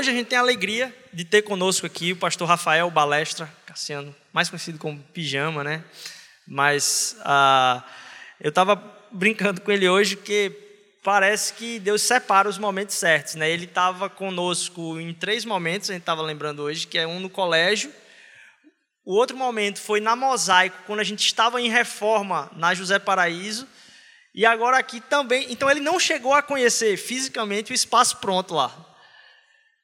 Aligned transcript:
hoje 0.00 0.08
a 0.08 0.14
gente 0.14 0.28
tem 0.28 0.38
a 0.38 0.40
alegria 0.40 0.94
de 1.12 1.26
ter 1.26 1.42
conosco 1.42 1.84
aqui 1.84 2.12
o 2.12 2.16
pastor 2.16 2.48
Rafael 2.48 2.90
Balestra 2.90 3.52
Cassiano, 3.66 4.16
mais 4.32 4.48
conhecido 4.48 4.78
como 4.78 4.98
Pijama, 5.12 5.62
né? 5.62 5.84
Mas 6.48 7.18
ah, 7.20 7.84
eu 8.40 8.48
estava 8.48 8.82
brincando 9.10 9.60
com 9.60 9.70
ele 9.70 9.86
hoje 9.86 10.16
que 10.16 10.50
parece 11.04 11.52
que 11.52 11.78
Deus 11.78 12.00
separa 12.00 12.48
os 12.48 12.56
momentos 12.56 12.94
certos, 12.94 13.34
né? 13.34 13.50
Ele 13.50 13.66
estava 13.66 14.08
conosco 14.08 14.98
em 14.98 15.12
três 15.12 15.44
momentos, 15.44 15.90
a 15.90 15.92
gente 15.92 16.00
estava 16.00 16.22
lembrando 16.22 16.62
hoje, 16.62 16.86
que 16.86 16.96
é 16.96 17.06
um 17.06 17.20
no 17.20 17.28
colégio, 17.28 17.92
o 19.04 19.14
outro 19.14 19.36
momento 19.36 19.80
foi 19.80 20.00
na 20.00 20.16
Mosaico, 20.16 20.78
quando 20.86 21.00
a 21.00 21.04
gente 21.04 21.26
estava 21.26 21.60
em 21.60 21.68
reforma 21.68 22.50
na 22.56 22.72
José 22.72 22.98
Paraíso, 22.98 23.68
e 24.34 24.46
agora 24.46 24.78
aqui 24.78 24.98
também. 24.98 25.52
Então 25.52 25.70
ele 25.70 25.80
não 25.80 26.00
chegou 26.00 26.32
a 26.32 26.40
conhecer 26.40 26.96
fisicamente 26.96 27.70
o 27.70 27.74
espaço 27.74 28.16
pronto 28.16 28.54
lá. 28.54 28.86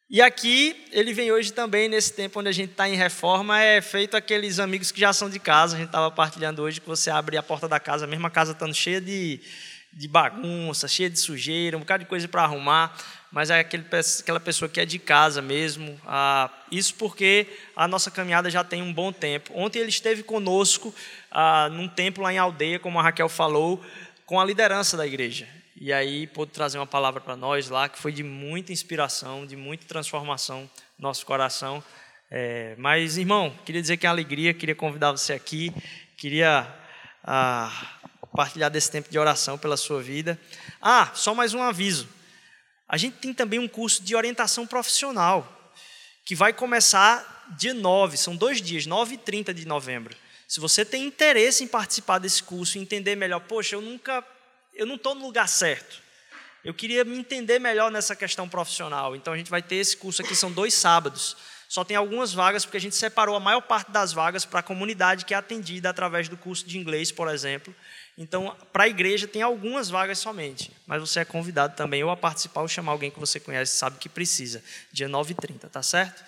E 0.08 0.22
aqui 0.22 0.86
ele 0.92 1.12
vem 1.12 1.32
hoje 1.32 1.52
também, 1.52 1.88
nesse 1.88 2.12
tempo 2.12 2.38
onde 2.38 2.48
a 2.48 2.52
gente 2.52 2.70
está 2.70 2.88
em 2.88 2.94
reforma, 2.94 3.60
é 3.60 3.80
feito 3.80 4.16
aqueles 4.16 4.60
amigos 4.60 4.92
que 4.92 5.00
já 5.00 5.12
são 5.12 5.28
de 5.28 5.40
casa. 5.40 5.74
A 5.74 5.78
gente 5.80 5.88
estava 5.88 6.12
partilhando 6.12 6.62
hoje 6.62 6.80
que 6.80 6.86
você 6.86 7.10
abre 7.10 7.36
a 7.36 7.42
porta 7.42 7.66
da 7.66 7.80
casa, 7.80 8.04
a 8.04 8.08
mesma 8.08 8.30
casa 8.30 8.52
estando 8.52 8.72
cheia 8.72 9.00
de, 9.00 9.40
de 9.92 10.06
bagunça, 10.06 10.86
cheia 10.86 11.10
de 11.10 11.18
sujeira, 11.18 11.76
um 11.76 11.80
bocado 11.80 12.04
de 12.04 12.08
coisa 12.08 12.28
para 12.28 12.44
arrumar, 12.44 12.96
mas 13.32 13.50
é 13.50 13.58
aquele, 13.58 13.84
aquela 14.20 14.38
pessoa 14.38 14.68
que 14.68 14.78
é 14.78 14.84
de 14.84 15.00
casa 15.00 15.42
mesmo. 15.42 16.00
Ah, 16.06 16.50
isso 16.70 16.94
porque 16.94 17.48
a 17.74 17.88
nossa 17.88 18.08
caminhada 18.08 18.48
já 18.48 18.62
tem 18.62 18.82
um 18.82 18.94
bom 18.94 19.12
tempo. 19.12 19.50
Ontem 19.56 19.80
ele 19.80 19.88
esteve 19.88 20.22
conosco 20.22 20.94
ah, 21.32 21.68
num 21.68 21.88
templo 21.88 22.22
lá 22.22 22.32
em 22.32 22.38
aldeia, 22.38 22.78
como 22.78 23.00
a 23.00 23.02
Raquel 23.02 23.28
falou, 23.28 23.84
com 24.24 24.38
a 24.38 24.44
liderança 24.44 24.96
da 24.96 25.04
igreja. 25.04 25.48
E 25.78 25.92
aí 25.92 26.26
pôde 26.26 26.52
trazer 26.52 26.78
uma 26.78 26.86
palavra 26.86 27.20
para 27.20 27.36
nós 27.36 27.68
lá 27.68 27.88
que 27.88 27.98
foi 27.98 28.10
de 28.10 28.22
muita 28.22 28.72
inspiração, 28.72 29.46
de 29.46 29.56
muita 29.56 29.86
transformação 29.86 30.62
no 30.98 31.08
nosso 31.08 31.26
coração. 31.26 31.84
É, 32.30 32.74
mas, 32.78 33.18
irmão, 33.18 33.54
queria 33.64 33.82
dizer 33.82 33.98
que 33.98 34.06
é 34.06 34.08
uma 34.08 34.14
alegria, 34.14 34.54
queria 34.54 34.74
convidar 34.74 35.12
você 35.12 35.34
aqui, 35.34 35.72
queria 36.16 36.66
ah, 37.22 37.98
partilhar 38.34 38.70
desse 38.70 38.90
tempo 38.90 39.10
de 39.10 39.18
oração 39.18 39.58
pela 39.58 39.76
sua 39.76 40.02
vida. 40.02 40.40
Ah, 40.80 41.10
só 41.14 41.34
mais 41.34 41.52
um 41.52 41.62
aviso. 41.62 42.08
A 42.88 42.96
gente 42.96 43.18
tem 43.18 43.34
também 43.34 43.58
um 43.58 43.68
curso 43.68 44.02
de 44.02 44.16
orientação 44.16 44.66
profissional, 44.66 45.72
que 46.24 46.34
vai 46.34 46.52
começar 46.52 47.54
dia 47.58 47.74
9, 47.74 48.16
são 48.16 48.34
dois 48.34 48.62
dias, 48.62 48.86
9 48.86 49.14
e 49.14 49.18
30 49.18 49.52
de 49.52 49.66
novembro. 49.66 50.16
Se 50.48 50.60
você 50.60 50.84
tem 50.84 51.04
interesse 51.04 51.64
em 51.64 51.68
participar 51.68 52.18
desse 52.18 52.42
curso 52.42 52.78
entender 52.78 53.16
melhor, 53.16 53.40
poxa, 53.40 53.74
eu 53.74 53.80
nunca, 53.80 54.24
eu 54.76 54.86
não 54.86 54.96
estou 54.96 55.14
no 55.14 55.22
lugar 55.22 55.48
certo. 55.48 56.02
Eu 56.64 56.74
queria 56.74 57.04
me 57.04 57.16
entender 57.16 57.58
melhor 57.58 57.90
nessa 57.90 58.16
questão 58.16 58.48
profissional. 58.48 59.14
Então 59.14 59.32
a 59.32 59.36
gente 59.36 59.50
vai 59.50 59.62
ter 59.62 59.76
esse 59.76 59.96
curso 59.96 60.22
aqui, 60.22 60.34
são 60.34 60.50
dois 60.50 60.74
sábados. 60.74 61.36
Só 61.68 61.84
tem 61.84 61.96
algumas 61.96 62.32
vagas, 62.32 62.64
porque 62.64 62.76
a 62.76 62.80
gente 62.80 62.94
separou 62.94 63.34
a 63.34 63.40
maior 63.40 63.60
parte 63.60 63.90
das 63.90 64.12
vagas 64.12 64.44
para 64.44 64.60
a 64.60 64.62
comunidade 64.62 65.24
que 65.24 65.34
é 65.34 65.36
atendida 65.36 65.90
através 65.90 66.28
do 66.28 66.36
curso 66.36 66.66
de 66.66 66.78
inglês, 66.78 67.10
por 67.10 67.28
exemplo. 67.28 67.74
Então, 68.16 68.56
para 68.72 68.84
a 68.84 68.88
igreja 68.88 69.26
tem 69.26 69.42
algumas 69.42 69.90
vagas 69.90 70.18
somente, 70.18 70.70
mas 70.86 71.00
você 71.00 71.20
é 71.20 71.24
convidado 71.24 71.76
também 71.76 72.02
ou 72.02 72.10
a 72.10 72.16
participar 72.16 72.62
ou 72.62 72.68
chamar 72.68 72.92
alguém 72.92 73.10
que 73.10 73.18
você 73.18 73.38
conhece, 73.38 73.76
sabe 73.76 73.98
que 73.98 74.08
precisa. 74.08 74.62
Dia 74.92 75.08
9h30, 75.08 75.68
tá 75.68 75.82
certo? 75.82 76.24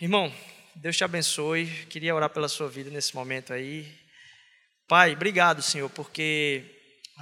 Irmão, 0.00 0.32
Deus 0.74 0.96
te 0.96 1.04
abençoe. 1.04 1.66
Queria 1.90 2.14
orar 2.14 2.30
pela 2.30 2.48
sua 2.48 2.68
vida 2.68 2.90
nesse 2.90 3.14
momento 3.14 3.52
aí. 3.52 3.86
Pai, 4.86 5.12
obrigado, 5.12 5.62
Senhor, 5.62 5.90
porque 5.90 6.64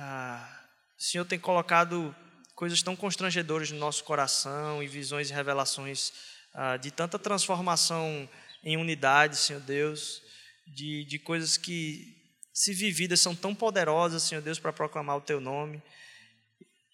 ah, 0.01 0.49
o 0.97 1.03
Senhor 1.03 1.25
tem 1.25 1.41
colocado 1.41 2.15
coisas 2.55 2.83
tão 2.83 2.95
constrangedoras 2.95 3.71
no 3.73 3.79
nosso 3.79 4.05
coração 4.05 4.81
e 4.81 4.87
visões 4.87 5.29
e 5.29 5.33
revelações 5.33 6.13
ah, 6.55 6.77
de 6.77 6.93
tanta 6.93 7.19
transformação 7.19 8.29
em 8.63 8.77
unidade, 8.77 9.37
Senhor 9.37 9.61
Deus, 9.61 10.23
de, 10.67 11.05
de 11.05 11.19
coisas 11.19 11.57
que, 11.57 12.17
se 12.53 12.73
vividas, 12.73 13.21
são 13.21 13.35
tão 13.35 13.55
poderosas, 13.55 14.23
Senhor 14.23 14.41
Deus, 14.41 14.61
para 14.61 14.73
proclamar 14.73 15.17
o 15.17 15.21
Teu 15.21 15.41
nome. 15.41 15.83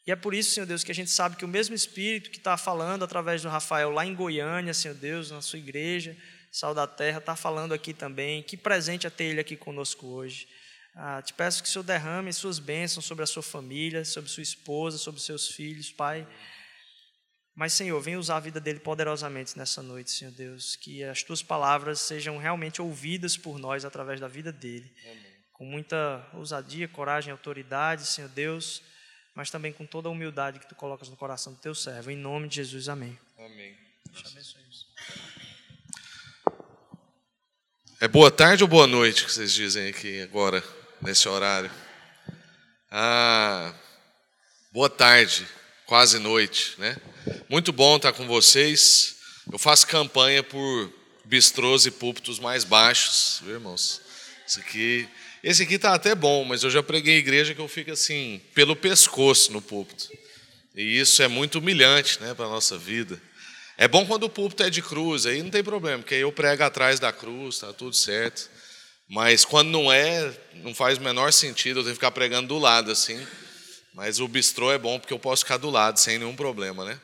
E 0.07 0.13
é 0.13 0.17
por 0.17 0.35
isso, 0.35 0.53
Senhor 0.53 0.67
Deus, 0.67 0.83
que 0.83 0.93
a 0.93 0.95
gente 0.95 1.11
sabe 1.11 1.37
que 1.37 1.45
o 1.45 1.49
mesmo 1.49 1.75
Espírito 1.75 2.31
que 2.31 2.39
está 2.39 2.57
falando 2.57 3.05
através 3.05 3.43
do 3.43 3.49
Rafael 3.51 3.91
lá 3.91 4.07
em 4.07 4.15
Goiânia, 4.15 4.73
Senhor 4.73 4.95
Deus, 4.95 5.31
na 5.31 5.43
sua 5.43 5.59
igreja, 5.59 6.17
Sal 6.51 6.75
da 6.75 6.87
Terra, 6.87 7.19
está 7.19 7.37
falando 7.37 7.75
aqui 7.75 7.93
também. 7.93 8.43
Que 8.43 8.57
presente 8.57 9.07
é 9.07 9.11
ter 9.11 9.25
Ele 9.25 9.41
aqui 9.41 9.57
conosco 9.57 10.07
hoje. 10.07 10.47
Ah, 10.95 11.21
te 11.21 11.35
peço 11.35 11.63
que 11.63 11.69
o 11.69 11.73
Senhor 11.73 11.83
derrame 11.83 12.33
suas 12.33 12.59
bênçãos 12.59 13.05
sobre 13.05 13.25
a 13.25 13.27
sua 13.27 13.43
família, 13.43 14.05
sobre 14.05 14.31
sua 14.31 14.43
esposa, 14.43 14.97
sobre 14.97 15.21
seus 15.21 15.49
filhos, 15.49 15.91
Pai. 15.91 16.27
Mas, 17.55 17.73
Senhor, 17.73 18.01
vem 18.01 18.17
usar 18.17 18.37
a 18.37 18.41
vida 18.41 18.61
dele 18.61 18.81
poderosamente 18.81 19.57
nessa 19.57 19.83
noite, 19.83 20.11
Senhor 20.11 20.33
Deus. 20.33 20.77
Que 20.77 21.05
as 21.05 21.23
tuas 21.23 21.43
palavras 21.43 22.01
sejam 22.01 22.37
realmente 22.37 22.83
ouvidas 22.83 23.37
por 23.37 23.59
nós 23.59 23.85
através 23.85 24.21
da 24.21 24.29
vida 24.29 24.53
dele. 24.53 24.93
Amém. 25.05 25.35
Com 25.53 25.65
muita 25.65 26.29
ousadia, 26.35 26.89
coragem, 26.89 27.31
autoridade, 27.31 28.07
Senhor 28.07 28.29
Deus, 28.29 28.83
mas 29.35 29.51
também 29.51 29.73
com 29.73 29.87
toda 29.87 30.09
a 30.09 30.13
humildade 30.13 30.59
que 30.59 30.69
tu 30.69 30.75
colocas 30.75 31.09
no 31.09 31.17
coração 31.17 31.53
do 31.53 31.61
teu 31.61 31.75
servo. 31.75 32.11
Em 32.11 32.17
nome 32.17 32.49
de 32.49 32.57
Jesus, 32.57 32.89
amém. 32.89 33.17
Amém. 33.39 33.77
Te 34.13 34.27
abençoe. 34.27 34.65
É 38.01 38.09
boa 38.09 38.31
tarde 38.31 38.63
ou 38.63 38.69
boa 38.69 38.87
noite 38.87 39.25
que 39.25 39.33
vocês 39.33 39.53
dizem 39.53 39.89
aqui 39.89 40.21
agora, 40.21 40.63
nesse 41.05 41.29
horário? 41.29 41.71
Ah, 42.91 43.75
boa 44.73 44.89
tarde, 44.89 45.47
quase 45.85 46.19
noite, 46.19 46.75
né? 46.79 46.97
Muito 47.49 47.73
bom 47.73 47.97
estar 47.97 48.15
com 48.15 48.27
vocês. 48.27 49.17
Eu 49.53 49.59
faço 49.59 49.87
campanha 49.87 50.43
por 50.43 50.91
bistrôs 51.27 51.85
e 51.85 51.91
púlpitos 51.91 52.39
mais 52.39 52.65
baixos, 52.65 53.41
viu, 53.45 53.55
irmãos? 53.55 54.01
Esse 54.49 54.61
aqui, 54.61 55.09
esse 55.43 55.63
aqui 55.63 55.79
tá 55.79 55.93
até 55.95 56.15
bom, 56.15 56.43
mas 56.43 56.63
eu 56.63 56.71
já 56.71 56.83
preguei 56.83 57.19
igreja 57.19 57.55
que 57.55 57.61
eu 57.61 57.69
fico 57.69 57.93
assim, 57.93 58.41
pelo 58.55 58.75
pescoço 58.75 59.53
no 59.53 59.61
púlpito. 59.61 60.09
E 60.75 60.99
isso 60.99 61.23
é 61.23 61.29
muito 61.29 61.59
humilhante, 61.59 62.21
né, 62.23 62.33
para 62.33 62.49
nossa 62.49 62.79
vida. 62.79 63.21
É 63.77 63.87
bom 63.87 64.07
quando 64.07 64.25
o 64.25 64.31
púlpito 64.31 64.63
é 64.63 64.71
de 64.71 64.81
cruz, 64.81 65.27
aí 65.27 65.43
não 65.43 65.51
tem 65.51 65.63
problema, 65.63 65.99
porque 65.99 66.15
aí 66.15 66.23
eu 66.23 66.33
prego 66.33 66.63
atrás 66.63 66.99
da 66.99 67.13
cruz, 67.13 67.57
está 67.57 67.75
tudo 67.75 67.95
certo. 67.95 68.54
Mas 69.09 69.45
quando 69.45 69.69
não 69.69 69.93
é, 69.93 70.33
não 70.55 70.75
faz 70.75 70.99
o 70.99 71.03
menor 71.03 71.33
sentido 71.33 71.81
eu 71.81 71.85
ter 71.85 71.91
que 71.91 71.95
ficar 71.95 72.11
pregando 72.11 72.49
do 72.49 72.59
lado 72.59 72.91
assim. 72.91 73.25
Mas 73.93 74.19
o 74.19 74.27
bistrô 74.27 74.73
é 74.73 74.79
bom 74.79 74.99
porque 74.99 75.13
eu 75.13 75.19
posso 75.19 75.45
ficar 75.45 75.57
do 75.57 75.71
lado 75.71 76.01
sem 76.01 76.19
nenhum 76.19 76.35
problema, 76.35 76.85
né? 76.85 76.99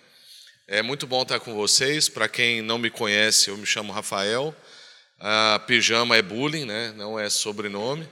É 0.66 0.83
muito 0.83 1.06
bom 1.06 1.22
estar 1.22 1.39
com 1.41 1.55
vocês. 1.55 2.09
Para 2.09 2.28
quem 2.28 2.62
não 2.62 2.78
me 2.78 2.91
conhece, 2.91 3.50
eu 3.50 3.56
me 3.56 3.66
chamo 3.66 3.93
Rafael. 3.93 4.55
A 5.19 5.60
pijama 5.66 6.16
é 6.16 6.22
bullying, 6.22 6.65
né? 6.65 6.93
Não 6.97 7.19
é 7.19 7.28
sobrenome. 7.28 8.09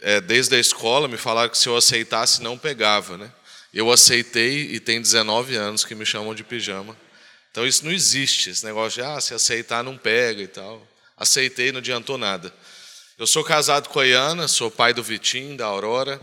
É, 0.00 0.20
desde 0.20 0.54
a 0.54 0.58
escola 0.58 1.08
me 1.08 1.16
falaram 1.16 1.48
que 1.48 1.56
se 1.56 1.68
eu 1.68 1.76
aceitasse 1.76 2.42
não 2.42 2.58
pegava, 2.58 3.16
né? 3.16 3.32
Eu 3.72 3.90
aceitei 3.90 4.72
e 4.72 4.80
tem 4.80 5.00
19 5.00 5.56
anos 5.56 5.84
que 5.84 5.94
me 5.94 6.04
chamam 6.04 6.34
de 6.34 6.44
pijama. 6.44 6.96
Então 7.50 7.66
isso 7.66 7.84
não 7.84 7.92
existe, 7.92 8.50
esse 8.50 8.64
negócio 8.64 9.02
de 9.02 9.08
ah, 9.08 9.20
se 9.20 9.32
aceitar 9.32 9.82
não 9.82 9.96
pega 9.96 10.42
e 10.42 10.46
tal. 10.46 10.86
Aceitei, 11.16 11.72
não 11.72 11.78
adiantou 11.78 12.18
nada. 12.18 12.52
Eu 13.18 13.26
sou 13.26 13.42
casado 13.42 13.88
com 13.88 13.98
a 13.98 14.04
Iana, 14.04 14.46
sou 14.46 14.70
pai 14.70 14.92
do 14.92 15.02
Vitinho, 15.02 15.56
da 15.56 15.64
Aurora, 15.64 16.20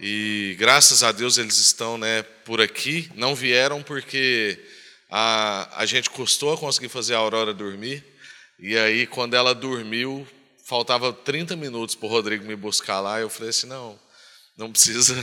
e 0.00 0.56
graças 0.58 1.02
a 1.02 1.12
Deus 1.12 1.36
eles 1.36 1.58
estão 1.58 1.98
né, 1.98 2.22
por 2.46 2.62
aqui. 2.62 3.10
Não 3.14 3.34
vieram 3.34 3.82
porque 3.82 4.58
a, 5.10 5.68
a 5.78 5.84
gente 5.84 6.08
custou 6.08 6.54
a 6.54 6.56
conseguir 6.56 6.88
fazer 6.88 7.14
a 7.14 7.18
Aurora 7.18 7.52
dormir, 7.52 8.02
e 8.58 8.74
aí 8.74 9.06
quando 9.06 9.34
ela 9.34 9.54
dormiu, 9.54 10.26
faltava 10.64 11.12
30 11.12 11.56
minutos 11.56 11.94
para 11.94 12.06
o 12.06 12.10
Rodrigo 12.10 12.46
me 12.46 12.56
buscar 12.56 13.00
lá, 13.00 13.20
eu 13.20 13.28
falei 13.28 13.50
assim, 13.50 13.66
não, 13.66 14.00
não 14.56 14.72
precisa, 14.72 15.22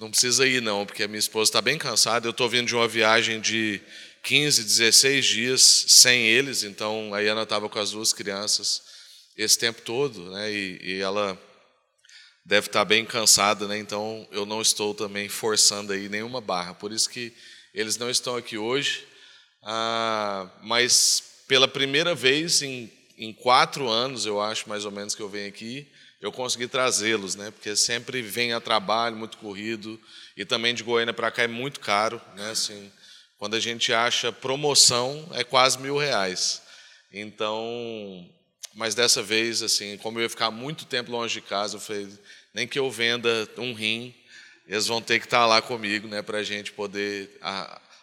não 0.00 0.10
precisa 0.10 0.46
ir 0.46 0.62
não, 0.62 0.86
porque 0.86 1.02
a 1.02 1.08
minha 1.08 1.18
esposa 1.18 1.50
está 1.50 1.60
bem 1.60 1.76
cansada, 1.76 2.26
eu 2.26 2.30
estou 2.30 2.48
vindo 2.48 2.68
de 2.68 2.74
uma 2.74 2.88
viagem 2.88 3.42
de 3.42 3.78
15, 4.22 4.64
16 4.64 5.26
dias 5.26 5.84
sem 5.88 6.28
eles, 6.28 6.62
então 6.62 7.12
a 7.12 7.18
Ana 7.18 7.42
estava 7.42 7.68
com 7.68 7.78
as 7.78 7.90
duas 7.90 8.14
crianças 8.14 8.85
esse 9.36 9.58
tempo 9.58 9.82
todo, 9.82 10.30
né? 10.30 10.50
E, 10.52 10.80
e, 10.82 11.00
ela 11.00 11.38
deve 12.44 12.68
estar 12.68 12.84
bem 12.84 13.04
cansada, 13.04 13.66
né? 13.68 13.78
Então 13.78 14.26
eu 14.30 14.46
não 14.46 14.62
estou 14.62 14.94
também 14.94 15.28
forçando 15.28 15.92
aí 15.92 16.08
nenhuma 16.08 16.40
barra, 16.40 16.74
por 16.74 16.92
isso 16.92 17.10
que 17.10 17.32
eles 17.74 17.98
não 17.98 18.08
estão 18.08 18.36
aqui 18.36 18.56
hoje. 18.56 19.06
Ah, 19.62 20.48
mas 20.62 21.42
pela 21.46 21.68
primeira 21.68 22.14
vez 22.14 22.62
em, 22.62 22.90
em 23.18 23.32
quatro 23.32 23.88
anos, 23.88 24.24
eu 24.24 24.40
acho 24.40 24.68
mais 24.68 24.84
ou 24.84 24.90
menos 24.90 25.14
que 25.14 25.22
eu 25.22 25.28
venho 25.28 25.48
aqui, 25.48 25.86
eu 26.20 26.32
consegui 26.32 26.66
trazê-los, 26.66 27.34
né? 27.34 27.50
Porque 27.50 27.76
sempre 27.76 28.22
vem 28.22 28.52
a 28.52 28.60
trabalho, 28.60 29.16
muito 29.16 29.36
corrido, 29.36 30.00
e 30.36 30.44
também 30.44 30.74
de 30.74 30.82
Goiânia 30.82 31.12
para 31.12 31.30
cá 31.30 31.42
é 31.42 31.48
muito 31.48 31.80
caro, 31.80 32.20
né? 32.34 32.50
Assim, 32.50 32.90
quando 33.38 33.54
a 33.54 33.60
gente 33.60 33.92
acha 33.92 34.32
promoção, 34.32 35.28
é 35.34 35.44
quase 35.44 35.78
mil 35.78 35.98
reais. 35.98 36.62
Então, 37.12 38.28
mas 38.76 38.94
dessa 38.94 39.22
vez, 39.22 39.62
assim, 39.62 39.96
como 39.96 40.18
eu 40.18 40.24
ia 40.24 40.28
ficar 40.28 40.50
muito 40.50 40.84
tempo 40.84 41.10
longe 41.10 41.34
de 41.34 41.40
casa, 41.40 41.76
eu 41.76 41.80
falei, 41.80 42.06
nem 42.52 42.68
que 42.68 42.78
eu 42.78 42.90
venda 42.90 43.48
um 43.56 43.72
rim, 43.72 44.14
eles 44.68 44.86
vão 44.86 45.00
ter 45.00 45.18
que 45.18 45.24
estar 45.24 45.46
lá 45.46 45.62
comigo, 45.62 46.06
né, 46.06 46.20
para 46.20 46.38
a 46.38 46.42
gente 46.42 46.72
poder 46.72 47.30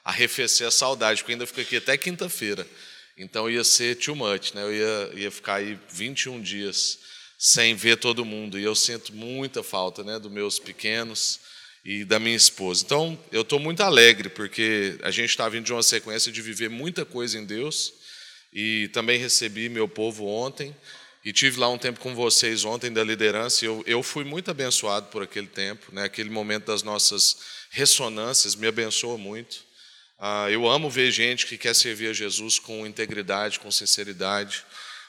arrefecer 0.03 0.65
a 0.65 0.71
saudade, 0.71 1.21
porque 1.21 1.33
ainda 1.33 1.45
fico 1.45 1.61
aqui 1.61 1.77
até 1.77 1.95
quinta-feira. 1.95 2.67
Então 3.15 3.47
ia 3.47 3.63
ser 3.63 3.97
too 3.97 4.15
much, 4.15 4.53
né? 4.55 4.63
Eu 4.63 4.73
ia, 4.73 5.11
ia 5.21 5.31
ficar 5.31 5.55
aí 5.55 5.77
21 5.91 6.41
dias 6.41 6.97
sem 7.37 7.75
ver 7.75 7.97
todo 7.97 8.25
mundo. 8.25 8.57
E 8.57 8.63
eu 8.63 8.73
sinto 8.73 9.13
muita 9.13 9.61
falta 9.61 10.03
né, 10.03 10.17
dos 10.17 10.31
meus 10.31 10.57
pequenos 10.57 11.39
e 11.85 12.03
da 12.03 12.17
minha 12.17 12.35
esposa. 12.35 12.83
Então, 12.83 13.19
eu 13.31 13.41
estou 13.41 13.59
muito 13.59 13.81
alegre, 13.83 14.29
porque 14.29 14.97
a 15.03 15.11
gente 15.11 15.29
está 15.29 15.47
vindo 15.47 15.65
de 15.65 15.73
uma 15.73 15.83
sequência 15.83 16.31
de 16.31 16.41
viver 16.41 16.69
muita 16.69 17.05
coisa 17.05 17.37
em 17.37 17.45
Deus. 17.45 17.93
E 18.53 18.87
também 18.89 19.17
recebi 19.17 19.67
meu 19.67 19.87
povo 19.87 20.25
ontem. 20.25 20.75
E 21.25 21.31
tive 21.31 21.59
lá 21.59 21.69
um 21.69 21.77
tempo 21.77 21.99
com 21.99 22.13
vocês 22.13 22.65
ontem 22.65 22.91
da 22.91 23.03
liderança. 23.03 23.63
E 23.63 23.67
eu, 23.67 23.83
eu 23.87 24.03
fui 24.03 24.23
muito 24.23 24.51
abençoado 24.51 25.07
por 25.07 25.23
aquele 25.23 25.47
tempo. 25.47 25.87
Né? 25.91 26.03
Aquele 26.03 26.29
momento 26.29 26.65
das 26.65 26.83
nossas 26.83 27.37
ressonâncias 27.71 28.55
me 28.55 28.67
abençoa 28.67 29.17
muito. 29.17 29.63
Ah, 30.19 30.49
eu 30.49 30.69
amo 30.69 30.89
ver 30.89 31.11
gente 31.11 31.45
que 31.45 31.57
quer 31.57 31.73
servir 31.73 32.07
a 32.07 32.13
Jesus 32.13 32.59
com 32.59 32.85
integridade, 32.85 33.59
com 33.59 33.71
sinceridade. 33.71 34.63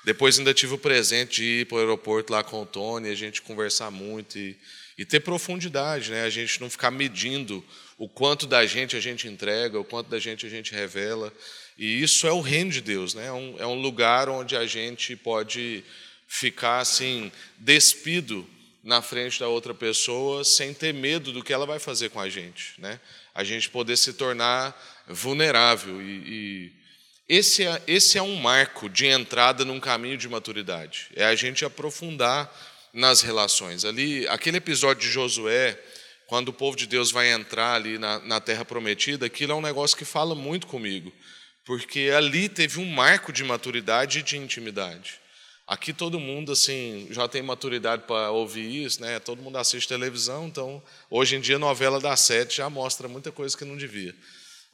Depois 0.05 0.39
ainda 0.39 0.53
tive 0.53 0.75
o 0.75 0.79
presente 0.79 1.37
de 1.37 1.45
ir 1.61 1.67
para 1.67 1.77
o 1.77 1.79
aeroporto 1.79 2.33
lá 2.33 2.43
com 2.43 2.63
o 2.63 2.67
Tony, 2.67 3.09
a 3.09 3.15
gente 3.15 3.41
conversar 3.41 3.91
muito 3.91 4.39
e, 4.39 4.57
e 4.99 5.05
ter 5.05 5.21
profundidade, 5.21 6.11
né? 6.11 6.25
a 6.25 6.31
gente 6.31 6.61
não 6.61 6.69
ficar 6.69 6.91
medindo 6.91 7.65
o 7.97 8.09
quanto 8.09 8.47
da 8.47 8.67
gente 8.67 8.97
a 8.97 9.01
gente 9.01 9.29
entrega, 9.29 9.79
o 9.79 9.85
quanto 9.85 10.11
da 10.11 10.19
gente 10.19 10.47
a 10.47 10.49
gente 10.49 10.73
revela. 10.73 11.33
E 11.77 12.03
isso 12.03 12.27
é 12.27 12.33
o 12.33 12.41
reino 12.41 12.71
de 12.71 12.81
Deus, 12.81 13.15
né? 13.15 13.27
é, 13.27 13.33
um, 13.33 13.57
é 13.59 13.67
um 13.67 13.81
lugar 13.81 14.29
onde 14.29 14.57
a 14.57 14.67
gente 14.67 15.17
pode 15.17 15.85
ficar 16.29 16.79
assim, 16.79 17.31
despido 17.59 18.49
na 18.83 19.01
frente 19.01 19.41
da 19.41 19.49
outra 19.49 19.73
pessoa, 19.73 20.45
sem 20.45 20.75
ter 20.75 20.93
medo 20.93 21.33
do 21.33 21.43
que 21.43 21.53
ela 21.53 21.67
vai 21.67 21.79
fazer 21.79 22.11
com 22.11 22.21
a 22.21 22.29
gente. 22.29 22.75
Né? 22.79 23.01
A 23.35 23.43
gente 23.43 23.71
poder 23.71 23.97
se 23.97 24.13
tornar 24.13 24.77
vulnerável. 25.09 26.03
E, 26.03 26.23
e 26.27 26.73
esse, 27.29 27.65
é, 27.65 27.83
esse 27.87 28.19
é 28.19 28.23
um 28.23 28.37
marco 28.37 28.89
de 28.89 29.07
entrada 29.07 29.65
num 29.65 29.81
caminho 29.81 30.19
de 30.19 30.29
maturidade. 30.29 31.09
É 31.17 31.25
a 31.25 31.35
gente 31.35 31.65
aprofundar 31.65 32.53
nas 32.93 33.23
relações. 33.23 33.85
Ali, 33.85 34.29
aquele 34.29 34.59
episódio 34.59 35.03
de 35.03 35.13
Josué, 35.13 35.79
quando 36.27 36.49
o 36.49 36.53
povo 36.53 36.77
de 36.77 36.87
Deus 36.87 37.11
vai 37.11 37.33
entrar 37.33 37.75
ali 37.75 37.99
na, 37.99 38.19
na 38.21 38.41
terra 38.41 38.65
prometida, 38.65 39.27
aquilo 39.27 39.53
é 39.53 39.55
um 39.55 39.63
negócio 39.63 39.97
que 39.97 40.05
fala 40.05 40.35
muito 40.35 40.67
comigo, 40.67 41.13
porque 41.65 42.13
ali 42.17 42.49
teve 42.49 42.79
um 42.79 42.87
marco 42.87 43.33
de 43.33 43.43
maturidade 43.43 44.19
e 44.19 44.23
de 44.23 44.37
intimidade. 44.37 45.21
Aqui 45.67 45.95
todo 45.95 46.21
mundo 46.21 46.53
assim 46.53 47.09
já 47.11 47.27
tem 47.27 47.43
maturidade 47.43 48.03
para 48.07 48.31
ouvir 48.31 48.85
isso, 48.85 49.01
né? 49.01 49.19
Todo 49.19 49.41
mundo 49.41 49.57
assiste 49.57 49.89
televisão, 49.89 50.47
então 50.47 50.83
hoje 51.09 51.37
em 51.37 51.41
dia 51.41 51.57
a 51.57 51.59
novela 51.59 51.99
da 51.99 52.15
sete 52.17 52.59
já 52.59 52.69
mostra 52.69 53.09
muita 53.09 53.33
coisa 53.33 53.57
que 53.57 53.65
não 53.65 53.77
devia. 53.77 54.15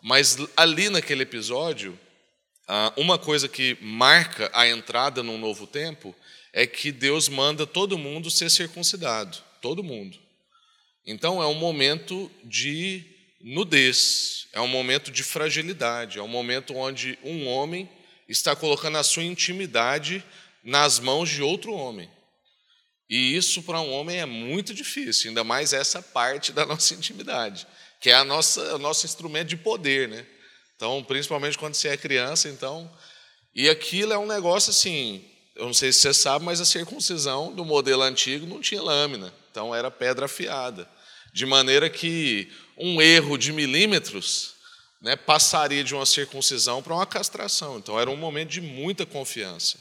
Mas 0.02 0.36
ali 0.56 0.88
naquele 0.88 1.22
episódio, 1.22 1.96
uma 2.96 3.18
coisa 3.18 3.48
que 3.48 3.78
marca 3.80 4.50
a 4.52 4.66
entrada 4.66 5.22
num 5.22 5.38
novo 5.38 5.66
tempo 5.66 6.12
é 6.52 6.66
que 6.66 6.90
Deus 6.90 7.28
manda 7.28 7.64
todo 7.64 7.96
mundo 7.96 8.28
ser 8.28 8.50
circuncidado, 8.50 9.38
todo 9.62 9.84
mundo. 9.84 10.18
Então 11.06 11.40
é 11.40 11.46
um 11.46 11.54
momento 11.54 12.28
de 12.42 13.04
nudez, 13.40 14.46
é 14.52 14.60
um 14.60 14.68
momento 14.68 15.10
de 15.10 15.22
fragilidade, 15.22 16.18
é 16.18 16.22
um 16.22 16.28
momento 16.28 16.74
onde 16.76 17.18
um 17.22 17.46
homem 17.46 17.88
está 18.28 18.54
colocando 18.54 18.98
a 18.98 19.02
sua 19.02 19.24
intimidade 19.24 20.24
nas 20.62 20.98
mãos 20.98 21.28
de 21.28 21.42
outro 21.42 21.72
homem. 21.72 22.10
E 23.08 23.34
isso 23.34 23.62
para 23.62 23.80
um 23.80 23.92
homem 23.92 24.18
é 24.18 24.26
muito 24.26 24.72
difícil, 24.72 25.28
ainda 25.28 25.42
mais 25.42 25.72
essa 25.72 26.00
parte 26.00 26.52
da 26.52 26.64
nossa 26.66 26.94
intimidade 26.94 27.66
que 28.00 28.08
é 28.08 28.14
a 28.14 28.24
nossa, 28.24 28.74
o 28.74 28.78
nosso 28.78 29.04
instrumento 29.04 29.48
de 29.48 29.56
poder, 29.58 30.08
né? 30.08 30.26
Então, 30.74 31.04
principalmente 31.04 31.58
quando 31.58 31.74
você 31.74 31.88
é 31.88 31.96
criança, 31.96 32.48
então. 32.48 32.90
E 33.54 33.68
aquilo 33.68 34.14
é 34.14 34.18
um 34.18 34.26
negócio 34.26 34.70
assim, 34.70 35.22
eu 35.54 35.66
não 35.66 35.74
sei 35.74 35.92
se 35.92 36.00
você 36.00 36.14
sabe, 36.14 36.44
mas 36.44 36.60
a 36.60 36.64
circuncisão 36.64 37.52
do 37.52 37.64
modelo 37.64 38.02
antigo 38.02 38.46
não 38.46 38.60
tinha 38.60 38.80
lâmina, 38.80 39.32
então 39.50 39.74
era 39.74 39.90
pedra 39.90 40.24
afiada. 40.24 40.88
De 41.32 41.46
maneira 41.46 41.88
que 41.88 42.48
um 42.76 43.00
erro 43.00 43.36
de 43.36 43.52
milímetros 43.52 44.54
né, 45.00 45.16
passaria 45.16 45.82
de 45.82 45.94
uma 45.94 46.06
circuncisão 46.06 46.82
para 46.82 46.94
uma 46.94 47.06
castração. 47.06 47.78
Então 47.78 47.98
era 47.98 48.10
um 48.10 48.16
momento 48.16 48.50
de 48.50 48.60
muita 48.60 49.06
confiança. 49.06 49.78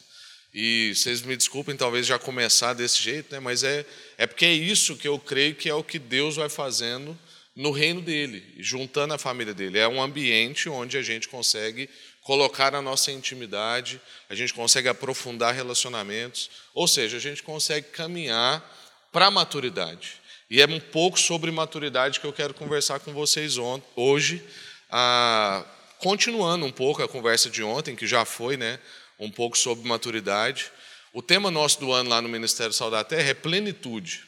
E 0.53 0.93
vocês 0.95 1.21
me 1.21 1.37
desculpem, 1.37 1.75
talvez 1.75 2.07
já 2.07 2.17
começar 2.17 2.73
desse 2.73 3.01
jeito, 3.01 3.31
né, 3.31 3.39
mas 3.39 3.63
é, 3.63 3.85
é 4.17 4.25
porque 4.25 4.45
é 4.45 4.53
isso 4.53 4.95
que 4.95 5.07
eu 5.07 5.19
creio 5.19 5.55
que 5.55 5.69
é 5.69 5.73
o 5.73 5.83
que 5.83 5.99
Deus 5.99 6.37
vai 6.37 6.49
fazendo 6.49 7.17
no 7.55 7.71
reino 7.71 8.01
dele, 8.01 8.43
juntando 8.57 9.13
a 9.13 9.17
família 9.17 9.53
dele. 9.53 9.77
É 9.77 9.87
um 9.87 10.01
ambiente 10.01 10.69
onde 10.69 10.97
a 10.97 11.01
gente 11.01 11.27
consegue 11.27 11.89
colocar 12.21 12.73
a 12.73 12.81
nossa 12.81 13.11
intimidade, 13.11 14.01
a 14.29 14.35
gente 14.35 14.53
consegue 14.53 14.87
aprofundar 14.87 15.53
relacionamentos, 15.53 16.49
ou 16.73 16.87
seja, 16.87 17.17
a 17.17 17.19
gente 17.19 17.43
consegue 17.43 17.87
caminhar 17.89 18.63
para 19.11 19.27
a 19.27 19.31
maturidade. 19.31 20.19
E 20.49 20.61
é 20.61 20.65
um 20.65 20.79
pouco 20.79 21.19
sobre 21.19 21.51
maturidade 21.51 22.19
que 22.19 22.25
eu 22.25 22.33
quero 22.33 22.55
conversar 22.55 22.99
com 22.99 23.13
vocês 23.13 23.57
hoje, 23.95 24.43
ah, 24.89 25.63
continuando 25.99 26.65
um 26.65 26.71
pouco 26.71 27.03
a 27.03 27.07
conversa 27.07 27.51
de 27.51 27.61
ontem, 27.61 27.95
que 27.95 28.07
já 28.07 28.25
foi 28.25 28.57
né, 28.57 28.79
um 29.19 29.29
pouco 29.29 29.55
sobre 29.55 29.87
maturidade. 29.87 30.71
O 31.13 31.21
tema 31.21 31.51
nosso 31.51 31.79
do 31.79 31.91
ano 31.91 32.09
lá 32.09 32.19
no 32.19 32.27
Ministério 32.27 32.73
Sal 32.73 32.89
da 32.89 33.03
Terra 33.03 33.29
é 33.29 33.33
plenitude. 33.35 34.23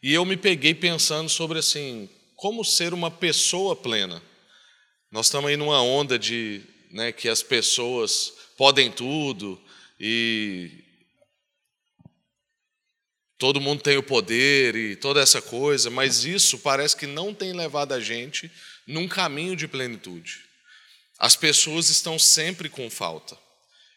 E 0.00 0.14
eu 0.14 0.24
me 0.24 0.36
peguei 0.36 0.72
pensando 0.72 1.28
sobre 1.28 1.58
assim, 1.58 2.08
como 2.36 2.64
ser 2.64 2.94
uma 2.94 3.10
pessoa 3.10 3.74
plena. 3.74 4.22
Nós 5.10 5.26
estamos 5.26 5.50
aí 5.50 5.56
numa 5.56 5.82
onda 5.82 6.16
de 6.16 6.62
né, 6.92 7.10
que 7.10 7.28
as 7.28 7.42
pessoas 7.42 8.32
podem 8.56 8.90
tudo 8.90 9.60
e 9.98 10.81
todo 13.42 13.60
mundo 13.60 13.82
tem 13.82 13.96
o 13.96 14.04
poder 14.04 14.76
e 14.76 14.94
toda 14.94 15.20
essa 15.20 15.42
coisa, 15.42 15.90
mas 15.90 16.24
isso 16.24 16.60
parece 16.60 16.96
que 16.96 17.08
não 17.08 17.34
tem 17.34 17.52
levado 17.52 17.92
a 17.92 17.98
gente 17.98 18.48
num 18.86 19.08
caminho 19.08 19.56
de 19.56 19.66
plenitude. 19.66 20.44
As 21.18 21.34
pessoas 21.34 21.88
estão 21.88 22.20
sempre 22.20 22.68
com 22.68 22.88
falta. 22.88 23.36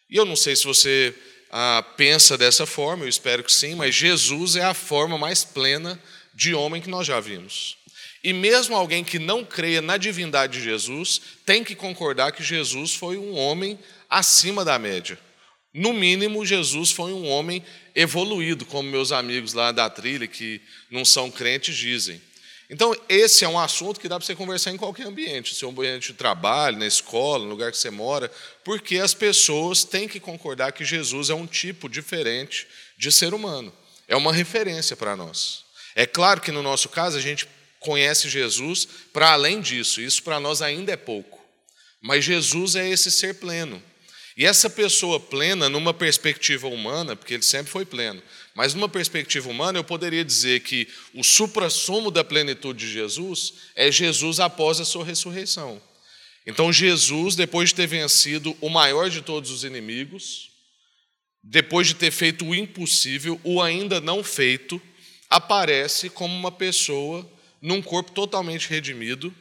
E 0.09 0.17
eu 0.17 0.25
não 0.25 0.35
sei 0.35 0.55
se 0.55 0.63
você 0.63 1.13
ah, 1.51 1.85
pensa 1.95 2.35
dessa 2.35 2.65
forma, 2.65 3.05
eu 3.05 3.07
espero 3.07 3.43
que 3.43 3.53
sim, 3.53 3.75
mas 3.75 3.93
Jesus 3.93 4.55
é 4.55 4.63
a 4.63 4.73
forma 4.73 5.15
mais 5.15 5.43
plena 5.43 6.01
de 6.33 6.55
homem 6.55 6.81
que 6.81 6.89
nós 6.89 7.05
já 7.05 7.19
vimos. 7.19 7.77
E 8.23 8.33
mesmo 8.33 8.75
alguém 8.75 9.03
que 9.03 9.19
não 9.19 9.45
creia 9.45 9.79
na 9.79 9.95
divindade 9.95 10.53
de 10.57 10.63
Jesus, 10.63 11.21
tem 11.45 11.63
que 11.63 11.75
concordar 11.75 12.31
que 12.31 12.43
Jesus 12.43 12.95
foi 12.95 13.15
um 13.15 13.35
homem 13.35 13.77
acima 14.09 14.65
da 14.65 14.79
média. 14.79 15.19
No 15.77 15.91
mínimo, 15.91 16.45
Jesus 16.45 16.89
foi 16.89 17.11
um 17.11 17.27
homem 17.27 17.61
evoluído, 17.93 18.65
como 18.65 18.89
meus 18.89 19.11
amigos 19.11 19.51
lá 19.51 19.73
da 19.73 19.89
trilha, 19.89 20.25
que 20.25 20.61
não 20.89 21.03
são 21.03 21.29
crentes, 21.29 21.75
dizem. 21.75 22.21
Então, 22.69 22.95
esse 23.09 23.43
é 23.43 23.49
um 23.49 23.59
assunto 23.59 23.99
que 23.99 24.07
dá 24.07 24.17
para 24.17 24.25
você 24.25 24.33
conversar 24.33 24.71
em 24.71 24.77
qualquer 24.77 25.05
ambiente, 25.05 25.53
seu 25.53 25.69
ambiente 25.69 26.13
de 26.13 26.17
trabalho, 26.17 26.77
na 26.77 26.87
escola, 26.87 27.43
no 27.43 27.49
lugar 27.49 27.73
que 27.73 27.77
você 27.77 27.89
mora, 27.89 28.31
porque 28.63 28.99
as 28.99 29.13
pessoas 29.13 29.83
têm 29.83 30.07
que 30.07 30.17
concordar 30.17 30.71
que 30.71 30.85
Jesus 30.85 31.29
é 31.29 31.35
um 31.35 31.45
tipo 31.45 31.89
diferente 31.89 32.65
de 32.97 33.11
ser 33.11 33.33
humano. 33.33 33.73
É 34.07 34.15
uma 34.15 34.31
referência 34.31 34.95
para 34.95 35.13
nós. 35.13 35.65
É 35.93 36.05
claro 36.05 36.39
que 36.39 36.53
no 36.53 36.63
nosso 36.63 36.87
caso 36.87 37.17
a 37.17 37.21
gente 37.21 37.45
conhece 37.81 38.29
Jesus 38.29 38.87
para 39.11 39.33
além 39.33 39.59
disso, 39.59 39.99
isso 39.99 40.23
para 40.23 40.39
nós 40.39 40.61
ainda 40.61 40.93
é 40.93 40.97
pouco. 40.97 41.43
Mas 42.01 42.23
Jesus 42.23 42.77
é 42.77 42.89
esse 42.89 43.11
ser 43.11 43.35
pleno. 43.35 43.83
E 44.37 44.45
essa 44.45 44.69
pessoa 44.69 45.17
plena, 45.17 45.69
numa 45.69 45.93
perspectiva 45.93 46.67
humana, 46.67 47.15
porque 47.15 47.35
ele 47.35 47.43
sempre 47.43 47.71
foi 47.71 47.85
pleno, 47.85 48.21
mas 48.53 48.73
numa 48.73 48.89
perspectiva 48.89 49.49
humana, 49.49 49.79
eu 49.79 49.83
poderia 49.83 50.25
dizer 50.25 50.59
que 50.59 50.89
o 51.13 51.23
suprassumo 51.23 52.11
da 52.11 52.23
plenitude 52.23 52.85
de 52.85 52.91
Jesus 52.91 53.53
é 53.75 53.89
Jesus 53.89 54.41
após 54.41 54.81
a 54.81 54.85
sua 54.85 55.05
ressurreição. 55.05 55.81
Então, 56.45 56.71
Jesus, 56.71 57.35
depois 57.35 57.69
de 57.69 57.75
ter 57.75 57.87
vencido 57.87 58.55
o 58.59 58.69
maior 58.69 59.09
de 59.09 59.21
todos 59.21 59.51
os 59.51 59.63
inimigos, 59.63 60.51
depois 61.41 61.87
de 61.87 61.95
ter 61.95 62.11
feito 62.11 62.45
o 62.45 62.53
impossível, 62.53 63.39
o 63.43 63.61
ainda 63.61 64.01
não 64.01 64.23
feito, 64.23 64.81
aparece 65.29 66.09
como 66.09 66.35
uma 66.35 66.51
pessoa 66.51 67.27
num 67.61 67.81
corpo 67.81 68.11
totalmente 68.11 68.69
redimido, 68.69 69.33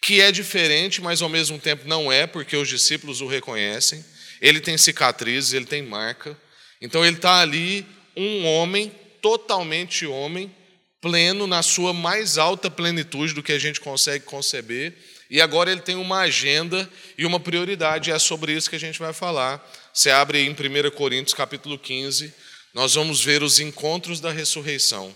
que 0.00 0.20
é 0.20 0.32
diferente, 0.32 1.00
mas 1.00 1.22
ao 1.22 1.28
mesmo 1.28 1.58
tempo 1.58 1.86
não 1.86 2.10
é, 2.10 2.26
porque 2.26 2.56
os 2.56 2.68
discípulos 2.68 3.20
o 3.20 3.26
reconhecem. 3.26 4.04
Ele 4.42 4.60
tem 4.60 4.76
cicatrizes, 4.76 5.52
ele 5.52 5.66
tem 5.66 5.80
marca. 5.82 6.36
Então 6.80 7.06
ele 7.06 7.16
está 7.16 7.38
ali, 7.38 7.86
um 8.16 8.44
homem, 8.44 8.92
totalmente 9.22 10.04
homem, 10.04 10.52
pleno, 11.00 11.46
na 11.46 11.62
sua 11.62 11.94
mais 11.94 12.38
alta 12.38 12.68
plenitude 12.68 13.34
do 13.34 13.42
que 13.42 13.52
a 13.52 13.58
gente 13.58 13.80
consegue 13.80 14.24
conceber. 14.24 14.94
E 15.30 15.40
agora 15.40 15.70
ele 15.70 15.80
tem 15.80 15.94
uma 15.94 16.18
agenda 16.18 16.90
e 17.16 17.24
uma 17.24 17.38
prioridade, 17.38 18.10
e 18.10 18.12
é 18.12 18.18
sobre 18.18 18.52
isso 18.52 18.68
que 18.68 18.76
a 18.76 18.80
gente 18.80 18.98
vai 18.98 19.12
falar. 19.12 19.64
Você 19.94 20.10
abre 20.10 20.38
aí 20.38 20.46
em 20.46 20.50
1 20.50 20.90
Coríntios 20.90 21.34
capítulo 21.34 21.78
15, 21.78 22.34
nós 22.74 22.94
vamos 22.94 23.22
ver 23.22 23.44
os 23.44 23.60
encontros 23.60 24.20
da 24.20 24.32
ressurreição. 24.32 25.14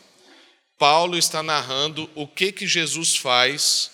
Paulo 0.79 1.19
está 1.19 1.43
narrando 1.43 2.09
o 2.15 2.29
que, 2.29 2.53
que 2.53 2.67
Jesus 2.67 3.17
faz 3.17 3.91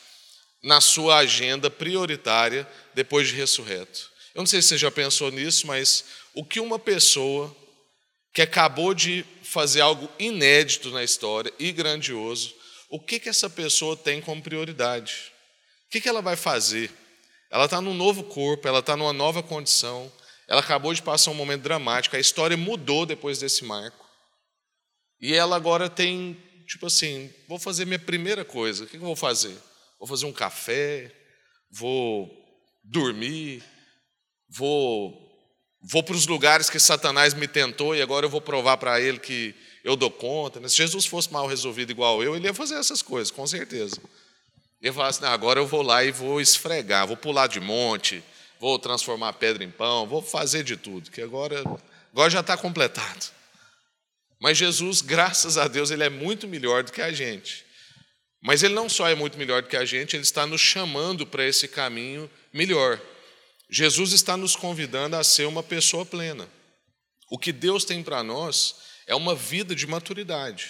na 0.62 0.80
sua 0.80 1.18
agenda 1.18 1.70
prioritária 1.70 2.68
depois 2.94 3.28
de 3.28 3.34
ressurreto. 3.34 4.11
Eu 4.34 4.40
não 4.40 4.46
sei 4.46 4.62
se 4.62 4.68
você 4.68 4.78
já 4.78 4.90
pensou 4.90 5.30
nisso, 5.30 5.66
mas 5.66 6.04
o 6.34 6.44
que 6.44 6.58
uma 6.58 6.78
pessoa 6.78 7.54
que 8.32 8.40
acabou 8.40 8.94
de 8.94 9.24
fazer 9.42 9.82
algo 9.82 10.08
inédito 10.18 10.90
na 10.90 11.04
história 11.04 11.52
e 11.58 11.70
grandioso, 11.70 12.54
o 12.88 12.98
que, 12.98 13.20
que 13.20 13.28
essa 13.28 13.50
pessoa 13.50 13.96
tem 13.96 14.20
como 14.20 14.42
prioridade? 14.42 15.32
O 15.86 15.90
que, 15.90 16.00
que 16.00 16.08
ela 16.08 16.22
vai 16.22 16.36
fazer? 16.36 16.90
Ela 17.50 17.66
está 17.66 17.80
num 17.80 17.92
novo 17.92 18.24
corpo, 18.24 18.66
ela 18.66 18.78
está 18.78 18.96
numa 18.96 19.12
nova 19.12 19.42
condição, 19.42 20.10
ela 20.48 20.60
acabou 20.60 20.94
de 20.94 21.02
passar 21.02 21.30
um 21.30 21.34
momento 21.34 21.62
dramático, 21.62 22.16
a 22.16 22.20
história 22.20 22.56
mudou 22.56 23.04
depois 23.04 23.38
desse 23.38 23.64
marco. 23.64 24.08
E 25.20 25.34
ela 25.34 25.54
agora 25.54 25.88
tem, 25.90 26.42
tipo 26.66 26.86
assim, 26.86 27.32
vou 27.46 27.58
fazer 27.58 27.84
minha 27.84 27.98
primeira 27.98 28.44
coisa, 28.44 28.84
o 28.84 28.86
que, 28.86 28.92
que 28.92 29.02
eu 29.02 29.06
vou 29.06 29.16
fazer? 29.16 29.56
Vou 29.98 30.08
fazer 30.08 30.24
um 30.24 30.32
café, 30.32 31.14
vou 31.70 32.30
dormir, 32.82 33.62
vou 34.52 35.18
vou 35.80 36.02
para 36.02 36.14
os 36.14 36.26
lugares 36.26 36.70
que 36.70 36.78
Satanás 36.78 37.34
me 37.34 37.48
tentou 37.48 37.94
e 37.94 38.00
agora 38.00 38.24
eu 38.24 38.30
vou 38.30 38.40
provar 38.40 38.76
para 38.76 39.00
ele 39.00 39.18
que 39.18 39.52
eu 39.82 39.96
dou 39.96 40.10
conta. 40.10 40.60
Né? 40.60 40.68
Se 40.68 40.76
Jesus 40.76 41.06
fosse 41.06 41.32
mal 41.32 41.46
resolvido 41.46 41.90
igual 41.90 42.22
eu, 42.22 42.36
ele 42.36 42.46
ia 42.46 42.54
fazer 42.54 42.76
essas 42.76 43.02
coisas, 43.02 43.32
com 43.32 43.46
certeza. 43.46 43.96
Ele 44.80 44.90
ia 44.90 44.92
falar 44.92 45.08
assim: 45.08 45.24
agora 45.24 45.58
eu 45.58 45.66
vou 45.66 45.82
lá 45.82 46.04
e 46.04 46.12
vou 46.12 46.40
esfregar, 46.40 47.06
vou 47.06 47.16
pular 47.16 47.48
de 47.48 47.60
monte, 47.60 48.22
vou 48.60 48.78
transformar 48.78 49.32
pedra 49.34 49.64
em 49.64 49.70
pão, 49.70 50.06
vou 50.06 50.22
fazer 50.22 50.62
de 50.62 50.76
tudo, 50.76 51.10
que 51.10 51.20
agora, 51.20 51.64
agora 52.12 52.30
já 52.30 52.40
está 52.40 52.56
completado. 52.56 53.26
Mas 54.40 54.58
Jesus, 54.58 55.00
graças 55.00 55.56
a 55.56 55.68
Deus, 55.68 55.90
ele 55.90 56.02
é 56.02 56.10
muito 56.10 56.48
melhor 56.48 56.82
do 56.82 56.92
que 56.92 57.00
a 57.00 57.12
gente. 57.12 57.64
Mas 58.40 58.64
ele 58.64 58.74
não 58.74 58.88
só 58.88 59.08
é 59.08 59.14
muito 59.14 59.38
melhor 59.38 59.62
do 59.62 59.68
que 59.68 59.76
a 59.76 59.84
gente, 59.84 60.16
ele 60.16 60.24
está 60.24 60.44
nos 60.44 60.60
chamando 60.60 61.24
para 61.24 61.46
esse 61.46 61.68
caminho 61.68 62.28
melhor. 62.52 63.00
Jesus 63.74 64.12
está 64.12 64.36
nos 64.36 64.54
convidando 64.54 65.16
a 65.16 65.24
ser 65.24 65.46
uma 65.46 65.62
pessoa 65.62 66.04
plena. 66.04 66.46
O 67.30 67.38
que 67.38 67.50
Deus 67.50 67.86
tem 67.86 68.02
para 68.02 68.22
nós 68.22 68.74
é 69.06 69.14
uma 69.14 69.34
vida 69.34 69.74
de 69.74 69.86
maturidade. 69.86 70.68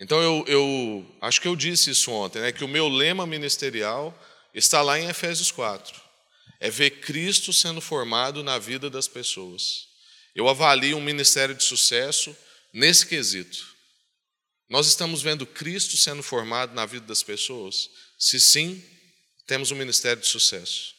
Então 0.00 0.20
eu, 0.20 0.44
eu, 0.48 1.16
acho 1.20 1.40
que 1.40 1.46
eu 1.46 1.54
disse 1.54 1.90
isso 1.90 2.10
ontem, 2.10 2.42
né, 2.42 2.50
que 2.50 2.64
o 2.64 2.68
meu 2.68 2.88
lema 2.88 3.24
ministerial 3.24 4.12
está 4.52 4.82
lá 4.82 4.98
em 4.98 5.08
Efésios 5.08 5.52
4. 5.52 5.94
É 6.58 6.68
ver 6.68 6.90
Cristo 6.90 7.52
sendo 7.52 7.80
formado 7.80 8.42
na 8.42 8.58
vida 8.58 8.90
das 8.90 9.06
pessoas. 9.06 9.86
Eu 10.34 10.48
avalio 10.48 10.96
um 10.96 11.00
ministério 11.00 11.54
de 11.54 11.62
sucesso 11.62 12.36
nesse 12.72 13.06
quesito. 13.06 13.64
Nós 14.68 14.88
estamos 14.88 15.22
vendo 15.22 15.46
Cristo 15.46 15.96
sendo 15.96 16.24
formado 16.24 16.74
na 16.74 16.84
vida 16.84 17.06
das 17.06 17.22
pessoas? 17.22 17.88
Se 18.18 18.40
sim, 18.40 18.84
temos 19.46 19.70
um 19.70 19.76
ministério 19.76 20.20
de 20.20 20.26
sucesso. 20.26 20.97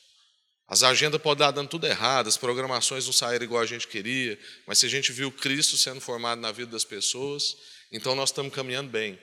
As 0.70 0.84
agendas 0.84 1.20
podem 1.20 1.40
dar 1.40 1.52
dando 1.52 1.68
tudo 1.68 1.88
errado, 1.88 2.28
as 2.28 2.38
programações 2.38 3.08
não 3.08 3.12
saíram 3.12 3.44
igual 3.44 3.64
a 3.64 3.66
gente 3.66 3.88
queria, 3.88 4.38
mas 4.68 4.78
se 4.78 4.86
a 4.86 4.90
gente 4.90 5.12
viu 5.12 5.32
Cristo 5.32 5.76
sendo 5.76 6.00
formado 6.00 6.40
na 6.40 6.52
vida 6.52 6.72
das 6.72 6.84
pessoas, 6.84 7.58
então 7.92 8.16
nós 8.16 8.30
estamos 8.30 8.54
caminhando 8.54 8.92
bem. 8.92 9.18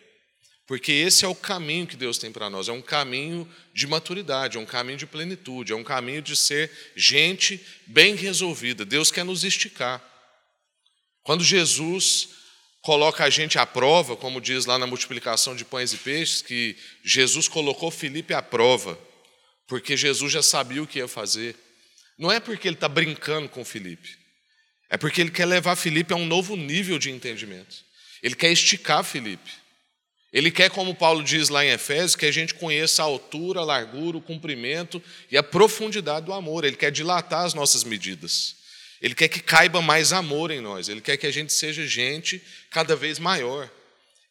Porque 0.66 0.90
esse 0.90 1.24
é 1.24 1.28
o 1.28 1.36
caminho 1.36 1.86
que 1.86 1.94
Deus 1.96 2.18
tem 2.18 2.32
para 2.32 2.50
nós, 2.50 2.68
é 2.68 2.72
um 2.72 2.82
caminho 2.82 3.48
de 3.72 3.86
maturidade, 3.86 4.56
é 4.56 4.60
um 4.60 4.66
caminho 4.66 4.98
de 4.98 5.06
plenitude, 5.06 5.72
é 5.72 5.76
um 5.76 5.84
caminho 5.84 6.20
de 6.20 6.34
ser 6.34 6.68
gente 6.96 7.64
bem 7.86 8.16
resolvida. 8.16 8.84
Deus 8.84 9.12
quer 9.12 9.24
nos 9.24 9.44
esticar. 9.44 10.02
Quando 11.22 11.44
Jesus 11.44 12.30
coloca 12.82 13.22
a 13.22 13.30
gente 13.30 13.56
à 13.56 13.64
prova, 13.64 14.16
como 14.16 14.40
diz 14.40 14.66
lá 14.66 14.80
na 14.80 14.86
multiplicação 14.86 15.54
de 15.54 15.64
pães 15.64 15.92
e 15.92 15.96
peixes, 15.98 16.42
que 16.42 16.76
Jesus 17.04 17.46
colocou 17.46 17.92
Felipe 17.92 18.34
à 18.34 18.42
prova 18.42 18.98
porque 19.66 19.96
Jesus 19.96 20.32
já 20.32 20.42
sabia 20.42 20.82
o 20.82 20.86
que 20.86 20.98
ia 20.98 21.08
fazer. 21.08 21.56
Não 22.18 22.30
é 22.30 22.40
porque 22.40 22.68
ele 22.68 22.76
está 22.76 22.88
brincando 22.88 23.48
com 23.48 23.64
Felipe, 23.64 24.16
é 24.88 24.96
porque 24.96 25.20
ele 25.20 25.30
quer 25.30 25.46
levar 25.46 25.76
Felipe 25.76 26.12
a 26.12 26.16
um 26.16 26.26
novo 26.26 26.56
nível 26.56 26.98
de 26.98 27.10
entendimento. 27.10 27.84
Ele 28.22 28.34
quer 28.34 28.50
esticar 28.50 29.04
Felipe. 29.04 29.50
Ele 30.32 30.50
quer, 30.50 30.70
como 30.70 30.94
Paulo 30.94 31.22
diz 31.22 31.48
lá 31.48 31.64
em 31.64 31.70
Efésios, 31.70 32.16
que 32.16 32.26
a 32.26 32.30
gente 32.30 32.54
conheça 32.54 33.02
a 33.02 33.06
altura, 33.06 33.60
a 33.60 33.64
largura, 33.64 34.18
o 34.18 34.22
comprimento 34.22 35.02
e 35.30 35.36
a 35.36 35.42
profundidade 35.42 36.26
do 36.26 36.32
amor. 36.32 36.64
Ele 36.64 36.76
quer 36.76 36.90
dilatar 36.90 37.44
as 37.44 37.54
nossas 37.54 37.84
medidas. 37.84 38.56
Ele 39.00 39.14
quer 39.14 39.28
que 39.28 39.40
caiba 39.40 39.80
mais 39.80 40.12
amor 40.12 40.50
em 40.50 40.60
nós. 40.60 40.88
Ele 40.88 41.00
quer 41.00 41.16
que 41.16 41.26
a 41.26 41.30
gente 41.30 41.52
seja 41.52 41.86
gente 41.86 42.42
cada 42.70 42.96
vez 42.96 43.18
maior. 43.18 43.70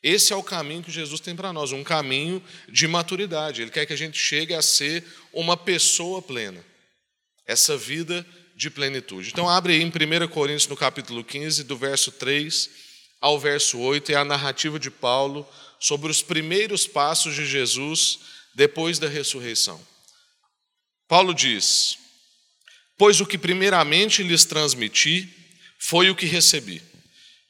Esse 0.05 0.31
é 0.31 0.35
o 0.35 0.43
caminho 0.43 0.83
que 0.83 0.91
Jesus 0.91 1.19
tem 1.19 1.35
para 1.35 1.51
nós, 1.51 1.71
um 1.71 1.83
caminho 1.83 2.39
de 2.69 2.87
maturidade. 2.87 3.63
Ele 3.63 3.71
quer 3.71 3.87
que 3.87 3.93
a 3.93 3.97
gente 3.97 4.19
chegue 4.19 4.53
a 4.53 4.61
ser 4.61 5.03
uma 5.33 5.57
pessoa 5.57 6.21
plena. 6.21 6.63
Essa 7.47 7.75
vida 7.75 8.23
de 8.55 8.69
plenitude. 8.69 9.29
Então 9.29 9.49
abre 9.49 9.73
aí 9.73 9.81
em 9.81 9.87
1 9.87 10.27
Coríntios 10.27 10.67
no 10.67 10.77
capítulo 10.77 11.23
15, 11.23 11.63
do 11.63 11.75
verso 11.75 12.11
3 12.11 12.69
ao 13.19 13.39
verso 13.39 13.79
8, 13.79 14.11
é 14.11 14.15
a 14.15 14.23
narrativa 14.23 14.77
de 14.77 14.91
Paulo 14.91 15.43
sobre 15.79 16.11
os 16.11 16.21
primeiros 16.21 16.85
passos 16.85 17.33
de 17.33 17.43
Jesus 17.43 18.19
depois 18.53 18.99
da 18.99 19.09
ressurreição. 19.09 19.81
Paulo 21.07 21.33
diz: 21.33 21.97
Pois 22.95 23.19
o 23.21 23.25
que 23.25 23.39
primeiramente 23.39 24.21
lhes 24.21 24.45
transmiti 24.45 25.27
foi 25.79 26.11
o 26.11 26.15
que 26.15 26.27
recebi 26.27 26.79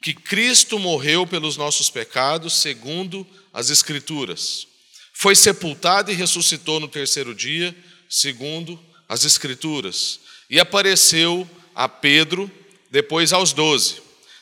que 0.06 0.14
Cristo 0.14 0.78
morreu 0.78 1.26
pelos 1.26 1.58
nossos 1.58 1.90
pecados, 1.90 2.62
segundo 2.62 3.26
as 3.52 3.72
Escrituras. 3.72 4.68
Foi 5.12 5.36
sepultado 5.36 6.12
e 6.12 6.14
ressuscitou 6.14 6.80
no 6.80 6.88
terceiro 6.88 7.34
dia, 7.34 7.76
segundo 8.08 8.80
as 9.10 9.26
Escrituras. 9.26 10.20
E 10.48 10.60
apareceu 10.60 11.50
a 11.74 11.90
Pedro, 11.90 12.52
depois 12.92 13.34
aos 13.34 13.52
doze. 13.52 14.00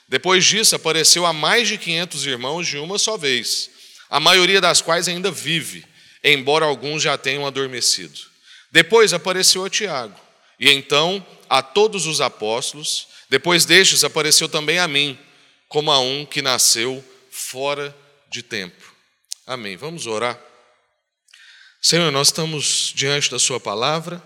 Depois 0.10 0.44
disso, 0.44 0.76
apareceu 0.76 1.26
a 1.26 1.32
mais 1.32 1.70
de 1.70 1.78
quinhentos 1.78 2.26
irmãos 2.26 2.68
de 2.68 2.78
uma 2.78 3.00
só 3.00 3.16
vez, 3.16 3.70
a 4.10 4.20
maioria 4.20 4.60
das 4.60 4.82
quais 4.82 5.08
ainda 5.08 5.32
vive, 5.32 5.86
embora 6.22 6.66
alguns 6.66 7.02
já 7.02 7.18
tenham 7.18 7.48
adormecido. 7.48 8.20
Depois 8.70 9.14
apareceu 9.14 9.64
a 9.64 9.70
Tiago, 9.70 10.20
e 10.60 10.70
então 10.70 11.26
a 11.50 11.62
todos 11.62 12.06
os 12.06 12.20
apóstolos. 12.20 13.08
Depois 13.30 13.64
destes, 13.64 14.04
apareceu 14.04 14.50
também 14.50 14.78
a 14.78 14.90
mim 14.90 15.18
como 15.74 15.92
a 15.92 16.00
um 16.00 16.24
que 16.24 16.40
nasceu 16.40 17.04
fora 17.32 17.98
de 18.30 18.44
tempo. 18.44 18.94
Amém. 19.44 19.76
Vamos 19.76 20.06
orar. 20.06 20.40
Senhor, 21.82 22.12
nós 22.12 22.28
estamos 22.28 22.94
diante 22.96 23.32
da 23.32 23.40
Sua 23.40 23.60
palavra 23.60 24.24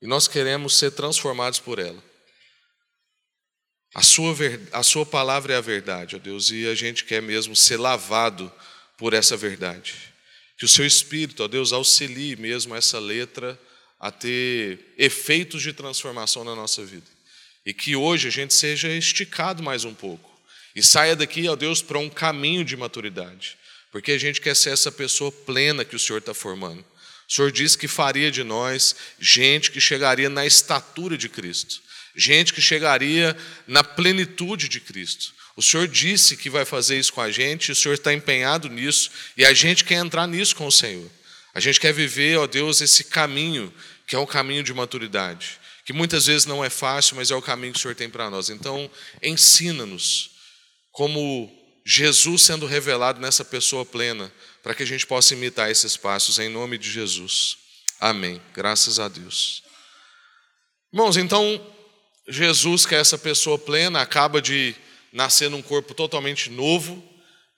e 0.00 0.06
nós 0.06 0.28
queremos 0.28 0.78
ser 0.78 0.92
transformados 0.92 1.58
por 1.58 1.80
ela. 1.80 2.00
A 3.92 4.02
sua, 4.02 4.36
a 4.70 4.84
sua 4.84 5.04
palavra 5.04 5.52
é 5.52 5.56
a 5.56 5.60
verdade, 5.60 6.14
ó 6.14 6.18
Deus, 6.20 6.52
e 6.52 6.68
a 6.68 6.76
gente 6.76 7.04
quer 7.04 7.20
mesmo 7.20 7.56
ser 7.56 7.76
lavado 7.76 8.50
por 8.96 9.14
essa 9.14 9.36
verdade. 9.36 10.14
Que 10.56 10.64
o 10.64 10.68
Seu 10.68 10.86
Espírito, 10.86 11.42
ó 11.42 11.48
Deus, 11.48 11.72
auxilie 11.72 12.36
mesmo 12.36 12.76
essa 12.76 13.00
letra 13.00 13.60
a 13.98 14.12
ter 14.12 14.94
efeitos 14.96 15.60
de 15.60 15.72
transformação 15.72 16.44
na 16.44 16.54
nossa 16.54 16.84
vida. 16.84 17.10
E 17.66 17.74
que 17.74 17.96
hoje 17.96 18.28
a 18.28 18.30
gente 18.30 18.54
seja 18.54 18.88
esticado 18.88 19.60
mais 19.60 19.84
um 19.84 19.92
pouco 19.92 20.31
e 20.74 20.82
saia 20.82 21.14
daqui, 21.14 21.48
ó 21.48 21.56
Deus, 21.56 21.82
para 21.82 21.98
um 21.98 22.08
caminho 22.08 22.64
de 22.64 22.76
maturidade. 22.76 23.56
Porque 23.90 24.12
a 24.12 24.18
gente 24.18 24.40
quer 24.40 24.56
ser 24.56 24.70
essa 24.70 24.90
pessoa 24.90 25.30
plena 25.30 25.84
que 25.84 25.94
o 25.94 25.98
Senhor 25.98 26.18
está 26.18 26.32
formando. 26.32 26.84
O 27.28 27.32
Senhor 27.32 27.52
disse 27.52 27.78
que 27.78 27.88
faria 27.88 28.30
de 28.30 28.42
nós 28.42 28.96
gente 29.18 29.70
que 29.70 29.80
chegaria 29.80 30.28
na 30.28 30.44
estatura 30.44 31.16
de 31.16 31.28
Cristo, 31.28 31.80
gente 32.14 32.52
que 32.52 32.60
chegaria 32.60 33.36
na 33.66 33.84
plenitude 33.84 34.68
de 34.68 34.80
Cristo. 34.80 35.32
O 35.56 35.62
Senhor 35.62 35.86
disse 35.86 36.36
que 36.36 36.48
vai 36.48 36.64
fazer 36.64 36.98
isso 36.98 37.12
com 37.12 37.20
a 37.20 37.30
gente, 37.30 37.72
o 37.72 37.74
Senhor 37.76 37.94
está 37.94 38.12
empenhado 38.12 38.68
nisso, 38.68 39.10
e 39.36 39.44
a 39.44 39.52
gente 39.52 39.84
quer 39.84 39.96
entrar 39.96 40.26
nisso 40.26 40.56
com 40.56 40.66
o 40.66 40.72
Senhor. 40.72 41.10
A 41.54 41.60
gente 41.60 41.78
quer 41.78 41.92
viver, 41.92 42.38
ó 42.38 42.46
Deus, 42.46 42.80
esse 42.80 43.04
caminho, 43.04 43.72
que 44.06 44.16
é 44.16 44.18
um 44.18 44.26
caminho 44.26 44.62
de 44.62 44.72
maturidade, 44.72 45.58
que 45.84 45.92
muitas 45.92 46.26
vezes 46.26 46.46
não 46.46 46.64
é 46.64 46.70
fácil, 46.70 47.16
mas 47.16 47.30
é 47.30 47.34
o 47.34 47.42
caminho 47.42 47.74
que 47.74 47.78
o 47.78 47.82
Senhor 47.82 47.94
tem 47.94 48.08
para 48.08 48.30
nós. 48.30 48.48
Então, 48.48 48.90
ensina-nos 49.22 50.31
como 50.92 51.50
Jesus 51.84 52.42
sendo 52.42 52.66
revelado 52.66 53.20
nessa 53.20 53.44
pessoa 53.44 53.84
plena, 53.84 54.30
para 54.62 54.74
que 54.74 54.82
a 54.82 54.86
gente 54.86 55.06
possa 55.06 55.34
imitar 55.34 55.70
esses 55.70 55.96
passos, 55.96 56.38
em 56.38 56.48
nome 56.48 56.78
de 56.78 56.88
Jesus. 56.88 57.56
Amém. 57.98 58.40
Graças 58.54 59.00
a 59.00 59.08
Deus. 59.08 59.62
Irmãos, 60.92 61.16
então, 61.16 61.66
Jesus, 62.28 62.84
que 62.86 62.94
é 62.94 62.98
essa 62.98 63.18
pessoa 63.18 63.58
plena, 63.58 64.00
acaba 64.00 64.40
de 64.40 64.74
nascer 65.12 65.50
num 65.50 65.62
corpo 65.62 65.94
totalmente 65.94 66.50
novo, 66.50 67.02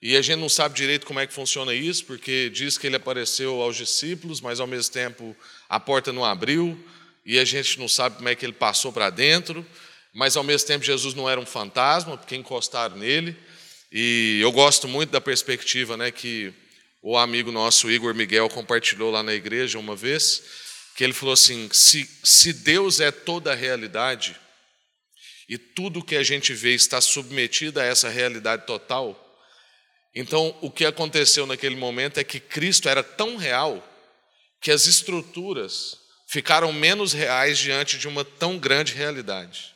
e 0.01 0.15
a 0.15 0.21
gente 0.21 0.39
não 0.39 0.49
sabe 0.49 0.75
direito 0.75 1.05
como 1.05 1.19
é 1.19 1.27
que 1.27 1.33
funciona 1.33 1.73
isso, 1.73 2.05
porque 2.05 2.49
diz 2.49 2.77
que 2.77 2.87
ele 2.87 2.95
apareceu 2.95 3.61
aos 3.61 3.75
discípulos, 3.75 4.39
mas 4.39 4.59
ao 4.59 4.67
mesmo 4.67 4.93
tempo 4.93 5.35
a 5.67 5.79
porta 5.79 6.13
não 6.13 6.23
abriu, 6.23 6.77
e 7.25 7.37
a 7.39 7.45
gente 7.45 7.79
não 7.79 7.87
sabe 7.87 8.17
como 8.17 8.29
é 8.29 8.35
que 8.35 8.45
ele 8.45 8.53
passou 8.53 8.93
para 8.93 9.09
dentro 9.09 9.65
mas 10.15 10.37
ao 10.37 10.45
mesmo 10.45 10.65
tempo 10.65 10.85
Jesus 10.85 11.13
não 11.13 11.29
era 11.29 11.41
um 11.41 11.45
fantasma, 11.45 12.17
porque 12.17 12.37
encostaram 12.37 12.95
nele. 12.95 13.35
E 13.91 14.39
eu 14.41 14.49
gosto 14.49 14.87
muito 14.87 15.09
da 15.09 15.19
perspectiva 15.19 15.97
né, 15.97 16.09
que 16.09 16.53
o 17.01 17.17
amigo 17.17 17.51
nosso 17.51 17.91
Igor 17.91 18.15
Miguel 18.15 18.47
compartilhou 18.47 19.11
lá 19.11 19.21
na 19.21 19.33
igreja 19.33 19.77
uma 19.77 19.93
vez, 19.93 20.41
que 20.95 21.03
ele 21.03 21.11
falou 21.11 21.33
assim: 21.33 21.69
se, 21.73 22.09
se 22.23 22.53
Deus 22.53 23.01
é 23.01 23.11
toda 23.11 23.51
a 23.51 23.55
realidade, 23.55 24.39
e 25.49 25.57
tudo 25.57 26.01
que 26.01 26.15
a 26.15 26.23
gente 26.23 26.53
vê 26.53 26.73
está 26.73 27.01
submetido 27.01 27.81
a 27.81 27.83
essa 27.83 28.07
realidade 28.07 28.65
total, 28.65 29.21
então 30.15 30.57
o 30.61 30.71
que 30.71 30.85
aconteceu 30.85 31.45
naquele 31.45 31.75
momento 31.75 32.21
é 32.21 32.23
que 32.23 32.39
Cristo 32.39 32.87
era 32.87 33.03
tão 33.03 33.35
real 33.35 33.85
que 34.61 34.71
as 34.71 34.85
estruturas 34.87 35.97
ficaram 36.25 36.71
menos 36.71 37.11
reais 37.11 37.59
diante 37.59 37.97
de 37.97 38.07
uma 38.07 38.23
tão 38.23 38.57
grande 38.57 38.93
realidade. 38.93 39.74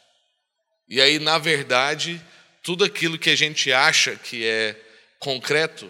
E 0.90 1.00
aí, 1.00 1.20
na 1.20 1.38
verdade, 1.38 2.20
tudo 2.64 2.84
aquilo 2.84 3.20
que 3.20 3.30
a 3.30 3.36
gente 3.36 3.72
acha 3.72 4.16
que 4.16 4.46
é 4.46 4.76
concreto 5.20 5.90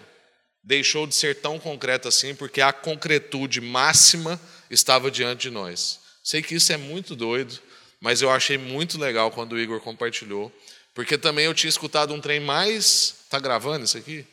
deixou 0.62 1.06
de 1.06 1.14
ser 1.14 1.36
tão 1.36 1.58
concreto 1.58 2.06
assim, 2.06 2.34
porque 2.34 2.60
a 2.60 2.72
concretude 2.72 3.60
máxima 3.60 4.38
estava 4.70 5.10
diante 5.10 5.42
de 5.42 5.50
nós. 5.50 6.00
Sei 6.22 6.42
que 6.42 6.54
isso 6.54 6.70
é 6.72 6.76
muito 6.76 7.16
doido, 7.16 7.58
mas 8.00 8.20
eu 8.20 8.30
achei 8.30 8.58
muito 8.58 8.98
legal 8.98 9.30
quando 9.30 9.52
o 9.52 9.58
Igor 9.58 9.80
compartilhou, 9.80 10.52
porque 10.94 11.16
também 11.16 11.46
eu 11.46 11.54
tinha 11.54 11.70
escutado 11.70 12.12
um 12.12 12.20
trem 12.20 12.40
mais. 12.40 13.14
Está 13.24 13.38
gravando 13.38 13.84
isso 13.86 13.96
aqui? 13.96 14.26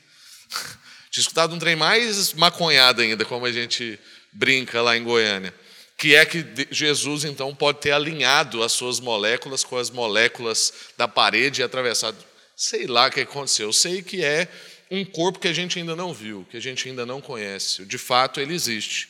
tinha 1.10 1.22
escutado 1.22 1.56
um 1.56 1.60
trem 1.60 1.76
mais 1.76 2.34
maconhado 2.34 3.02
ainda, 3.02 3.24
como 3.24 3.46
a 3.46 3.52
gente 3.52 3.98
brinca 4.34 4.82
lá 4.82 4.98
em 4.98 5.04
Goiânia. 5.04 5.54
Que 5.98 6.16
é 6.16 6.26
que 6.26 6.46
Jesus, 6.70 7.24
então, 7.24 7.56
pode 7.56 7.80
ter 7.80 7.92
alinhado 7.92 8.62
as 8.62 8.72
suas 8.72 9.00
moléculas 9.00 9.64
com 9.64 9.78
as 9.78 9.90
moléculas 9.90 10.72
da 10.96 11.08
parede 11.08 11.62
e 11.62 11.64
atravessado. 11.64 12.18
Sei 12.56 12.86
lá 12.86 13.08
o 13.08 13.12
que 13.12 13.22
aconteceu. 13.22 13.68
Eu 13.70 13.74
sei 13.74 14.02
que 14.04 14.24
é 14.24 14.48
um 14.92 15.04
corpo 15.04 15.40
que 15.40 15.48
a 15.48 15.54
gente 15.54 15.80
ainda 15.80 15.96
não 15.96 16.14
viu, 16.14 16.46
que 16.50 16.58
a 16.58 16.60
gente 16.60 16.88
ainda 16.88 17.06
não 17.06 17.20
conhece. 17.20 17.84
De 17.86 17.98
fato, 17.98 18.40
ele 18.40 18.54
existe. 18.54 19.10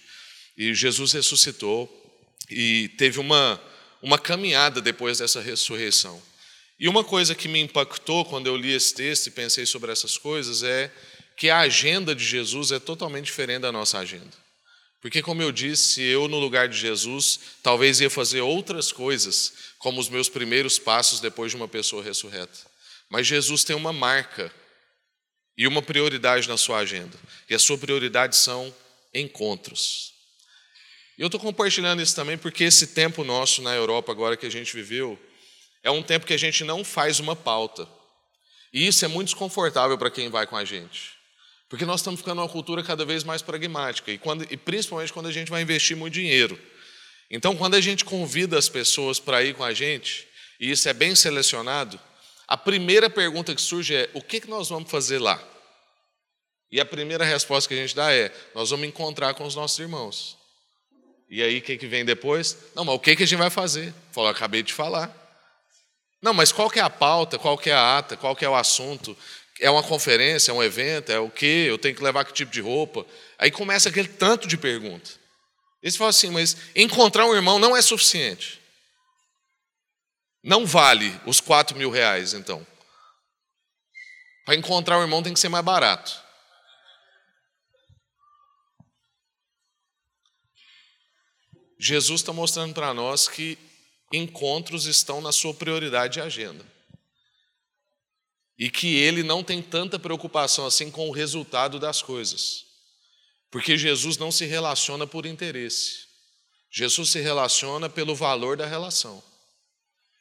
E 0.58 0.74
Jesus 0.74 1.12
ressuscitou 1.12 1.92
e 2.50 2.90
teve 2.98 3.20
uma, 3.20 3.62
uma 4.02 4.18
caminhada 4.18 4.82
depois 4.82 5.20
dessa 5.20 5.42
ressurreição. 5.42 6.22
E 6.80 6.88
uma 6.88 7.04
coisa 7.04 7.36
que 7.36 7.48
me 7.48 7.60
impactou 7.60 8.24
quando 8.24 8.48
eu 8.48 8.56
li 8.56 8.72
esse 8.72 8.94
texto 8.94 9.28
e 9.28 9.32
pensei 9.32 9.66
sobre 9.66 9.92
essas 9.92 10.18
coisas 10.18 10.64
é 10.64 10.92
que 11.36 11.50
a 11.50 11.60
agenda 11.60 12.16
de 12.16 12.24
Jesus 12.24 12.72
é 12.72 12.80
totalmente 12.80 13.26
diferente 13.26 13.62
da 13.62 13.72
nossa 13.72 14.00
agenda. 14.00 14.47
Porque, 15.02 15.22
como 15.22 15.42
eu 15.42 15.52
disse, 15.52 16.02
eu, 16.02 16.28
no 16.28 16.40
lugar 16.40 16.68
de 16.68 16.78
Jesus, 16.78 17.40
talvez 17.62 18.02
ia 18.02 18.10
fazer 18.10 18.42
outras 18.42 18.92
coisas, 18.92 19.54
como 19.78 20.00
os 20.00 20.10
meus 20.10 20.28
primeiros 20.28 20.80
passos 20.80 21.20
depois 21.20 21.52
de 21.52 21.56
uma 21.58 21.68
pessoa 21.68 22.04
ressurreta. 22.04 22.60
Mas 23.10 23.28
Jesus 23.28 23.64
tem 23.64 23.76
uma 23.76 23.94
marca 23.94 24.52
e 25.58 25.68
uma 25.68 25.82
prioridade 25.82 26.48
na 26.48 26.58
sua 26.58 26.80
agenda. 26.80 27.18
E 27.50 27.56
a 27.56 27.60
sua 27.60 27.78
prioridade 27.78 28.36
são 28.36 28.74
encontros. 29.14 30.14
E 31.18 31.22
eu 31.22 31.28
estou 31.28 31.40
compartilhando 31.40 32.02
isso 32.02 32.16
também 32.16 32.38
porque 32.38 32.64
esse 32.64 32.88
tempo 32.88 33.24
nosso 33.24 33.62
na 33.62 33.74
Europa, 33.74 34.12
agora 34.12 34.38
que 34.38 34.46
a 34.46 34.52
gente 34.52 34.76
viveu, 34.76 35.18
é 35.82 35.90
um 35.90 36.04
tempo 36.04 36.28
que 36.28 36.34
a 36.34 36.38
gente 36.38 36.64
não 36.64 36.84
faz 36.84 37.20
uma 37.20 37.36
pauta. 37.36 37.88
E 38.72 38.86
isso 38.86 39.04
é 39.04 39.08
muito 39.08 39.30
desconfortável 39.30 39.98
para 39.98 40.12
quem 40.12 40.30
vai 40.30 40.46
com 40.46 40.56
a 40.56 40.66
gente. 40.66 41.17
Porque 41.70 41.86
nós 41.86 42.00
estamos 42.00 42.20
ficando 42.20 42.42
uma 42.42 42.50
cultura 42.50 42.82
cada 42.82 43.04
vez 43.04 43.24
mais 43.24 43.42
pragmática, 43.42 44.12
e, 44.12 44.18
quando, 44.18 44.46
e 44.50 44.56
principalmente 44.56 45.12
quando 45.12 45.28
a 45.28 45.32
gente 45.32 45.50
vai 45.52 45.62
investir 45.62 45.98
muito 45.98 46.14
dinheiro. 46.14 46.58
Então, 47.30 47.56
quando 47.56 47.76
a 47.76 47.82
gente 47.82 48.06
convida 48.06 48.58
as 48.58 48.70
pessoas 48.70 49.20
para 49.20 49.44
ir 49.44 49.54
com 49.54 49.64
a 49.64 49.74
gente, 49.74 50.28
e 50.60 50.72
isso 50.72 50.88
é 50.88 50.94
bem 50.94 51.14
selecionado, 51.14 52.00
a 52.48 52.56
primeira 52.56 53.10
pergunta 53.10 53.54
que 53.54 53.62
surge 53.62 53.94
é: 53.94 54.10
o 54.14 54.22
que 54.22 54.48
nós 54.48 54.70
vamos 54.70 54.90
fazer 54.90 55.20
lá? 55.20 55.42
E 56.72 56.80
a 56.80 56.86
primeira 56.86 57.26
resposta 57.26 57.68
que 57.68 57.74
a 57.74 57.78
gente 57.78 57.96
dá 57.96 58.14
é: 58.14 58.34
nós 58.56 58.70
vamos 58.70 58.88
encontrar 58.88 59.34
com 59.34 59.46
os 59.46 59.56
nossos 59.56 59.78
irmãos. 59.80 60.38
E 61.30 61.44
aí, 61.44 61.58
o 61.58 61.62
que, 61.62 61.78
que 61.78 61.88
vem 61.88 62.06
depois? 62.06 62.58
Não, 62.74 62.86
mas 62.86 62.96
o 62.96 63.00
que, 63.00 63.14
que 63.14 63.24
a 63.24 63.26
gente 63.26 63.38
vai 63.38 63.50
fazer? 63.50 63.94
Falou, 64.14 64.30
acabei 64.30 64.64
de 64.64 64.72
falar. 64.72 65.14
Não, 66.22 66.34
mas 66.34 66.54
qual 66.54 66.70
que 66.70 66.80
é 66.80 66.82
a 66.82 66.90
pauta, 66.90 67.38
qual 67.38 67.58
que 67.58 67.70
é 67.70 67.74
a 67.74 67.98
ata, 67.98 68.16
qual 68.16 68.36
que 68.36 68.46
é 68.46 68.50
o 68.50 68.56
assunto? 68.56 69.16
É 69.60 69.70
uma 69.70 69.84
conferência, 69.84 70.52
é 70.52 70.54
um 70.54 70.64
evento, 70.64 71.12
é 71.12 71.20
o 71.20 71.30
quê? 71.30 71.66
Eu 71.68 71.78
tenho 71.78 71.96
que 71.96 72.04
levar 72.04 72.26
que 72.26 72.34
tipo 72.34 72.52
de 72.52 72.62
roupa? 72.62 73.06
Aí 73.38 73.50
começa 73.50 73.90
aquele 73.90 74.08
tanto 74.08 74.48
de 74.48 74.58
pergunta. 74.58 75.10
Eles 75.82 75.96
falam 75.96 76.10
assim, 76.10 76.30
mas 76.30 76.58
encontrar 76.76 77.26
um 77.26 77.36
irmão 77.36 77.60
não 77.60 77.76
é 77.76 77.82
suficiente. 77.82 78.62
Não 80.44 80.66
vale 80.66 81.20
os 81.26 81.40
4 81.40 81.78
mil 81.78 81.90
reais, 81.90 82.34
então. 82.34 82.66
Para 84.46 84.56
encontrar 84.56 84.98
o 84.98 85.02
irmão 85.02 85.24
tem 85.24 85.34
que 85.34 85.40
ser 85.40 85.50
mais 85.50 85.66
barato. 85.66 86.28
Jesus 91.80 92.22
está 92.22 92.34
mostrando 92.34 92.74
para 92.74 92.94
nós 92.94 93.28
que 93.28 93.58
encontros 94.12 94.86
estão 94.86 95.22
na 95.22 95.32
sua 95.32 95.54
prioridade 95.54 96.18
e 96.18 96.22
agenda. 96.22 96.66
E 98.58 98.70
que 98.70 98.96
ele 98.96 99.24
não 99.24 99.44
tem 99.44 99.62
tanta 99.62 100.00
preocupação 100.00 100.66
assim 100.66 100.90
com 100.90 101.08
o 101.08 101.12
resultado 101.12 101.80
das 101.80 102.02
coisas. 102.02 102.66
Porque 103.52 103.78
Jesus 103.78 104.18
não 104.18 104.32
se 104.32 104.46
relaciona 104.46 105.06
por 105.06 105.26
interesse. 105.26 106.08
Jesus 106.72 107.10
se 107.12 107.20
relaciona 107.20 107.90
pelo 107.90 108.16
valor 108.16 108.58
da 108.58 108.66
relação. 108.66 109.24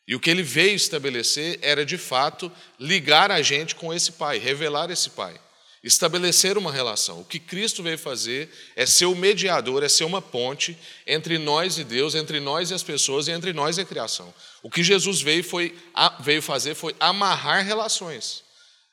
E 0.06 0.14
o 0.14 0.20
que 0.20 0.30
ele 0.30 0.42
veio 0.42 0.76
estabelecer 0.76 1.58
era, 1.62 1.84
de 1.84 1.98
fato, 1.98 2.52
ligar 2.78 3.30
a 3.30 3.42
gente 3.42 3.74
com 3.74 3.92
esse 3.92 4.12
Pai, 4.12 4.38
revelar 4.38 4.90
esse 4.90 5.10
Pai, 5.10 5.40
estabelecer 5.86 6.58
uma 6.58 6.72
relação. 6.72 7.20
O 7.20 7.24
que 7.24 7.38
Cristo 7.38 7.82
veio 7.82 7.96
fazer 7.96 8.50
é 8.74 8.84
ser 8.84 9.06
o 9.06 9.14
mediador, 9.14 9.84
é 9.84 9.88
ser 9.88 10.04
uma 10.04 10.20
ponte 10.20 10.76
entre 11.06 11.38
nós 11.38 11.78
e 11.78 11.84
Deus, 11.84 12.14
entre 12.14 12.40
nós 12.40 12.70
e 12.70 12.74
as 12.74 12.82
pessoas 12.82 13.28
e 13.28 13.30
entre 13.30 13.52
nós 13.52 13.78
e 13.78 13.82
a 13.82 13.84
criação. 13.84 14.34
O 14.62 14.70
que 14.70 14.82
Jesus 14.82 15.20
veio, 15.20 15.44
foi, 15.44 15.76
veio 16.20 16.42
fazer 16.42 16.74
foi 16.74 16.94
amarrar 16.98 17.64
relações. 17.64 18.42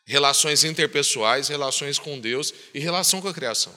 Relações 0.05 0.63
interpessoais, 0.63 1.47
relações 1.47 1.97
com 1.97 2.19
Deus 2.19 2.53
e 2.73 2.79
relação 2.79 3.21
com 3.21 3.27
a 3.27 3.33
criação. 3.33 3.73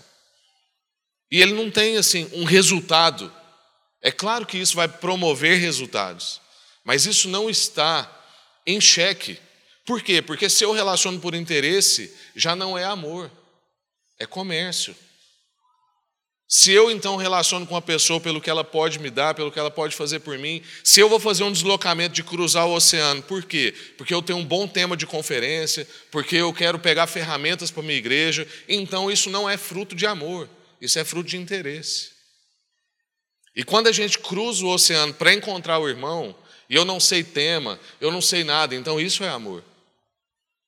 E 1.30 1.40
ele 1.40 1.54
não 1.54 1.70
tem 1.70 1.96
assim 1.96 2.28
um 2.34 2.44
resultado. 2.44 3.32
É 4.02 4.12
claro 4.12 4.44
que 4.44 4.58
isso 4.58 4.76
vai 4.76 4.88
promover 4.88 5.58
resultados. 5.58 6.40
Mas 6.84 7.06
isso 7.06 7.28
não 7.28 7.48
está 7.48 8.12
em 8.66 8.80
xeque. 8.80 9.38
Por 9.86 10.02
quê? 10.02 10.20
Porque 10.20 10.50
se 10.50 10.64
eu 10.64 10.72
relaciono 10.72 11.20
por 11.20 11.34
interesse, 11.34 12.12
já 12.34 12.56
não 12.56 12.76
é 12.76 12.84
amor, 12.84 13.30
é 14.18 14.26
comércio. 14.26 14.94
Se 16.48 16.72
eu 16.72 16.90
então 16.90 17.16
relaciono 17.16 17.66
com 17.66 17.76
a 17.76 17.82
pessoa 17.82 18.20
pelo 18.20 18.40
que 18.40 18.50
ela 18.50 18.64
pode 18.64 18.98
me 18.98 19.10
dar, 19.10 19.34
pelo 19.34 19.50
que 19.50 19.58
ela 19.58 19.70
pode 19.70 19.96
fazer 19.96 20.20
por 20.20 20.38
mim, 20.38 20.62
se 20.82 21.00
eu 21.00 21.08
vou 21.08 21.18
fazer 21.18 21.44
um 21.44 21.52
deslocamento 21.52 22.14
de 22.14 22.24
cruzar 22.24 22.66
o 22.66 22.74
oceano, 22.74 23.22
por 23.22 23.44
quê? 23.44 23.74
Porque 23.96 24.12
eu 24.12 24.22
tenho 24.22 24.40
um 24.40 24.44
bom 24.44 24.66
tema 24.66 24.96
de 24.96 25.06
conferência, 25.06 25.86
porque 26.10 26.36
eu 26.36 26.52
quero 26.52 26.78
pegar 26.78 27.06
ferramentas 27.06 27.70
para 27.70 27.82
minha 27.82 27.98
igreja, 27.98 28.46
então 28.68 29.10
isso 29.10 29.30
não 29.30 29.48
é 29.48 29.56
fruto 29.56 29.94
de 29.94 30.06
amor, 30.06 30.48
isso 30.80 30.98
é 30.98 31.04
fruto 31.04 31.28
de 31.28 31.36
interesse. 31.36 32.10
E 33.54 33.64
quando 33.64 33.86
a 33.86 33.92
gente 33.92 34.18
cruza 34.18 34.64
o 34.64 34.68
oceano 34.68 35.14
para 35.14 35.34
encontrar 35.34 35.78
o 35.78 35.88
irmão, 35.88 36.36
e 36.68 36.74
eu 36.74 36.84
não 36.84 37.00
sei 37.00 37.24
tema, 37.24 37.78
eu 38.00 38.12
não 38.12 38.20
sei 38.20 38.44
nada, 38.44 38.74
então 38.74 39.00
isso 39.00 39.24
é 39.24 39.28
amor. 39.28 39.64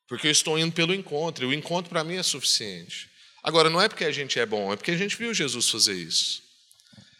Porque 0.09 0.27
eu 0.27 0.33
estou 0.33 0.59
indo 0.59 0.73
pelo 0.73 0.94
encontro, 0.94 1.44
e 1.44 1.49
o 1.49 1.53
encontro 1.53 1.90
para 1.90 2.03
mim 2.03 2.16
é 2.16 2.23
suficiente. 2.23 3.11
Agora, 3.42 3.71
não 3.71 3.81
é 3.81 3.88
porque 3.88 4.05
a 4.05 4.11
gente 4.11 4.40
é 4.40 4.47
bom, 4.47 4.73
é 4.73 4.77
porque 4.77 4.90
a 4.90 4.97
gente 4.97 5.16
viu 5.16 5.33
Jesus 5.35 5.68
fazer 5.68 5.94
isso. 5.94 6.42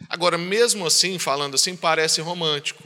Agora, 0.09 0.39
mesmo 0.39 0.87
assim, 0.87 1.19
falando 1.19 1.55
assim, 1.55 1.77
parece 1.77 2.21
romântico. 2.21 2.83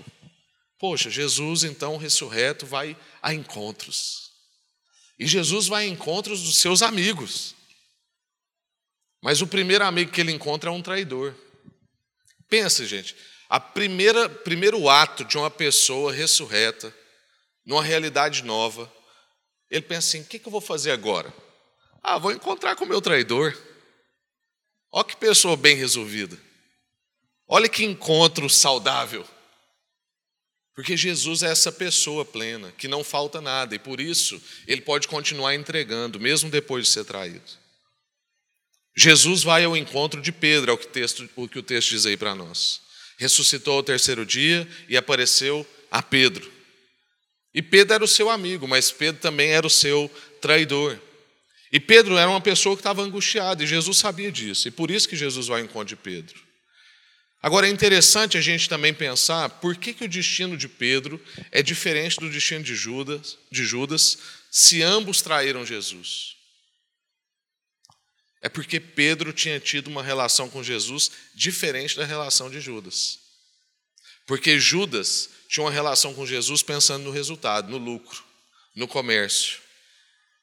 Poxa, 0.79 1.09
Jesus, 1.09 1.63
então, 1.63 1.97
ressurreto, 1.97 2.67
vai 2.67 2.97
a 3.23 3.33
encontros. 3.33 4.33
E 5.19 5.27
Jesus 5.27 5.69
vai 5.69 5.85
a 5.85 5.89
encontros 5.89 6.43
dos 6.43 6.57
seus 6.57 6.83
amigos. 6.83 7.55
Mas 9.23 9.41
o 9.41 9.47
primeiro 9.47 9.85
amigo 9.85 10.11
que 10.11 10.21
ele 10.21 10.33
encontra 10.33 10.69
é 10.69 10.73
um 10.73 10.83
traidor. 10.83 11.33
Pensa, 12.49 12.85
gente, 12.85 13.15
a 13.49 13.61
primeira 13.61 14.29
primeiro 14.29 14.89
ato 14.89 15.25
de 15.25 15.39
uma 15.39 15.51
pessoa 15.51 16.13
ressurreta, 16.13 16.93
numa 17.65 17.85
realidade 17.85 18.43
nova, 18.43 18.93
ele 19.73 19.83
pensa 19.83 20.09
assim: 20.09 20.21
o 20.21 20.25
que, 20.25 20.39
que 20.39 20.47
eu 20.47 20.53
vou 20.53 20.61
fazer 20.61 20.93
agora? 20.93 21.35
Ah, 22.01 22.19
vou 22.19 22.31
encontrar 22.31 22.77
com 22.77 22.85
o 22.85 22.89
meu 22.89 23.01
traidor. 23.01 23.57
Olha 24.93 25.05
que 25.05 25.17
pessoa 25.17 25.57
bem 25.57 25.75
resolvida. 25.75 26.39
Olha 27.49 27.69
que 27.69 27.85
encontro 27.85 28.49
saudável. 28.49 29.27
Porque 30.75 30.97
Jesus 30.97 31.43
é 31.43 31.51
essa 31.51 31.73
pessoa 31.73 32.25
plena, 32.25 32.73
que 32.79 32.89
não 32.89 33.03
falta 33.03 33.41
nada, 33.41 33.75
e 33.75 33.79
por 33.79 34.01
isso 34.01 34.41
ele 34.67 34.81
pode 34.81 35.09
continuar 35.09 35.55
entregando, 35.55 36.21
mesmo 36.21 36.51
depois 36.51 36.87
de 36.87 36.91
ser 36.93 37.05
traído. 37.05 37.43
Jesus 38.97 39.43
vai 39.43 39.65
ao 39.65 39.77
encontro 39.77 40.21
de 40.21 40.31
Pedro, 40.33 40.71
é 40.71 40.75
o 40.75 40.79
que, 40.79 40.87
texto, 40.87 41.29
o, 41.37 41.49
que 41.49 41.59
o 41.59 41.63
texto 41.63 41.91
diz 41.91 42.07
aí 42.07 42.17
para 42.17 42.35
nós 42.35 42.81
ressuscitou 43.23 43.75
ao 43.75 43.83
terceiro 43.85 44.27
dia 44.27 44.69
e 44.89 44.97
apareceu 44.97 45.65
a 45.91 46.03
Pedro. 46.03 46.52
E 47.55 47.61
Pedro 47.61 47.95
era 47.95 48.05
o 48.05 48.09
seu 48.09 48.31
amigo, 48.31 48.67
mas 48.67 48.91
Pedro 48.91 49.21
também 49.21 49.51
era 49.51 49.67
o 49.67 49.71
seu 49.71 50.11
traidor. 50.41 50.99
E 51.71 51.81
Pedro 51.81 52.17
era 52.17 52.29
uma 52.29 52.41
pessoa 52.41 52.77
que 52.77 52.81
estava 52.81 53.03
angustiada, 53.03 53.63
e 53.63 53.67
Jesus 53.67 53.99
sabia 53.99 54.31
disso, 54.31 54.69
e 54.69 54.71
por 54.71 54.91
isso 54.91 55.09
que 55.09 55.17
Jesus 55.17 55.47
vai 55.47 55.61
ao 55.61 55.65
encontro 55.65 55.89
de 55.89 55.97
Pedro. 55.97 56.39
Agora 57.43 57.67
é 57.67 57.71
interessante 57.71 58.39
a 58.39 58.41
gente 58.41 58.69
também 58.69 58.95
pensar 58.95 59.49
por 59.49 59.77
que, 59.77 59.93
que 59.93 60.05
o 60.05 60.09
destino 60.09 60.57
de 60.57 60.69
Pedro 60.69 61.21
é 61.51 61.63
diferente 61.63 62.21
do 62.21 62.31
destino 62.31 62.63
de 62.63 62.75
Judas, 62.75 63.37
de 63.51 63.65
Judas, 63.65 64.17
se 64.51 64.81
ambos 64.83 65.23
traíram 65.23 65.67
Jesus. 65.67 66.37
É 68.41 68.49
porque 68.49 68.79
Pedro 68.79 69.33
tinha 69.33 69.59
tido 69.59 69.89
uma 69.89 70.03
relação 70.03 70.49
com 70.49 70.63
Jesus 70.63 71.11
diferente 71.35 71.97
da 71.97 72.05
relação 72.05 72.51
de 72.51 72.61
Judas. 72.61 73.19
Porque 74.27 74.61
Judas 74.61 75.29
tinha 75.53 75.65
uma 75.65 75.71
relação 75.71 76.15
com 76.15 76.25
Jesus 76.25 76.63
pensando 76.63 77.05
no 77.05 77.11
resultado, 77.11 77.71
no 77.71 77.77
lucro, 77.77 78.25
no 78.75 78.89
comércio. 78.89 79.59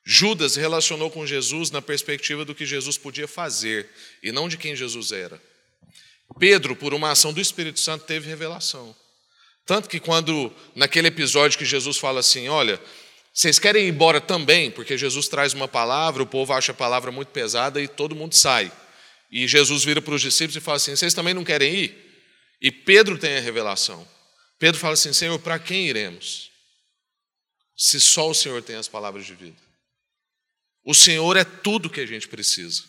Judas 0.06 0.56
relacionou 0.56 1.10
com 1.10 1.26
Jesus 1.26 1.72
na 1.72 1.82
perspectiva 1.82 2.46
do 2.46 2.54
que 2.54 2.64
Jesus 2.64 2.96
podia 2.96 3.28
fazer 3.28 3.90
e 4.22 4.32
não 4.32 4.48
de 4.48 4.56
quem 4.56 4.76
Jesus 4.76 5.12
era. 5.12 5.42
Pedro, 6.38 6.76
por 6.76 6.94
uma 6.94 7.10
ação 7.10 7.34
do 7.34 7.42
Espírito 7.42 7.80
Santo, 7.80 8.06
teve 8.06 8.30
revelação. 8.30 8.96
Tanto 9.66 9.90
que 9.90 10.00
quando, 10.00 10.54
naquele 10.76 11.08
episódio 11.08 11.58
que 11.58 11.66
Jesus 11.66 11.98
fala 11.98 12.20
assim: 12.20 12.48
Olha, 12.48 12.80
vocês 13.34 13.58
querem 13.58 13.88
ir 13.88 13.90
embora 13.90 14.22
também, 14.22 14.70
porque 14.70 14.96
Jesus 14.96 15.28
traz 15.28 15.56
uma 15.56 15.68
palavra, 15.68 16.22
o 16.22 16.28
povo 16.28 16.54
acha 16.54 16.72
a 16.72 16.76
palavra 16.76 17.12
muito 17.12 17.30
pesada 17.30 17.82
e 17.82 17.88
todo 17.88 18.16
mundo 18.16 18.36
sai. 18.36 18.72
E 19.32 19.48
Jesus 19.48 19.84
vira 19.84 20.04
para 20.04 20.14
os 20.14 20.22
discípulos 20.22 20.56
e 20.56 20.62
fala 20.62 20.78
assim: 20.78 20.96
Vocês 20.96 21.16
também 21.16 21.34
não 21.34 21.44
querem 21.44 21.74
ir? 21.74 22.26
E 22.62 22.72
Pedro 22.72 23.18
tem 23.18 23.38
a 23.38 23.42
revelação. 23.42 24.08
Pedro 24.60 24.80
fala 24.80 24.94
assim: 24.94 25.14
Senhor, 25.14 25.40
para 25.40 25.58
quem 25.58 25.88
iremos? 25.88 26.52
Se 27.76 28.00
só 28.00 28.30
o 28.30 28.36
Senhor 28.36 28.62
tem 28.62 28.76
as 28.76 28.88
palavras 28.88 29.26
de 29.26 29.34
vida. 29.34 29.58
O 30.84 30.94
Senhor 30.94 31.36
é 31.38 31.44
tudo 31.44 31.90
que 31.90 32.02
a 32.02 32.06
gente 32.06 32.28
precisa. 32.28 32.84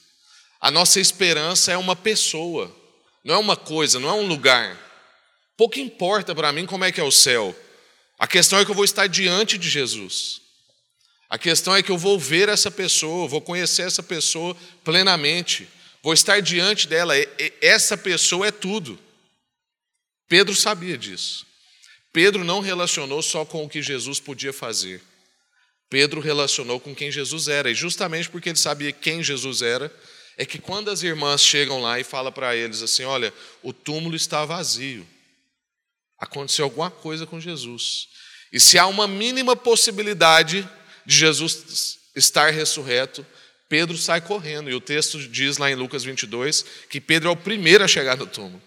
A 0.60 0.70
nossa 0.70 1.00
esperança 1.00 1.72
é 1.72 1.76
uma 1.76 1.96
pessoa 1.96 2.76
não 3.22 3.34
é 3.34 3.38
uma 3.38 3.56
coisa, 3.56 4.00
não 4.00 4.08
é 4.08 4.12
um 4.12 4.26
lugar. 4.26 4.78
Pouco 5.56 5.78
importa 5.78 6.34
para 6.34 6.52
mim 6.52 6.66
como 6.66 6.84
é 6.84 6.92
que 6.92 7.00
é 7.00 7.04
o 7.04 7.12
céu. 7.12 7.54
A 8.18 8.26
questão 8.26 8.58
é 8.58 8.64
que 8.64 8.70
eu 8.70 8.74
vou 8.74 8.84
estar 8.84 9.06
diante 9.06 9.58
de 9.58 9.68
Jesus. 9.68 10.40
A 11.28 11.38
questão 11.38 11.76
é 11.76 11.82
que 11.82 11.90
eu 11.90 11.98
vou 11.98 12.18
ver 12.18 12.48
essa 12.48 12.70
pessoa, 12.70 13.28
vou 13.28 13.40
conhecer 13.40 13.82
essa 13.82 14.02
pessoa 14.02 14.56
plenamente, 14.82 15.68
vou 16.02 16.12
estar 16.12 16.40
diante 16.40 16.88
dela. 16.88 17.14
Essa 17.60 17.96
pessoa 17.96 18.46
é 18.46 18.50
tudo. 18.50 18.98
Pedro 20.26 20.54
sabia 20.54 20.96
disso. 20.96 21.46
Pedro 22.12 22.44
não 22.44 22.60
relacionou 22.60 23.22
só 23.22 23.44
com 23.44 23.64
o 23.64 23.68
que 23.68 23.82
Jesus 23.82 24.18
podia 24.18 24.52
fazer. 24.52 25.00
Pedro 25.88 26.20
relacionou 26.20 26.78
com 26.78 26.94
quem 26.94 27.10
Jesus 27.10 27.48
era, 27.48 27.70
e 27.70 27.74
justamente 27.74 28.30
porque 28.30 28.48
ele 28.48 28.58
sabia 28.58 28.92
quem 28.92 29.22
Jesus 29.22 29.60
era, 29.60 29.92
é 30.36 30.46
que 30.46 30.58
quando 30.58 30.90
as 30.90 31.02
irmãs 31.02 31.42
chegam 31.42 31.82
lá 31.82 31.98
e 31.98 32.04
falam 32.04 32.32
para 32.32 32.54
eles 32.54 32.80
assim: 32.80 33.04
olha, 33.04 33.34
o 33.62 33.72
túmulo 33.72 34.14
está 34.14 34.44
vazio, 34.44 35.06
aconteceu 36.18 36.64
alguma 36.64 36.90
coisa 36.90 37.26
com 37.26 37.40
Jesus. 37.40 38.08
E 38.52 38.58
se 38.58 38.78
há 38.78 38.86
uma 38.86 39.06
mínima 39.06 39.54
possibilidade 39.54 40.68
de 41.04 41.16
Jesus 41.16 41.98
estar 42.14 42.50
ressurreto, 42.50 43.26
Pedro 43.68 43.96
sai 43.96 44.20
correndo. 44.20 44.68
E 44.68 44.74
o 44.74 44.80
texto 44.80 45.18
diz 45.28 45.58
lá 45.58 45.70
em 45.70 45.76
Lucas 45.76 46.02
22 46.02 46.64
que 46.88 47.00
Pedro 47.00 47.28
é 47.28 47.32
o 47.32 47.36
primeiro 47.36 47.84
a 47.84 47.88
chegar 47.88 48.16
no 48.16 48.26
túmulo. 48.26 48.60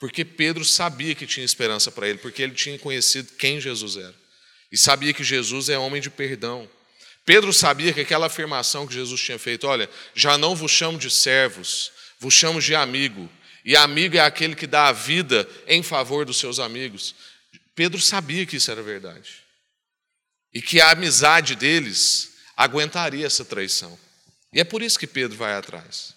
Porque 0.00 0.24
Pedro 0.24 0.64
sabia 0.64 1.14
que 1.14 1.26
tinha 1.26 1.46
esperança 1.46 1.92
para 1.92 2.08
ele, 2.08 2.18
porque 2.18 2.42
ele 2.42 2.54
tinha 2.54 2.76
conhecido 2.78 3.32
quem 3.38 3.60
Jesus 3.60 3.96
era. 3.96 4.14
E 4.72 4.76
sabia 4.76 5.12
que 5.12 5.22
Jesus 5.22 5.68
é 5.68 5.78
homem 5.78 6.02
de 6.02 6.10
perdão, 6.10 6.68
Pedro 7.24 7.52
sabia 7.52 7.92
que 7.92 8.00
aquela 8.00 8.26
afirmação 8.26 8.86
que 8.86 8.94
Jesus 8.94 9.20
tinha 9.20 9.38
feito, 9.38 9.66
olha, 9.66 9.88
já 10.14 10.36
não 10.36 10.56
vos 10.56 10.72
chamo 10.72 10.98
de 10.98 11.10
servos, 11.10 11.92
vos 12.18 12.34
chamo 12.34 12.60
de 12.60 12.74
amigo, 12.74 13.30
e 13.64 13.76
amigo 13.76 14.16
é 14.16 14.20
aquele 14.20 14.56
que 14.56 14.66
dá 14.66 14.88
a 14.88 14.92
vida 14.92 15.48
em 15.66 15.82
favor 15.82 16.24
dos 16.24 16.38
seus 16.38 16.58
amigos. 16.58 17.14
Pedro 17.74 18.00
sabia 18.00 18.46
que 18.46 18.56
isso 18.56 18.70
era 18.70 18.82
verdade. 18.82 19.44
E 20.52 20.60
que 20.60 20.80
a 20.80 20.90
amizade 20.90 21.54
deles 21.54 22.32
aguentaria 22.56 23.26
essa 23.26 23.44
traição. 23.44 23.98
E 24.52 24.58
é 24.58 24.64
por 24.64 24.82
isso 24.82 24.98
que 24.98 25.06
Pedro 25.06 25.36
vai 25.36 25.52
atrás. 25.54 26.14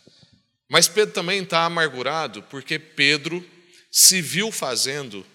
Mas 0.69 0.87
Pedro 0.87 1.13
também 1.13 1.43
está 1.43 1.65
amargurado 1.65 2.41
porque 2.43 2.79
Pedro 2.79 3.45
se 3.93 4.21
viu 4.21 4.51
fazendo 4.51 5.25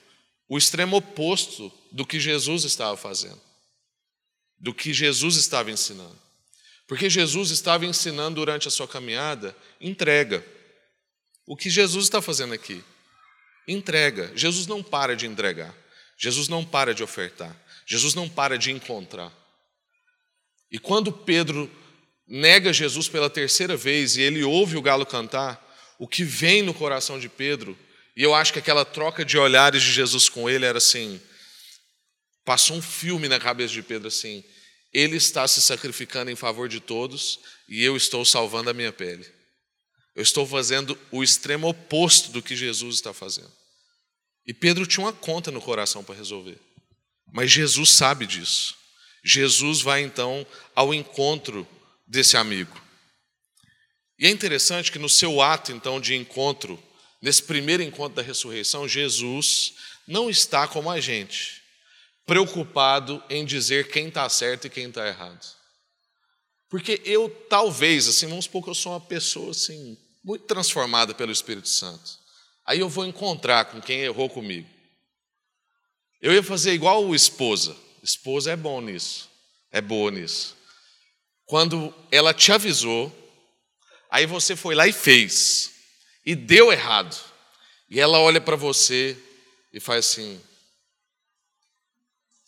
o 0.46 0.58
extremo 0.58 0.96
oposto 0.96 1.72
do 1.90 2.04
que 2.04 2.20
Jesus 2.20 2.64
estava 2.64 2.96
fazendo 2.96 3.48
do 4.58 4.74
que 4.74 4.92
Jesus 4.92 5.36
estava 5.36 5.70
ensinando. 5.70 6.18
Porque 6.86 7.08
Jesus 7.08 7.50
estava 7.50 7.84
ensinando 7.86 8.36
durante 8.36 8.66
a 8.66 8.70
sua 8.70 8.88
caminhada 8.88 9.56
entrega. 9.80 10.44
O 11.46 11.56
que 11.56 11.70
Jesus 11.70 12.04
está 12.04 12.20
fazendo 12.20 12.54
aqui? 12.54 12.82
Entrega. 13.66 14.32
Jesus 14.34 14.66
não 14.66 14.82
para 14.82 15.14
de 15.14 15.26
entregar. 15.26 15.74
Jesus 16.16 16.48
não 16.48 16.64
para 16.64 16.94
de 16.94 17.02
ofertar. 17.02 17.54
Jesus 17.86 18.14
não 18.14 18.28
para 18.28 18.58
de 18.58 18.70
encontrar. 18.70 19.32
E 20.70 20.78
quando 20.78 21.12
Pedro 21.12 21.70
nega 22.26 22.72
Jesus 22.72 23.08
pela 23.08 23.30
terceira 23.30 23.76
vez 23.76 24.16
e 24.16 24.22
ele 24.22 24.42
ouve 24.42 24.76
o 24.76 24.82
galo 24.82 25.06
cantar, 25.06 25.64
o 25.98 26.08
que 26.08 26.24
vem 26.24 26.62
no 26.62 26.74
coração 26.74 27.18
de 27.18 27.28
Pedro, 27.28 27.78
e 28.18 28.22
eu 28.24 28.34
acho 28.34 28.52
que 28.52 28.58
aquela 28.58 28.84
troca 28.84 29.24
de 29.24 29.38
olhares 29.38 29.80
de 29.80 29.92
Jesus 29.92 30.28
com 30.28 30.50
ele 30.50 30.66
era 30.66 30.78
assim: 30.78 31.20
Passou 32.44 32.76
um 32.76 32.82
filme 32.82 33.28
na 33.28 33.38
cabeça 33.38 33.72
de 33.72 33.80
Pedro 33.80 34.08
assim: 34.08 34.42
ele 34.92 35.16
está 35.16 35.46
se 35.46 35.62
sacrificando 35.62 36.28
em 36.28 36.34
favor 36.34 36.68
de 36.68 36.80
todos 36.80 37.38
e 37.68 37.84
eu 37.84 37.96
estou 37.96 38.24
salvando 38.24 38.70
a 38.70 38.74
minha 38.74 38.92
pele. 38.92 39.24
Eu 40.16 40.22
estou 40.24 40.44
fazendo 40.44 40.98
o 41.12 41.22
extremo 41.22 41.68
oposto 41.68 42.32
do 42.32 42.42
que 42.42 42.56
Jesus 42.56 42.96
está 42.96 43.12
fazendo. 43.12 43.52
E 44.44 44.52
Pedro 44.52 44.84
tinha 44.84 45.06
uma 45.06 45.12
conta 45.12 45.52
no 45.52 45.60
coração 45.60 46.02
para 46.02 46.16
resolver. 46.16 46.58
Mas 47.32 47.52
Jesus 47.52 47.90
sabe 47.90 48.26
disso. 48.26 48.74
Jesus 49.24 49.80
vai 49.80 50.00
então 50.02 50.44
ao 50.74 50.92
encontro 50.92 51.68
desse 52.04 52.36
amigo. 52.36 52.80
E 54.18 54.26
é 54.26 54.30
interessante 54.30 54.90
que 54.90 54.98
no 54.98 55.08
seu 55.08 55.40
ato 55.40 55.70
então 55.70 56.00
de 56.00 56.16
encontro, 56.16 56.82
nesse 57.20 57.42
primeiro 57.42 57.82
encontro 57.82 58.16
da 58.16 58.22
ressurreição, 58.22 58.88
Jesus 58.88 59.74
não 60.06 60.30
está 60.30 60.66
como 60.66 60.90
a 60.90 61.00
gente 61.00 61.62
preocupado 62.26 63.22
em 63.30 63.44
dizer 63.44 63.88
quem 63.90 64.08
está 64.08 64.28
certo 64.28 64.66
e 64.66 64.70
quem 64.70 64.88
está 64.88 65.06
errado. 65.08 65.44
Porque 66.68 67.00
eu, 67.04 67.30
talvez, 67.48 68.06
assim, 68.06 68.26
vamos 68.26 68.44
supor 68.44 68.62
que 68.62 68.70
eu 68.70 68.74
sou 68.74 68.92
uma 68.92 69.00
pessoa 69.00 69.52
assim, 69.52 69.96
muito 70.22 70.44
transformada 70.44 71.14
pelo 71.14 71.32
Espírito 71.32 71.68
Santo. 71.68 72.18
Aí 72.66 72.80
eu 72.80 72.88
vou 72.88 73.06
encontrar 73.06 73.64
com 73.66 73.80
quem 73.80 74.00
errou 74.00 74.28
comigo. 74.28 74.68
Eu 76.20 76.34
ia 76.34 76.42
fazer 76.42 76.72
igual 76.72 77.02
o 77.02 77.14
esposa. 77.14 77.74
Esposa 78.02 78.52
é 78.52 78.56
bom 78.56 78.80
nisso, 78.82 79.30
é 79.72 79.80
boa 79.80 80.10
nisso. 80.10 80.54
Quando 81.46 81.94
ela 82.10 82.34
te 82.34 82.52
avisou, 82.52 83.10
aí 84.10 84.26
você 84.26 84.54
foi 84.54 84.74
lá 84.74 84.86
e 84.86 84.92
fez, 84.92 85.70
e 86.28 86.36
deu 86.36 86.70
errado. 86.70 87.18
E 87.88 87.98
ela 87.98 88.18
olha 88.18 88.38
para 88.38 88.54
você 88.54 89.16
e 89.72 89.80
faz 89.80 90.04
assim: 90.04 90.38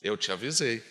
eu 0.03 0.19
te 0.19 0.31
avisei. 0.31 0.85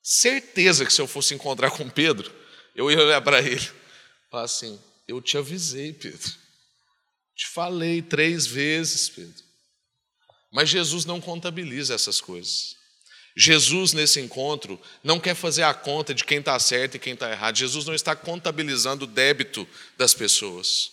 Certeza 0.00 0.86
que 0.86 0.92
se 0.92 1.00
eu 1.00 1.08
fosse 1.08 1.34
encontrar 1.34 1.72
com 1.72 1.90
Pedro, 1.90 2.32
eu 2.76 2.88
ia 2.92 2.98
olhar 2.98 3.20
para 3.22 3.40
ele 3.40 3.56
e 3.56 4.30
falar 4.30 4.44
assim: 4.44 4.80
Eu 5.08 5.20
te 5.20 5.36
avisei, 5.36 5.92
Pedro. 5.92 6.32
Te 7.34 7.48
falei 7.48 8.02
três 8.02 8.46
vezes, 8.46 9.08
Pedro. 9.08 9.42
Mas 10.52 10.68
Jesus 10.68 11.04
não 11.04 11.20
contabiliza 11.20 11.92
essas 11.92 12.20
coisas. 12.20 12.76
Jesus, 13.34 13.94
nesse 13.94 14.20
encontro, 14.20 14.80
não 15.02 15.18
quer 15.18 15.34
fazer 15.34 15.62
a 15.62 15.72
conta 15.72 16.14
de 16.14 16.24
quem 16.24 16.38
está 16.38 16.58
certo 16.58 16.96
e 16.96 16.98
quem 16.98 17.14
está 17.14 17.30
errado. 17.30 17.56
Jesus 17.56 17.86
não 17.86 17.94
está 17.94 18.14
contabilizando 18.14 19.04
o 19.04 19.08
débito 19.08 19.66
das 19.96 20.12
pessoas. 20.12 20.90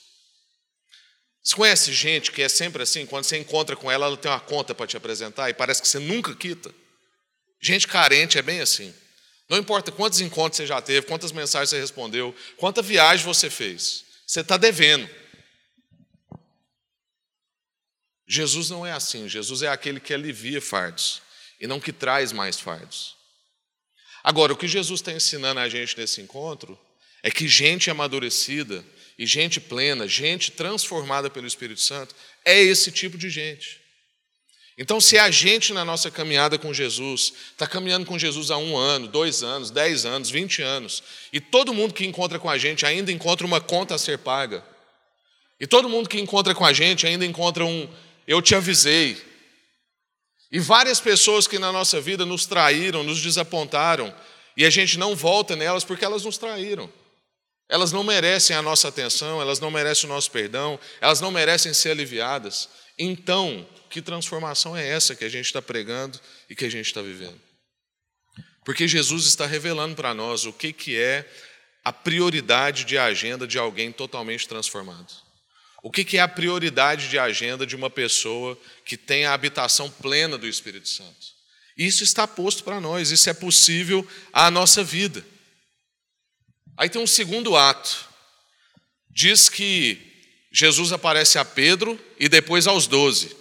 Você 1.43 1.55
conhece 1.55 1.91
gente 1.91 2.31
que 2.31 2.41
é 2.41 2.49
sempre 2.49 2.83
assim, 2.83 3.05
quando 3.05 3.25
você 3.25 3.37
encontra 3.37 3.75
com 3.75 3.91
ela, 3.91 4.05
ela 4.05 4.17
tem 4.17 4.31
uma 4.31 4.39
conta 4.39 4.73
para 4.73 4.87
te 4.87 4.95
apresentar 4.95 5.49
e 5.49 5.53
parece 5.53 5.81
que 5.81 5.87
você 5.87 5.99
nunca 5.99 6.33
quita? 6.35 6.73
Gente 7.61 7.87
carente 7.87 8.37
é 8.37 8.41
bem 8.41 8.61
assim. 8.61 8.93
Não 9.49 9.57
importa 9.57 9.91
quantos 9.91 10.21
encontros 10.21 10.57
você 10.57 10.67
já 10.67 10.81
teve, 10.81 11.07
quantas 11.07 11.31
mensagens 11.31 11.69
você 11.71 11.79
respondeu, 11.79 12.33
quanta 12.55 12.81
viagem 12.81 13.25
você 13.25 13.49
fez, 13.49 14.05
você 14.25 14.41
está 14.41 14.55
devendo. 14.57 15.09
Jesus 18.27 18.69
não 18.69 18.85
é 18.85 18.91
assim. 18.91 19.27
Jesus 19.27 19.63
é 19.63 19.67
aquele 19.67 19.99
que 19.99 20.13
alivia 20.13 20.61
fardos 20.61 21.21
e 21.59 21.67
não 21.67 21.79
que 21.79 21.91
traz 21.91 22.31
mais 22.31 22.59
fardos. 22.59 23.15
Agora, 24.23 24.53
o 24.53 24.57
que 24.57 24.67
Jesus 24.67 24.99
está 24.99 25.11
ensinando 25.11 25.59
a 25.59 25.69
gente 25.69 25.97
nesse 25.97 26.21
encontro 26.21 26.79
é 27.23 27.29
que 27.29 27.47
gente 27.47 27.89
amadurecida 27.89 28.85
e 29.17 29.25
gente 29.25 29.59
plena, 29.59 30.07
gente 30.07 30.51
transformada 30.51 31.29
pelo 31.29 31.47
Espírito 31.47 31.81
Santo, 31.81 32.15
é 32.45 32.61
esse 32.61 32.91
tipo 32.91 33.17
de 33.17 33.29
gente. 33.29 33.81
Então, 34.77 35.01
se 35.01 35.17
a 35.17 35.29
gente 35.29 35.73
na 35.73 35.83
nossa 35.83 36.09
caminhada 36.09 36.57
com 36.57 36.73
Jesus, 36.73 37.33
está 37.51 37.67
caminhando 37.67 38.05
com 38.05 38.17
Jesus 38.17 38.49
há 38.49 38.57
um 38.57 38.77
ano, 38.77 39.09
dois 39.09 39.43
anos, 39.43 39.69
dez 39.69 40.05
anos, 40.05 40.29
vinte 40.29 40.61
anos, 40.61 41.03
e 41.33 41.41
todo 41.41 41.73
mundo 41.73 41.93
que 41.93 42.05
encontra 42.05 42.39
com 42.39 42.49
a 42.49 42.57
gente 42.57 42.85
ainda 42.85 43.11
encontra 43.11 43.45
uma 43.45 43.59
conta 43.59 43.95
a 43.95 43.97
ser 43.97 44.19
paga, 44.19 44.65
e 45.59 45.67
todo 45.67 45.89
mundo 45.89 46.07
que 46.07 46.17
encontra 46.17 46.55
com 46.55 46.65
a 46.65 46.71
gente 46.71 47.05
ainda 47.05 47.25
encontra 47.25 47.65
um 47.65 47.93
eu 48.25 48.41
te 48.41 48.55
avisei. 48.55 49.17
E 50.51 50.59
várias 50.59 50.99
pessoas 50.99 51.47
que 51.47 51.59
na 51.59 51.71
nossa 51.71 52.01
vida 52.01 52.25
nos 52.25 52.45
traíram, 52.45 53.03
nos 53.03 53.21
desapontaram, 53.21 54.13
e 54.57 54.65
a 54.65 54.69
gente 54.69 54.97
não 54.97 55.15
volta 55.15 55.55
nelas 55.55 55.83
porque 55.83 56.03
elas 56.03 56.23
nos 56.23 56.37
traíram. 56.37 56.91
Elas 57.69 57.91
não 57.91 58.03
merecem 58.03 58.55
a 58.55 58.61
nossa 58.61 58.87
atenção, 58.87 59.39
elas 59.39 59.59
não 59.59 59.69
merecem 59.69 60.09
o 60.09 60.13
nosso 60.13 60.31
perdão, 60.31 60.79
elas 60.99 61.21
não 61.21 61.29
merecem 61.29 61.71
ser 61.71 61.91
aliviadas. 61.91 62.67
Então, 62.97 63.67
que 63.89 64.01
transformação 64.01 64.75
é 64.75 64.87
essa 64.87 65.15
que 65.15 65.23
a 65.23 65.29
gente 65.29 65.45
está 65.45 65.61
pregando 65.61 66.19
e 66.49 66.55
que 66.55 66.65
a 66.65 66.69
gente 66.69 66.87
está 66.87 67.01
vivendo? 67.01 67.39
Porque 68.65 68.87
Jesus 68.87 69.25
está 69.25 69.45
revelando 69.45 69.95
para 69.95 70.13
nós 70.15 70.45
o 70.45 70.53
que, 70.53 70.73
que 70.73 70.97
é 70.97 71.29
a 71.83 71.93
prioridade 71.93 72.85
de 72.85 72.97
agenda 72.97 73.47
de 73.47 73.57
alguém 73.57 73.91
totalmente 73.91 74.47
transformado. 74.47 75.28
O 75.81 75.91
que, 75.91 76.17
é 76.17 76.19
a 76.19 76.27
prioridade 76.27 77.09
de 77.09 77.17
agenda 77.17 77.65
de 77.65 77.75
uma 77.75 77.89
pessoa 77.89 78.59
que 78.85 78.97
tem 78.97 79.25
a 79.25 79.33
habitação 79.33 79.89
plena 79.89 80.37
do 80.37 80.47
Espírito 80.47 80.89
Santo? 80.89 81.39
Isso 81.77 82.03
está 82.03 82.27
posto 82.27 82.63
para 82.63 82.81
nós, 82.81 83.11
isso 83.11 83.29
é 83.29 83.33
possível 83.33 84.05
à 84.33 84.51
nossa 84.51 84.83
vida. 84.83 85.25
Aí 86.77 86.89
tem 86.89 87.01
um 87.01 87.07
segundo 87.07 87.55
ato. 87.55 88.07
Diz 89.09 89.47
que 89.47 89.97
Jesus 90.51 90.91
aparece 90.91 91.37
a 91.37 91.45
Pedro 91.45 91.99
e 92.19 92.27
depois 92.27 92.67
aos 92.67 92.87
doze 92.87 93.39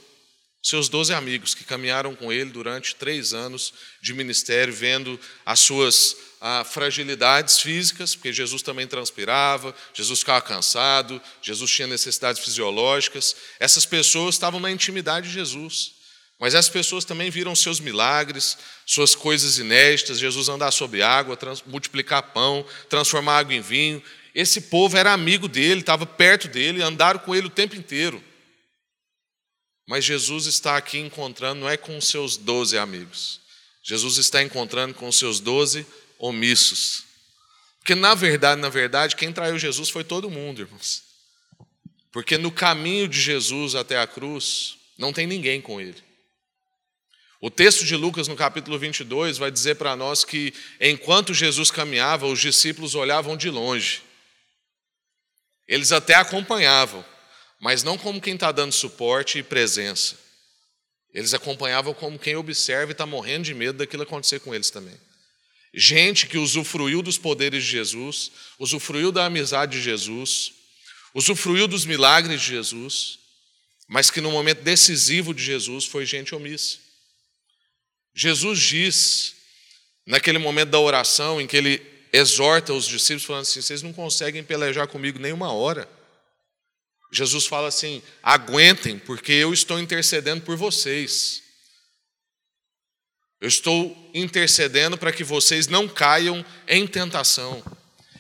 seus 0.63 0.89
doze 0.89 1.15
amigos 1.15 1.55
que 1.55 1.65
caminharam 1.65 2.15
com 2.15 2.33
ele 2.33 2.51
durante 2.51 2.95
três 2.95 3.33
anos 3.33 3.73
de 4.03 4.13
ministério, 4.13 4.75
vendo 4.75 5.19
as 5.47 5.61
suas 5.61 6.17
ah, 6.41 6.65
fragilidades 6.65 7.59
físicas, 7.59 8.15
porque 8.15 8.33
Jesus 8.33 8.63
também 8.63 8.87
transpirava, 8.87 9.75
Jesus 9.93 10.21
ficava 10.21 10.41
cansado, 10.41 11.21
Jesus 11.43 11.71
tinha 11.71 11.89
necessidades 11.89 12.43
fisiológicas. 12.43 13.35
Essas 13.59 13.85
pessoas 13.85 14.35
estavam 14.35 14.61
na 14.61 14.71
intimidade 14.71 15.29
de 15.29 15.35
Jesus. 15.35 15.99
Mas 16.39 16.55
essas 16.55 16.71
pessoas 16.71 17.05
também 17.05 17.31
viram 17.31 17.55
seus 17.57 17.81
milagres, 17.81 18.57
suas 18.87 19.15
coisas 19.15 19.59
inéditas, 19.59 20.21
Jesus 20.21 20.49
andar 20.49 20.71
sobre 20.71 21.03
água, 21.03 21.37
multiplicar 21.67 22.23
pão, 22.23 22.65
transformar 22.89 23.39
água 23.39 23.55
em 23.55 23.61
vinho. 23.61 24.01
Esse 24.33 24.61
povo 24.61 24.97
era 24.97 25.13
amigo 25.13 25.49
dele, 25.49 25.81
estava 25.81 26.07
perto 26.07 26.47
dele, 26.47 26.81
andaram 26.81 27.19
com 27.19 27.35
ele 27.35 27.49
o 27.49 27.51
tempo 27.51 27.75
inteiro. 27.75 28.23
Mas 29.89 30.05
Jesus 30.05 30.47
está 30.47 30.77
aqui 30.77 30.99
encontrando, 30.99 31.63
não 31.63 31.69
é 31.69 31.77
com 31.77 31.99
os 31.99 32.07
seus 32.07 32.37
doze 32.37 32.79
amigos. 32.79 33.41
Jesus 33.83 34.19
está 34.19 34.41
encontrando 34.41 34.95
com 34.95 35.09
os 35.09 35.17
seus 35.17 35.41
doze 35.41 35.85
omissos. 36.19 37.05
Porque 37.79 37.95
na 37.95 38.15
verdade, 38.15 38.61
na 38.61 38.69
verdade, 38.69 39.17
quem 39.17 39.33
traiu 39.33 39.59
Jesus 39.59 39.89
foi 39.89 40.05
todo 40.05 40.31
mundo, 40.31 40.61
irmãos. 40.61 41.03
Porque 42.13 42.37
no 42.37 42.51
caminho 42.51 43.09
de 43.09 43.21
Jesus 43.21 43.75
até 43.75 43.99
a 43.99 44.07
cruz, 44.07 44.77
não 44.99 45.13
tem 45.13 45.27
ninguém 45.27 45.61
com 45.61 45.81
ele. 45.81 46.03
O 47.41 47.51
texto 47.51 47.85
de 47.85 47.95
Lucas, 47.95 48.27
no 48.27 48.35
capítulo 48.35 48.79
22, 48.79 49.39
vai 49.39 49.51
dizer 49.51 49.77
para 49.77 49.95
nós 49.95 50.25
que 50.25 50.53
enquanto 50.81 51.33
Jesus 51.33 51.71
caminhava, 51.71 52.27
os 52.27 52.41
discípulos 52.41 52.97
olhavam 52.97 53.37
de 53.37 53.49
longe. 53.49 54.03
Eles 55.69 55.93
até 55.93 56.15
acompanhavam, 56.15 57.05
mas 57.61 57.85
não 57.85 57.97
como 57.97 58.21
quem 58.21 58.35
está 58.35 58.51
dando 58.51 58.73
suporte 58.73 59.39
e 59.39 59.43
presença. 59.43 60.19
Eles 61.15 61.33
acompanhavam 61.33 61.95
como 61.95 62.19
quem 62.19 62.35
observa 62.35 62.91
e 62.91 62.93
está 62.93 63.07
morrendo 63.07 63.45
de 63.45 63.55
medo 63.55 63.79
daquilo 63.79 64.03
acontecer 64.03 64.41
com 64.41 64.55
eles 64.55 64.71
também. 64.71 64.99
Gente 65.75 66.27
que 66.27 66.39
usufruiu 66.39 67.03
dos 67.03 67.19
poderes 67.19 67.65
de 67.65 67.71
Jesus, 67.71 68.33
usufruiu 68.59 69.13
da 69.13 69.27
amizade 69.27 69.79
de 69.79 69.83
Jesus, 69.83 70.53
usufruiu 71.15 71.69
dos 71.69 71.85
milagres 71.85 72.41
de 72.41 72.49
Jesus, 72.49 73.19
mas 73.87 74.11
que 74.11 74.21
no 74.21 74.31
momento 74.31 74.63
decisivo 74.63 75.35
de 75.35 75.43
Jesus 75.43 75.85
foi 75.85 76.07
gente 76.07 76.35
omissa. 76.35 76.79
Jesus 78.15 78.59
diz, 78.59 79.37
naquele 80.07 80.39
momento 80.39 80.71
da 80.71 80.81
oração, 80.81 81.41
em 81.41 81.47
que 81.47 81.57
ele 81.57 81.81
exorta 82.13 82.73
os 82.73 82.87
discípulos, 82.87 83.25
falando 83.25 83.43
assim: 83.43 83.61
vocês 83.61 83.83
não 83.83 83.93
conseguem 83.93 84.43
pelejar 84.43 84.89
comigo 84.89 85.19
nem 85.19 85.33
uma 85.33 85.53
hora. 85.53 85.89
Jesus 87.13 87.47
fala 87.47 87.69
assim: 87.69 88.03
aguentem, 88.23 88.99
porque 88.99 89.33
eu 89.33 89.53
estou 89.53 89.79
intercedendo 89.79 90.43
por 90.43 90.57
vocês. 90.57 91.43
Eu 93.41 93.49
estou 93.49 94.11
intercedendo 94.13 94.99
para 94.99 95.13
que 95.13 95.23
vocês 95.23 95.69
não 95.69 95.89
caiam 95.89 96.45
em 96.67 96.87
tentação. 96.87 97.63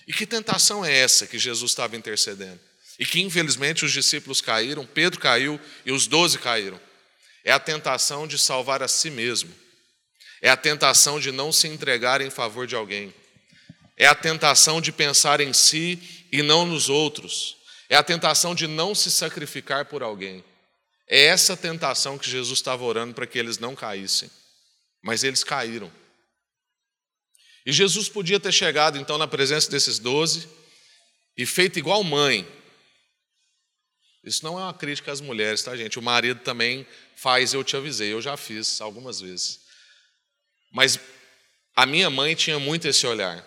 E 0.06 0.12
que 0.12 0.26
tentação 0.26 0.84
é 0.84 0.92
essa 0.92 1.26
que 1.26 1.38
Jesus 1.38 1.72
estava 1.72 1.96
intercedendo? 1.96 2.60
E 2.98 3.04
que 3.04 3.20
infelizmente 3.20 3.84
os 3.84 3.92
discípulos 3.92 4.40
caíram, 4.40 4.86
Pedro 4.86 5.20
caiu 5.20 5.60
e 5.84 5.92
os 5.92 6.06
doze 6.06 6.38
caíram. 6.38 6.80
É 7.44 7.52
a 7.52 7.58
tentação 7.58 8.26
de 8.26 8.38
salvar 8.38 8.82
a 8.82 8.88
si 8.88 9.10
mesmo. 9.10 9.52
É 10.40 10.50
a 10.50 10.56
tentação 10.56 11.18
de 11.18 11.32
não 11.32 11.52
se 11.52 11.66
entregar 11.66 12.20
em 12.20 12.30
favor 12.30 12.66
de 12.66 12.76
alguém. 12.76 13.12
É 13.96 14.06
a 14.06 14.14
tentação 14.14 14.80
de 14.80 14.92
pensar 14.92 15.40
em 15.40 15.52
si 15.52 16.26
e 16.30 16.42
não 16.42 16.64
nos 16.64 16.88
outros. 16.88 17.56
É 17.88 17.96
a 17.96 18.02
tentação 18.02 18.54
de 18.54 18.66
não 18.66 18.94
se 18.94 19.10
sacrificar 19.10 19.86
por 19.86 20.02
alguém. 20.02 20.44
É 21.08 21.24
essa 21.24 21.56
tentação 21.56 22.18
que 22.18 22.30
Jesus 22.30 22.58
estava 22.58 22.84
orando 22.84 23.14
para 23.14 23.26
que 23.26 23.38
eles 23.38 23.58
não 23.58 23.74
caíssem. 23.74 24.30
Mas 25.02 25.24
eles 25.24 25.44
caíram. 25.44 25.92
E 27.64 27.72
Jesus 27.72 28.08
podia 28.08 28.40
ter 28.40 28.52
chegado 28.52 28.98
então 28.98 29.18
na 29.18 29.28
presença 29.28 29.70
desses 29.70 29.98
doze 29.98 30.48
e 31.36 31.44
feito 31.44 31.78
igual 31.78 32.02
mãe. 32.02 32.46
Isso 34.24 34.44
não 34.44 34.58
é 34.58 34.62
uma 34.62 34.74
crítica 34.74 35.12
às 35.12 35.20
mulheres, 35.20 35.62
tá, 35.62 35.76
gente? 35.76 35.98
O 35.98 36.02
marido 36.02 36.40
também 36.40 36.86
faz, 37.14 37.54
eu 37.54 37.62
te 37.62 37.76
avisei, 37.76 38.12
eu 38.12 38.20
já 38.20 38.36
fiz 38.36 38.80
algumas 38.80 39.20
vezes. 39.20 39.60
Mas 40.70 40.98
a 41.74 41.86
minha 41.86 42.10
mãe 42.10 42.34
tinha 42.34 42.58
muito 42.58 42.88
esse 42.88 43.06
olhar. 43.06 43.46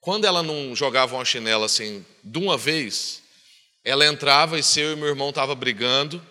Quando 0.00 0.24
ela 0.24 0.42
não 0.42 0.74
jogava 0.74 1.14
uma 1.14 1.24
chinela 1.24 1.66
assim 1.66 2.04
de 2.24 2.38
uma 2.38 2.56
vez, 2.56 3.22
ela 3.84 4.06
entrava 4.06 4.58
e 4.58 4.62
se 4.62 4.80
eu 4.80 4.92
e 4.92 4.96
meu 4.96 5.08
irmão 5.08 5.28
estavam 5.30 5.54
brigando, 5.54 6.24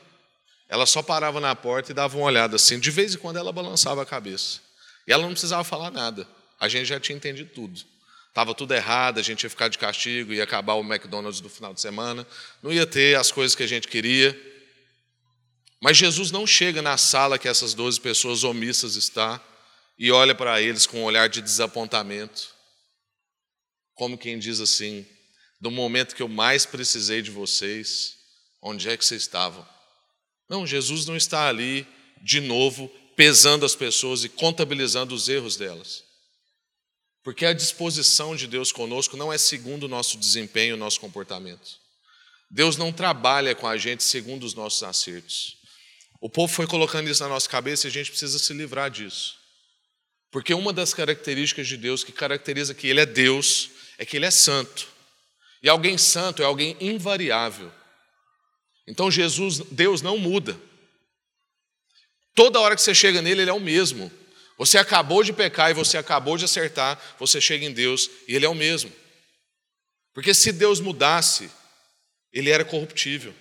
ela 0.69 0.85
só 0.85 1.01
parava 1.01 1.41
na 1.41 1.55
porta 1.55 1.91
e 1.91 1.95
dava 1.95 2.15
uma 2.15 2.27
olhada 2.27 2.55
assim. 2.55 2.79
De 2.79 2.91
vez 2.91 3.15
em 3.15 3.17
quando 3.17 3.37
ela 3.37 3.51
balançava 3.51 4.03
a 4.03 4.05
cabeça. 4.05 4.61
E 5.07 5.11
ela 5.11 5.23
não 5.23 5.31
precisava 5.31 5.63
falar 5.63 5.89
nada. 5.89 6.27
A 6.59 6.69
gente 6.69 6.85
já 6.85 6.99
tinha 6.99 7.15
entendido 7.15 7.49
tudo. 7.53 7.81
Estava 8.27 8.53
tudo 8.53 8.75
errado, 8.75 9.19
a 9.19 9.23
gente 9.23 9.43
ia 9.43 9.49
ficar 9.49 9.67
de 9.67 9.79
castigo, 9.79 10.31
ia 10.31 10.43
acabar 10.43 10.75
o 10.75 10.81
McDonald's 10.81 11.41
do 11.41 11.49
final 11.49 11.73
de 11.73 11.81
semana, 11.81 12.25
não 12.61 12.71
ia 12.71 12.85
ter 12.85 13.17
as 13.17 13.31
coisas 13.31 13.55
que 13.55 13.63
a 13.63 13.67
gente 13.67 13.87
queria. 13.87 14.39
Mas 15.81 15.97
Jesus 15.97 16.29
não 16.29 16.45
chega 16.45 16.79
na 16.79 16.95
sala 16.95 17.39
que 17.39 17.47
essas 17.47 17.73
12 17.73 17.99
pessoas 17.99 18.43
omissas 18.43 18.95
estão 18.95 19.41
e 19.97 20.11
olha 20.11 20.35
para 20.35 20.61
eles 20.61 20.85
com 20.85 20.99
um 20.99 21.03
olhar 21.03 21.27
de 21.27 21.41
desapontamento, 21.41 22.49
como 23.95 24.17
quem 24.17 24.37
diz 24.37 24.59
assim: 24.59 25.05
do 25.59 25.71
momento 25.71 26.15
que 26.15 26.21
eu 26.21 26.29
mais 26.29 26.65
precisei 26.65 27.23
de 27.23 27.31
vocês, 27.31 28.15
onde 28.61 28.87
é 28.87 28.95
que 28.95 29.03
vocês 29.03 29.23
estavam? 29.23 29.67
Não, 30.49 30.65
Jesus 30.65 31.05
não 31.05 31.15
está 31.15 31.47
ali 31.47 31.85
de 32.21 32.41
novo 32.41 32.91
pesando 33.15 33.65
as 33.65 33.75
pessoas 33.75 34.23
e 34.23 34.29
contabilizando 34.29 35.13
os 35.13 35.29
erros 35.29 35.55
delas. 35.55 36.03
Porque 37.23 37.45
a 37.45 37.53
disposição 37.53 38.35
de 38.35 38.47
Deus 38.47 38.71
conosco 38.71 39.15
não 39.15 39.31
é 39.31 39.37
segundo 39.37 39.83
o 39.83 39.89
nosso 39.89 40.17
desempenho, 40.17 40.75
o 40.75 40.79
nosso 40.79 40.99
comportamento. 40.99 41.77
Deus 42.49 42.77
não 42.77 42.91
trabalha 42.91 43.53
com 43.53 43.67
a 43.67 43.77
gente 43.77 44.03
segundo 44.03 44.43
os 44.43 44.55
nossos 44.55 44.81
acertos. 44.81 45.57
O 46.19 46.29
povo 46.29 46.51
foi 46.51 46.65
colocando 46.65 47.09
isso 47.09 47.21
na 47.21 47.29
nossa 47.29 47.47
cabeça 47.47 47.85
e 47.85 47.89
a 47.89 47.91
gente 47.91 48.09
precisa 48.09 48.39
se 48.39 48.53
livrar 48.53 48.89
disso. 48.89 49.37
Porque 50.31 50.53
uma 50.53 50.73
das 50.73 50.93
características 50.93 51.67
de 51.67 51.77
Deus 51.77 52.03
que 52.03 52.11
caracteriza 52.11 52.73
que 52.73 52.87
Ele 52.87 53.01
é 53.01 53.05
Deus 53.05 53.69
é 53.97 54.05
que 54.05 54.17
Ele 54.17 54.25
é 54.25 54.31
santo. 54.31 54.87
E 55.61 55.69
alguém 55.69 55.97
santo 55.97 56.41
é 56.41 56.45
alguém 56.45 56.75
invariável. 56.79 57.71
Então 58.89 59.11
Jesus, 59.11 59.59
Deus 59.71 60.01
não 60.01 60.17
muda. 60.17 60.59
Toda 62.33 62.59
hora 62.59 62.75
que 62.75 62.81
você 62.81 62.95
chega 62.95 63.21
nele, 63.21 63.43
ele 63.43 63.51
é 63.51 63.53
o 63.53 63.59
mesmo. 63.59 64.11
Você 64.57 64.79
acabou 64.79 65.23
de 65.23 65.31
pecar 65.31 65.69
e 65.69 65.75
você 65.75 65.95
acabou 65.95 66.37
de 66.37 66.45
acertar, 66.45 66.99
você 67.19 67.39
chega 67.39 67.63
em 67.63 67.71
Deus 67.71 68.09
e 68.27 68.35
ele 68.35 68.45
é 68.45 68.49
o 68.49 68.55
mesmo. 68.55 68.91
Porque 70.11 70.33
se 70.33 70.51
Deus 70.51 70.79
mudasse, 70.79 71.51
ele 72.33 72.49
era 72.49 72.65
corruptível. 72.65 73.33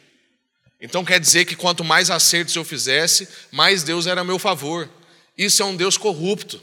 Então 0.78 1.02
quer 1.02 1.18
dizer 1.18 1.46
que 1.46 1.56
quanto 1.56 1.82
mais 1.82 2.10
acertos 2.10 2.54
eu 2.54 2.64
fizesse, 2.64 3.26
mais 3.50 3.82
Deus 3.82 4.06
era 4.06 4.20
a 4.20 4.24
meu 4.24 4.38
favor. 4.38 4.88
Isso 5.36 5.62
é 5.62 5.64
um 5.64 5.74
Deus 5.74 5.96
corrupto. 5.96 6.62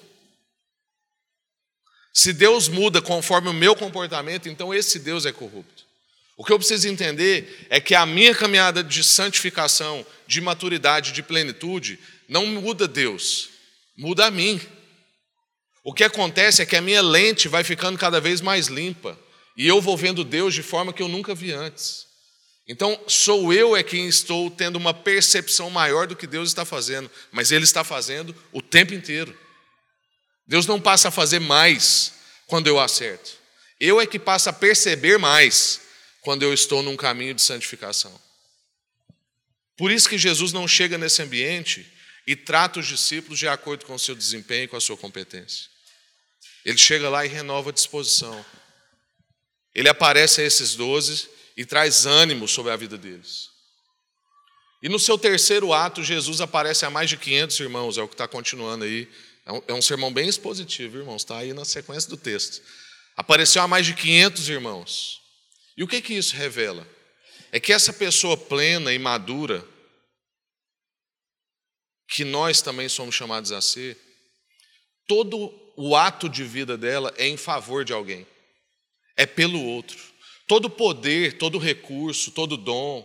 Se 2.14 2.32
Deus 2.32 2.68
muda 2.68 3.02
conforme 3.02 3.50
o 3.50 3.54
meu 3.54 3.76
comportamento, 3.76 4.48
então 4.48 4.72
esse 4.72 5.00
Deus 5.00 5.26
é 5.26 5.34
corrupto. 5.34 5.75
O 6.38 6.44
que 6.44 6.52
eu 6.52 6.60
preciso 6.60 6.88
entender 6.88 7.68
é 7.70 7.80
que 7.80 7.96
a 7.96 8.06
minha 8.06 8.36
caminhada 8.36 8.84
de 8.84 9.04
santificação, 9.04 10.06
de 10.28 10.42
maturidade, 10.42 11.12
de 11.12 11.24
plenitude, 11.24 11.98
não 12.28 12.46
muda 12.46 12.88
Deus, 12.88 13.50
muda 13.98 14.26
a 14.26 14.32
mim. 14.32 14.60
O 15.84 15.94
que 15.94 16.04
acontece 16.04 16.62
é 16.62 16.66
que 16.66 16.76
a 16.76 16.82
minha 16.82 17.02
lente 17.02 17.48
vai 17.48 17.64
ficando 17.64 17.98
cada 17.98 18.20
vez 18.20 18.42
mais 18.42 18.68
limpa 18.68 19.18
e 19.56 19.66
eu 19.66 19.80
vou 19.80 19.96
vendo 19.96 20.24
Deus 20.24 20.54
de 20.54 20.62
forma 20.62 20.92
que 20.92 21.02
eu 21.02 21.08
nunca 21.08 21.34
vi 21.34 21.54
antes. 21.54 22.06
Então, 22.68 23.00
sou 23.08 23.54
eu 23.54 23.76
é 23.76 23.84
quem 23.84 24.08
estou 24.08 24.50
tendo 24.50 24.76
uma 24.76 24.94
percepção 24.94 25.70
maior 25.70 26.08
do 26.08 26.16
que 26.16 26.26
Deus 26.26 26.50
está 26.50 26.66
fazendo, 26.66 27.10
mas 27.32 27.52
Ele 27.52 27.64
está 27.64 27.84
fazendo 27.84 28.36
o 28.52 28.62
tempo 28.62 28.94
inteiro. 28.94 29.38
Deus 30.48 30.66
não 30.66 30.82
passa 30.82 31.08
a 31.08 31.12
fazer 31.12 31.40
mais 31.40 32.14
quando 32.48 32.68
eu 32.68 32.80
acerto. 32.80 33.32
Eu 33.80 34.02
é 34.02 34.08
que 34.08 34.18
passo 34.18 34.50
a 34.50 34.54
perceber 34.54 35.18
mais 35.20 35.85
quando 36.26 36.42
eu 36.42 36.52
estou 36.52 36.82
num 36.82 36.98
caminho 36.98 37.36
de 37.36 37.42
santificação. 37.44 38.20
Por 39.78 39.92
isso 39.92 40.10
que 40.10 40.18
Jesus 40.18 40.52
não 40.52 40.68
chega 40.68 40.98
nesse 40.98 41.22
ambiente 41.22 41.86
e 42.26 42.36
trata 42.36 42.80
os 42.80 42.88
discípulos 42.88 43.38
de 43.38 43.48
acordo 43.48 43.86
com 43.86 43.94
o 43.94 44.00
seu 44.00 44.16
desempenho 44.16 44.64
e 44.64 44.68
com 44.68 44.76
a 44.76 44.82
sua 44.82 44.98
competência. 44.98 45.68
Ele 46.66 46.80
chega 46.80 47.10
lá 47.10 47.24
e 47.24 47.30
renova 47.30 47.70
a 47.70 47.74
disposição. 47.74 48.44
Ele 49.76 49.88
aparece 49.88 50.42
a 50.42 50.44
esses 50.44 50.74
doze 50.74 51.30
e 51.56 51.64
traz 51.64 52.08
ânimo 52.08 52.48
sobre 52.48 52.72
a 52.72 52.76
vida 52.76 52.98
deles. 52.98 53.52
E 54.82 54.90
no 54.90 54.98
seu 54.98 55.20
terceiro 55.20 55.74
ato, 55.74 56.04
Jesus 56.04 56.42
aparece 56.42 56.88
a 56.88 56.90
mais 56.90 57.08
de 57.08 57.18
500 57.18 57.60
irmãos, 57.60 57.98
é 58.00 58.02
o 58.02 58.08
que 58.08 58.16
está 58.16 58.28
continuando 58.28 58.84
aí. 58.84 59.08
É 59.46 59.52
um, 59.52 59.62
é 59.68 59.74
um 59.74 59.82
sermão 59.82 60.12
bem 60.12 60.28
expositivo, 60.28 60.98
irmãos, 60.98 61.22
está 61.22 61.38
aí 61.38 61.54
na 61.54 61.66
sequência 61.66 62.10
do 62.10 62.18
texto. 62.18 62.64
Apareceu 63.16 63.62
a 63.62 63.68
mais 63.68 63.86
de 63.86 63.94
500 63.94 64.50
irmãos. 64.50 65.25
E 65.78 65.84
o 65.84 65.88
que, 65.88 66.02
que 66.02 66.14
isso 66.14 66.36
revela? 66.36 66.88
É 67.52 67.60
que 67.60 67.74
essa 67.74 67.92
pessoa 67.94 68.38
plena 68.38 68.94
e 68.94 69.00
madura, 69.00 69.66
que 72.08 72.24
nós 72.24 72.62
também 72.62 72.88
somos 72.88 73.16
chamados 73.16 73.52
a 73.52 73.62
ser, 73.62 73.98
todo 75.08 75.54
o 75.76 75.96
ato 75.96 76.30
de 76.30 76.44
vida 76.44 76.78
dela 76.78 77.14
é 77.18 77.28
em 77.28 77.38
favor 77.38 77.84
de 77.84 77.94
alguém, 77.94 78.26
é 79.16 79.26
pelo 79.26 79.62
outro. 79.62 79.98
Todo 80.48 80.70
poder, 80.70 81.38
todo 81.38 81.58
recurso, 81.58 82.32
todo 82.32 82.56
dom, 82.56 83.04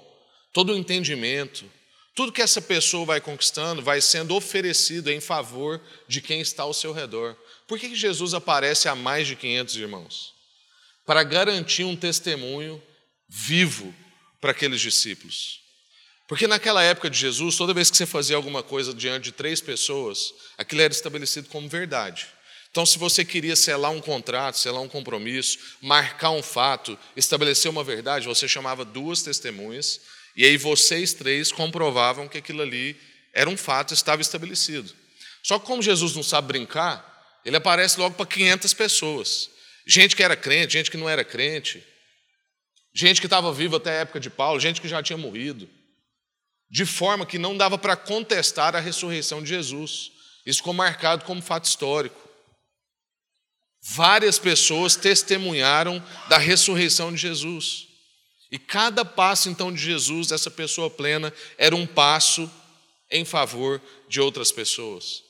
todo 0.53 0.77
entendimento, 0.77 1.65
tudo 2.15 2.33
que 2.33 2.43
essa 2.43 2.61
pessoa 2.61 3.07
vai 3.07 3.21
conquistando 3.21 3.81
vai 3.81 4.01
sendo 4.01 4.35
oferecido 4.35 5.11
em 5.11 5.21
favor 5.21 5.81
de 6.07 6.21
quem 6.21 6.41
está 6.41 6.65
ao 6.65 6.75
seu 6.75 6.93
redor. 6.93 7.37
Por 7.67 7.79
que 7.79 7.95
Jesus 7.95 8.35
aparece 8.35 8.89
a 8.89 8.95
mais 8.95 9.27
de 9.27 9.37
500 9.37 9.77
irmãos? 9.77 10.40
Para 11.11 11.25
garantir 11.25 11.83
um 11.83 11.97
testemunho 11.97 12.81
vivo 13.29 13.93
para 14.41 14.53
aqueles 14.53 14.81
discípulos. 14.81 15.61
Porque 16.29 16.47
naquela 16.47 16.85
época 16.85 17.11
de 17.11 17.19
Jesus, 17.19 17.57
toda 17.57 17.75
vez 17.75 17.91
que 17.91 17.97
você 17.97 18.07
fazia 18.07 18.37
alguma 18.37 18.63
coisa 18.63 18.95
diante 18.95 19.25
de 19.25 19.33
três 19.33 19.61
pessoas, 19.61 20.33
aquilo 20.57 20.83
era 20.83 20.93
estabelecido 20.93 21.49
como 21.49 21.69
verdade. 21.69 22.29
Então, 22.71 22.87
se 22.87 22.97
você 22.97 23.25
queria 23.25 23.57
selar 23.57 23.91
um 23.91 24.01
contrato, 24.01 24.57
selar 24.57 24.81
um 24.81 24.89
compromisso, 24.89 25.59
marcar 25.83 26.31
um 26.31 26.45
fato, 26.45 26.97
estabelecer 27.17 27.69
uma 27.69 27.83
verdade, 27.83 28.29
você 28.29 28.47
chamava 28.47 28.85
duas 28.85 29.21
testemunhas, 29.21 30.03
e 30.37 30.45
aí 30.45 30.57
vocês 30.57 31.13
três 31.13 31.51
comprovavam 31.51 32.29
que 32.29 32.39
aquilo 32.39 32.63
ali 32.63 32.97
era 33.33 33.51
um 33.51 33.57
fato, 33.57 33.93
estava 33.93 34.23
estabelecido. 34.23 34.95
Só 35.43 35.59
que, 35.59 35.67
como 35.67 35.83
Jesus 35.83 36.15
não 36.15 36.23
sabe 36.23 36.47
brincar, 36.47 37.41
ele 37.45 37.57
aparece 37.57 37.99
logo 37.99 38.15
para 38.15 38.27
500 38.27 38.73
pessoas. 38.75 39.51
Gente 39.87 40.15
que 40.15 40.23
era 40.23 40.37
crente, 40.37 40.75
gente 40.75 40.91
que 40.91 40.97
não 40.97 41.09
era 41.09 41.25
crente, 41.25 41.85
gente 42.93 43.21
que 43.21 43.27
estava 43.27 43.53
viva 43.53 43.77
até 43.77 43.91
a 43.91 44.01
época 44.01 44.21
de 44.21 44.31
Paulo, 44.31 44.61
gente 44.61 44.81
que 44.81 44.89
já 44.89 45.03
tinha 45.03 45.17
morrido, 45.17 45.69
de 46.71 46.85
forma 46.87 47.27
que 47.27 47.39
não 47.39 47.57
dava 47.57 47.77
para 47.77 47.97
contestar 47.97 48.77
a 48.77 48.81
ressurreição 48.81 49.43
de 49.43 49.49
Jesus. 49.49 50.13
Isso 50.47 50.59
ficou 50.59 50.73
marcado 50.73 51.25
como 51.25 51.43
fato 51.43 51.65
histórico. 51.65 52.21
Várias 53.83 54.39
pessoas 54.39 54.95
testemunharam 54.95 56.05
da 56.29 56.39
ressurreição 56.39 57.13
de 57.13 57.19
Jesus. 57.19 57.89
E 58.53 58.59
cada 58.59 59.05
passo 59.05 59.49
então 59.49 59.73
de 59.73 59.81
Jesus, 59.81 60.29
dessa 60.29 60.51
pessoa 60.51 60.91
plena, 60.91 61.33
era 61.57 61.75
um 61.75 61.87
passo 61.87 62.51
em 63.11 63.25
favor 63.25 63.81
de 64.09 64.21
outras 64.21 64.53
pessoas. 64.53 65.23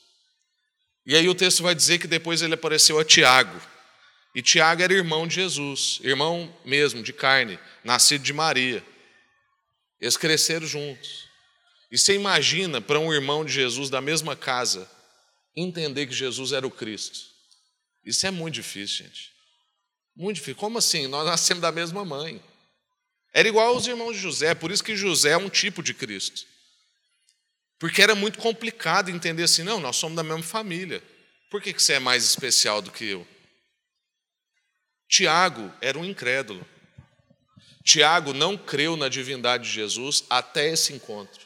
E 1.05 1.15
aí 1.15 1.27
o 1.27 1.35
texto 1.35 1.63
vai 1.63 1.73
dizer 1.73 1.97
que 1.97 2.07
depois 2.07 2.41
ele 2.41 2.53
apareceu 2.53 2.99
a 2.99 3.05
Tiago. 3.05 3.59
E 4.33 4.41
Tiago 4.41 4.81
era 4.81 4.93
irmão 4.93 5.27
de 5.27 5.35
Jesus, 5.35 5.99
irmão 6.03 6.53
mesmo, 6.63 7.03
de 7.03 7.11
carne, 7.11 7.59
nascido 7.83 8.23
de 8.23 8.31
Maria. 8.31 8.83
Eles 9.99 10.15
cresceram 10.15 10.65
juntos. 10.65 11.29
E 11.91 11.97
você 11.97 12.15
imagina 12.15 12.79
para 12.79 12.99
um 12.99 13.13
irmão 13.13 13.43
de 13.43 13.51
Jesus 13.51 13.89
da 13.89 13.99
mesma 13.99 14.35
casa 14.35 14.89
entender 15.55 16.07
que 16.07 16.13
Jesus 16.13 16.53
era 16.53 16.65
o 16.65 16.71
Cristo? 16.71 17.19
Isso 18.05 18.25
é 18.25 18.31
muito 18.31 18.55
difícil, 18.55 19.05
gente. 19.05 19.31
Muito 20.15 20.35
difícil. 20.35 20.55
Como 20.55 20.77
assim? 20.77 21.07
Nós 21.07 21.25
nascemos 21.25 21.61
da 21.61 21.71
mesma 21.71 22.05
mãe. 22.05 22.41
Era 23.33 23.47
igual 23.47 23.67
aos 23.67 23.85
irmãos 23.87 24.13
de 24.13 24.21
José, 24.21 24.55
por 24.55 24.71
isso 24.71 24.83
que 24.83 24.95
José 24.95 25.31
é 25.31 25.37
um 25.37 25.49
tipo 25.49 25.83
de 25.83 25.93
Cristo. 25.93 26.45
Porque 27.77 28.01
era 28.01 28.15
muito 28.15 28.37
complicado 28.39 29.09
entender 29.09 29.43
assim, 29.43 29.63
não, 29.63 29.79
nós 29.79 29.95
somos 29.97 30.15
da 30.15 30.23
mesma 30.23 30.43
família. 30.43 31.03
Por 31.49 31.61
que 31.61 31.73
você 31.73 31.93
é 31.93 31.99
mais 31.99 32.23
especial 32.23 32.81
do 32.81 32.91
que 32.91 33.05
eu? 33.05 33.27
Tiago 35.11 35.69
era 35.81 35.99
um 35.99 36.05
incrédulo. 36.05 36.65
Tiago 37.83 38.31
não 38.33 38.57
creu 38.57 38.95
na 38.95 39.09
divindade 39.09 39.65
de 39.65 39.69
Jesus 39.69 40.23
até 40.29 40.69
esse 40.69 40.93
encontro. 40.93 41.45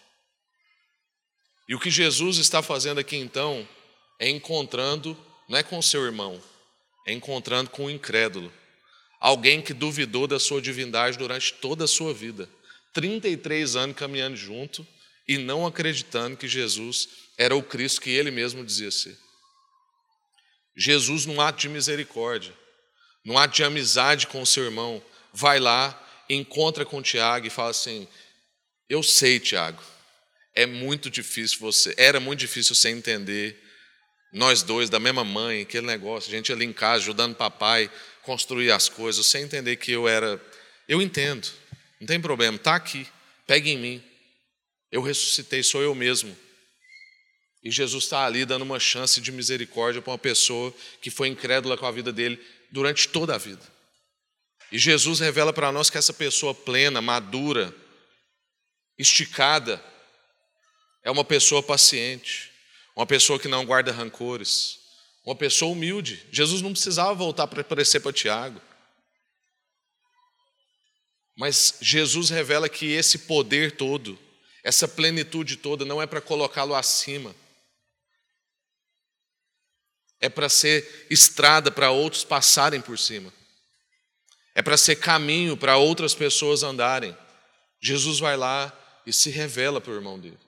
E 1.67 1.73
o 1.73 1.79
que 1.79 1.89
Jesus 1.89 2.37
está 2.37 2.61
fazendo 2.61 2.99
aqui 2.99 3.15
então 3.17 3.67
é 4.19 4.29
encontrando, 4.29 5.17
não 5.49 5.57
é 5.57 5.63
com 5.63 5.81
seu 5.81 6.05
irmão, 6.05 6.39
é 7.07 7.11
encontrando 7.11 7.71
com 7.71 7.85
o 7.85 7.89
incrédulo. 7.89 8.53
Alguém 9.19 9.63
que 9.63 9.73
duvidou 9.73 10.27
da 10.27 10.39
sua 10.39 10.61
divindade 10.61 11.17
durante 11.17 11.51
toda 11.53 11.85
a 11.85 11.87
sua 11.87 12.13
vida. 12.13 12.47
33 12.93 13.75
anos 13.75 13.95
caminhando 13.95 14.35
junto 14.35 14.85
e 15.27 15.39
não 15.39 15.65
acreditando 15.65 16.37
que 16.37 16.47
Jesus 16.47 17.09
era 17.35 17.55
o 17.55 17.63
Cristo 17.63 18.01
que 18.01 18.11
ele 18.11 18.29
mesmo 18.29 18.63
dizia 18.63 18.91
ser. 18.91 19.17
Jesus, 20.77 21.25
num 21.25 21.41
ato 21.41 21.61
de 21.61 21.69
misericórdia, 21.69 22.53
num 23.25 23.37
ato 23.37 23.55
de 23.55 23.63
amizade 23.63 24.27
com 24.27 24.41
o 24.41 24.45
seu 24.45 24.63
irmão, 24.63 25.03
vai 25.33 25.59
lá, 25.59 25.99
encontra 26.29 26.85
com 26.85 27.01
Tiago 27.01 27.47
e 27.47 27.49
fala 27.49 27.71
assim: 27.71 28.07
Eu 28.87 29.01
sei, 29.01 29.39
Tiago, 29.39 29.81
é 30.53 30.67
muito 30.67 31.09
difícil 31.09 31.59
você, 31.59 31.95
era 31.97 32.19
muito 32.19 32.39
difícil 32.39 32.75
você 32.75 32.89
entender, 32.89 33.59
nós 34.31 34.61
dois, 34.61 34.89
da 34.89 34.99
mesma 34.99 35.23
mãe, 35.23 35.63
aquele 35.63 35.87
negócio, 35.87 36.29
a 36.31 36.35
gente 36.35 36.53
ali 36.53 36.65
em 36.65 36.73
casa, 36.73 37.03
ajudando 37.03 37.35
papai, 37.35 37.89
construir 38.21 38.71
as 38.71 38.87
coisas, 38.87 39.25
você 39.25 39.39
entender 39.39 39.75
que 39.77 39.91
eu 39.91 40.07
era. 40.07 40.39
Eu 40.87 41.01
entendo, 41.01 41.47
não 41.99 42.05
tem 42.05 42.21
problema, 42.21 42.57
está 42.57 42.75
aqui, 42.75 43.07
pegue 43.47 43.71
em 43.71 43.77
mim. 43.77 44.03
Eu 44.91 45.01
ressuscitei, 45.01 45.63
sou 45.63 45.81
eu 45.81 45.95
mesmo. 45.95 46.35
E 47.63 47.71
Jesus 47.71 48.03
está 48.03 48.23
ali 48.25 48.45
dando 48.45 48.61
uma 48.61 48.79
chance 48.79 49.19
de 49.19 49.31
misericórdia 49.31 49.99
para 49.99 50.11
uma 50.11 50.19
pessoa 50.19 50.71
que 51.01 51.09
foi 51.09 51.27
incrédula 51.27 51.75
com 51.75 51.87
a 51.87 51.91
vida 51.91 52.13
dele 52.13 52.39
durante 52.75 53.07
toda 53.07 53.33
a 53.33 53.37
vida. 53.37 53.63
E 54.69 54.77
Jesus 54.77 55.21
revela 55.21 55.53
para 55.53 55.71
nós 55.71 55.89
que 55.89 55.97
essa 55.97 56.11
pessoa 56.11 56.53
plena, 56.53 57.01
madura, 57.01 57.73
esticada, 58.97 59.81
é 61.01 61.09
uma 61.09 61.23
pessoa 61.23 61.63
paciente, 61.63 62.51
uma 62.93 63.05
pessoa 63.05 63.39
que 63.39 63.47
não 63.47 63.65
guarda 63.65 63.93
rancores, 63.93 64.77
uma 65.25 65.35
pessoa 65.35 65.71
humilde. 65.71 66.27
Jesus 66.33 66.61
não 66.61 66.73
precisava 66.73 67.13
voltar 67.13 67.47
para 67.47 67.61
aparecer 67.61 68.01
para 68.01 68.11
Tiago. 68.11 68.61
Mas 71.37 71.77
Jesus 71.79 72.29
revela 72.29 72.67
que 72.67 72.91
esse 72.91 73.19
poder 73.19 73.77
todo, 73.77 74.19
essa 74.65 74.85
plenitude 74.85 75.55
toda, 75.55 75.85
não 75.85 76.01
é 76.01 76.05
para 76.05 76.19
colocá-lo 76.19 76.75
acima, 76.75 77.33
é 80.21 80.29
para 80.29 80.49
ser 80.49 81.07
estrada 81.09 81.71
para 81.71 81.91
outros 81.91 82.23
passarem 82.23 82.81
por 82.81 82.97
cima. 82.97 83.33
É 84.53 84.61
para 84.61 84.77
ser 84.77 84.95
caminho 84.95 85.57
para 85.57 85.77
outras 85.77 86.13
pessoas 86.13 86.63
andarem. 86.63 87.15
Jesus 87.81 88.19
vai 88.19 88.37
lá 88.37 88.73
e 89.05 89.13
se 89.13 89.29
revela 89.29 89.81
para 89.81 89.91
o 89.91 89.95
irmão 89.95 90.19
dele. 90.19 90.39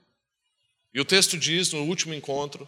E 0.93 1.01
o 1.01 1.05
texto 1.05 1.37
diz 1.37 1.71
no 1.71 1.83
último 1.83 2.13
encontro 2.13 2.67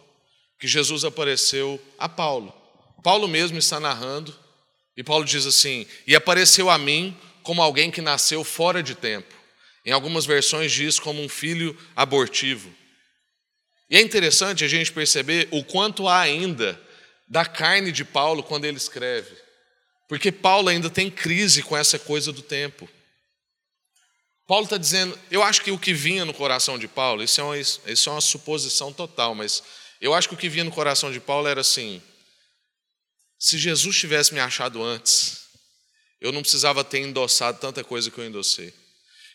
que 0.58 0.68
Jesus 0.68 1.04
apareceu 1.04 1.82
a 1.98 2.08
Paulo. 2.08 2.54
Paulo 3.02 3.26
mesmo 3.26 3.58
está 3.58 3.80
narrando, 3.80 4.36
e 4.96 5.02
Paulo 5.02 5.24
diz 5.24 5.46
assim: 5.46 5.86
E 6.06 6.14
apareceu 6.14 6.68
a 6.68 6.76
mim 6.76 7.16
como 7.42 7.62
alguém 7.62 7.90
que 7.90 8.02
nasceu 8.02 8.44
fora 8.44 8.82
de 8.82 8.94
tempo. 8.94 9.34
Em 9.84 9.92
algumas 9.92 10.26
versões 10.26 10.70
diz 10.70 10.98
como 10.98 11.22
um 11.22 11.28
filho 11.28 11.76
abortivo. 11.96 12.70
E 13.88 13.96
é 13.96 14.00
interessante 14.00 14.62
a 14.62 14.68
gente 14.68 14.92
perceber 14.92 15.48
o 15.50 15.64
quanto 15.64 16.06
há 16.06 16.20
ainda 16.20 16.80
da 17.30 17.44
carne 17.46 17.92
de 17.92 18.04
Paulo 18.04 18.42
quando 18.42 18.64
ele 18.64 18.76
escreve. 18.76 19.36
Porque 20.08 20.32
Paulo 20.32 20.68
ainda 20.68 20.90
tem 20.90 21.08
crise 21.08 21.62
com 21.62 21.76
essa 21.76 21.96
coisa 21.96 22.32
do 22.32 22.42
tempo. 22.42 22.90
Paulo 24.48 24.64
está 24.64 24.76
dizendo, 24.76 25.16
eu 25.30 25.40
acho 25.40 25.62
que 25.62 25.70
o 25.70 25.78
que 25.78 25.94
vinha 25.94 26.24
no 26.24 26.34
coração 26.34 26.76
de 26.76 26.88
Paulo, 26.88 27.22
isso 27.22 27.40
é, 27.40 27.44
uma, 27.44 27.56
isso 27.56 28.08
é 28.08 28.10
uma 28.10 28.20
suposição 28.20 28.92
total, 28.92 29.32
mas 29.32 29.62
eu 30.00 30.12
acho 30.12 30.28
que 30.28 30.34
o 30.34 30.36
que 30.36 30.48
vinha 30.48 30.64
no 30.64 30.72
coração 30.72 31.12
de 31.12 31.20
Paulo 31.20 31.46
era 31.46 31.60
assim: 31.60 32.02
se 33.38 33.56
Jesus 33.56 33.96
tivesse 33.96 34.34
me 34.34 34.40
achado 34.40 34.82
antes, 34.82 35.44
eu 36.20 36.32
não 36.32 36.42
precisava 36.42 36.82
ter 36.82 36.98
endossado 36.98 37.60
tanta 37.60 37.84
coisa 37.84 38.10
que 38.10 38.18
eu 38.18 38.26
endossei. 38.26 38.74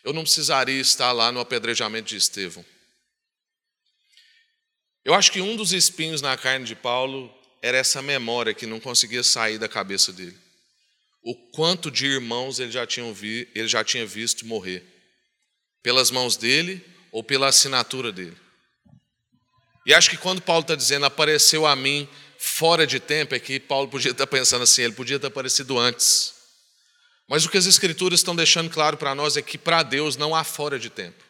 Eu 0.04 0.12
não 0.12 0.22
precisaria 0.22 0.78
estar 0.78 1.12
lá 1.12 1.32
no 1.32 1.40
apedrejamento 1.40 2.10
de 2.10 2.16
Estevão. 2.16 2.64
Eu 5.02 5.14
acho 5.14 5.32
que 5.32 5.40
um 5.40 5.56
dos 5.56 5.72
espinhos 5.72 6.20
na 6.20 6.36
carne 6.36 6.66
de 6.66 6.76
Paulo 6.76 7.34
era 7.62 7.78
essa 7.78 8.00
memória 8.02 8.54
que 8.54 8.66
não 8.66 8.80
conseguia 8.80 9.22
sair 9.22 9.58
da 9.58 9.68
cabeça 9.68 10.12
dele. 10.12 10.36
O 11.22 11.34
quanto 11.34 11.90
de 11.90 12.06
irmãos 12.06 12.60
ele 12.60 12.70
já 12.70 12.86
tinha, 12.86 13.12
vi, 13.12 13.48
ele 13.54 13.66
já 13.66 13.82
tinha 13.82 14.06
visto 14.06 14.46
morrer 14.46 14.84
pelas 15.82 16.10
mãos 16.10 16.36
dele 16.36 16.84
ou 17.10 17.22
pela 17.22 17.48
assinatura 17.48 18.12
dele. 18.12 18.36
E 19.86 19.94
acho 19.94 20.10
que 20.10 20.16
quando 20.16 20.42
Paulo 20.42 20.62
está 20.62 20.74
dizendo 20.74 21.06
apareceu 21.06 21.66
a 21.66 21.74
mim 21.74 22.08
fora 22.38 22.86
de 22.86 23.00
tempo, 23.00 23.34
é 23.34 23.38
que 23.38 23.58
Paulo 23.58 23.88
podia 23.88 24.10
estar 24.10 24.26
pensando 24.26 24.62
assim, 24.62 24.82
ele 24.82 24.92
podia 24.92 25.18
ter 25.18 25.28
aparecido 25.28 25.78
antes. 25.78 26.34
Mas 27.28 27.44
o 27.44 27.48
que 27.48 27.58
as 27.58 27.66
Escrituras 27.66 28.20
estão 28.20 28.36
deixando 28.36 28.70
claro 28.70 28.96
para 28.96 29.14
nós 29.14 29.36
é 29.36 29.42
que 29.42 29.56
para 29.56 29.82
Deus 29.82 30.16
não 30.16 30.34
há 30.34 30.44
fora 30.44 30.78
de 30.78 30.90
tempo. 30.90 31.24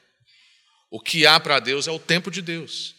O 0.91 1.01
que 1.01 1.27
há 1.27 1.39
para 1.39 1.59
Deus 1.59 1.87
é 1.87 1.91
o 1.91 1.99
tempo 1.99 2.31
de 2.31 2.43
Deus. 2.43 2.95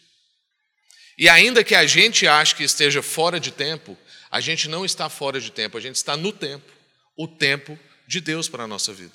E 1.18 1.28
ainda 1.28 1.64
que 1.64 1.74
a 1.74 1.84
gente 1.84 2.28
ache 2.28 2.54
que 2.54 2.62
esteja 2.62 3.02
fora 3.02 3.40
de 3.40 3.50
tempo, 3.50 3.98
a 4.30 4.40
gente 4.40 4.68
não 4.68 4.84
está 4.84 5.08
fora 5.08 5.40
de 5.40 5.50
tempo, 5.50 5.76
a 5.76 5.80
gente 5.80 5.96
está 5.96 6.16
no 6.16 6.32
tempo, 6.32 6.72
o 7.16 7.26
tempo 7.26 7.76
de 8.06 8.20
Deus 8.20 8.48
para 8.48 8.62
a 8.62 8.68
nossa 8.68 8.92
vida. 8.92 9.12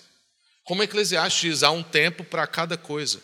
Como 0.66 0.84
Eclesiastes 0.84 1.42
diz, 1.42 1.64
há 1.64 1.72
um 1.72 1.82
tempo 1.82 2.26
para 2.26 2.46
cada 2.46 2.78
coisa. 2.78 3.24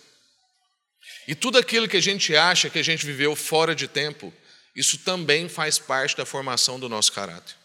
E 1.27 1.35
tudo 1.35 1.57
aquilo 1.57 1.87
que 1.87 1.97
a 1.97 2.01
gente 2.01 2.35
acha 2.35 2.69
que 2.69 2.79
a 2.79 2.83
gente 2.83 3.05
viveu 3.05 3.35
fora 3.35 3.75
de 3.75 3.87
tempo, 3.87 4.33
isso 4.75 4.97
também 4.99 5.49
faz 5.49 5.77
parte 5.77 6.15
da 6.15 6.25
formação 6.25 6.79
do 6.79 6.87
nosso 6.87 7.11
caráter. 7.11 7.55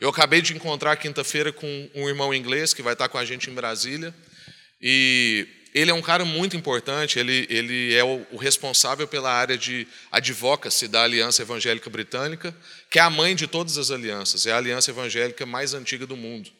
Eu 0.00 0.08
acabei 0.08 0.40
de 0.40 0.54
encontrar 0.54 0.96
quinta-feira 0.96 1.52
com 1.52 1.90
um 1.94 2.08
irmão 2.08 2.32
inglês 2.32 2.72
que 2.72 2.82
vai 2.82 2.94
estar 2.94 3.08
com 3.10 3.18
a 3.18 3.24
gente 3.24 3.50
em 3.50 3.54
Brasília. 3.54 4.14
E 4.80 5.46
ele 5.74 5.90
é 5.90 5.94
um 5.94 6.02
cara 6.02 6.24
muito 6.24 6.56
importante, 6.56 7.18
ele, 7.18 7.46
ele 7.48 7.94
é 7.94 8.02
o, 8.02 8.26
o 8.32 8.36
responsável 8.36 9.06
pela 9.06 9.32
área 9.32 9.56
de 9.56 9.86
advocacy 10.10 10.88
da 10.88 11.02
Aliança 11.02 11.42
Evangélica 11.42 11.88
Britânica, 11.88 12.54
que 12.90 12.98
é 12.98 13.02
a 13.02 13.10
mãe 13.10 13.36
de 13.36 13.46
todas 13.46 13.78
as 13.78 13.90
alianças, 13.90 14.46
é 14.46 14.52
a 14.52 14.56
aliança 14.56 14.90
evangélica 14.90 15.46
mais 15.46 15.74
antiga 15.74 16.06
do 16.06 16.16
mundo. 16.16 16.50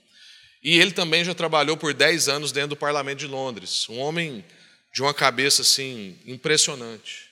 E 0.63 0.79
ele 0.79 0.93
também 0.93 1.25
já 1.25 1.35
trabalhou 1.35 1.77
por 1.77 1.95
10 1.95 2.29
anos 2.29 2.53
dentro 2.53 2.71
do 2.71 2.77
parlamento 2.77 3.19
de 3.19 3.27
Londres. 3.27 3.89
Um 3.89 3.99
homem 3.99 4.45
de 4.93 5.03
uma 5.03 5.15
cabeça 5.15 5.63
assim 5.63 6.19
impressionante. 6.27 7.31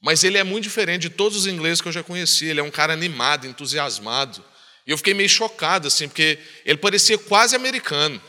Mas 0.00 0.24
ele 0.24 0.38
é 0.38 0.44
muito 0.44 0.64
diferente 0.64 1.02
de 1.02 1.10
todos 1.10 1.36
os 1.36 1.46
ingleses 1.46 1.80
que 1.80 1.88
eu 1.88 1.92
já 1.92 2.02
conheci. 2.02 2.46
Ele 2.46 2.60
é 2.60 2.62
um 2.62 2.70
cara 2.70 2.92
animado, 2.92 3.46
entusiasmado. 3.46 4.42
E 4.86 4.90
eu 4.90 4.96
fiquei 4.96 5.12
meio 5.12 5.28
chocado 5.28 5.88
assim, 5.88 6.08
porque 6.08 6.38
ele 6.64 6.78
parecia 6.78 7.18
quase 7.18 7.54
americano. 7.54 8.20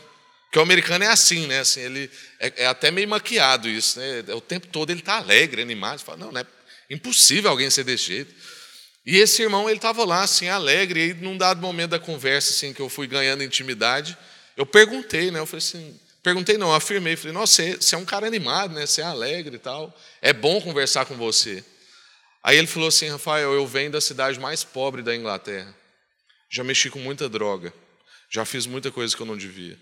Porque 0.50 0.58
o 0.58 0.62
americano 0.62 1.04
é 1.04 1.06
assim, 1.06 1.46
né? 1.46 1.60
Assim, 1.60 1.80
ele 1.80 2.10
é, 2.40 2.64
é 2.64 2.66
até 2.66 2.90
meio 2.90 3.08
maquiado 3.08 3.68
isso, 3.68 4.00
né? 4.00 4.24
O 4.34 4.40
tempo 4.40 4.66
todo 4.66 4.90
ele 4.90 4.98
está 4.98 5.14
alegre, 5.14 5.62
animado. 5.62 6.00
Fala, 6.00 6.18
não, 6.18 6.32
não 6.32 6.40
é 6.40 6.46
impossível 6.90 7.48
alguém 7.48 7.70
ser 7.70 7.84
desse 7.84 8.06
jeito. 8.06 8.34
E 9.06 9.16
esse 9.16 9.42
irmão, 9.42 9.68
ele 9.68 9.78
estava 9.78 10.04
lá, 10.04 10.24
assim, 10.24 10.48
alegre, 10.48 10.98
e 10.98 11.02
aí, 11.04 11.14
num 11.14 11.38
dado 11.38 11.62
momento 11.62 11.90
da 11.90 12.00
conversa, 12.00 12.50
assim, 12.50 12.72
que 12.72 12.82
eu 12.82 12.88
fui 12.88 13.06
ganhando 13.06 13.44
intimidade, 13.44 14.18
eu 14.56 14.66
perguntei, 14.66 15.30
né, 15.30 15.38
eu 15.38 15.46
falei 15.46 15.64
assim, 15.64 15.98
perguntei 16.20 16.58
não, 16.58 16.74
afirmei, 16.74 17.16
falei, 17.16 17.32
nossa, 17.32 17.62
você, 17.62 17.76
você 17.76 17.94
é 17.94 17.98
um 17.98 18.04
cara 18.04 18.26
animado, 18.26 18.74
né, 18.74 18.84
você 18.84 19.02
é 19.02 19.04
alegre 19.04 19.54
e 19.54 19.58
tal, 19.58 19.96
é 20.20 20.32
bom 20.32 20.60
conversar 20.60 21.06
com 21.06 21.16
você. 21.16 21.64
Aí 22.42 22.58
ele 22.58 22.66
falou 22.66 22.88
assim, 22.88 23.08
Rafael, 23.08 23.52
eu 23.54 23.66
venho 23.66 23.90
da 23.90 24.00
cidade 24.00 24.38
mais 24.38 24.64
pobre 24.64 25.00
da 25.00 25.14
Inglaterra, 25.14 25.74
já 26.50 26.64
mexi 26.64 26.90
com 26.90 26.98
muita 26.98 27.28
droga, 27.28 27.72
já 28.28 28.44
fiz 28.44 28.66
muita 28.66 28.90
coisa 28.90 29.16
que 29.16 29.22
eu 29.22 29.26
não 29.26 29.36
devia. 29.36 29.78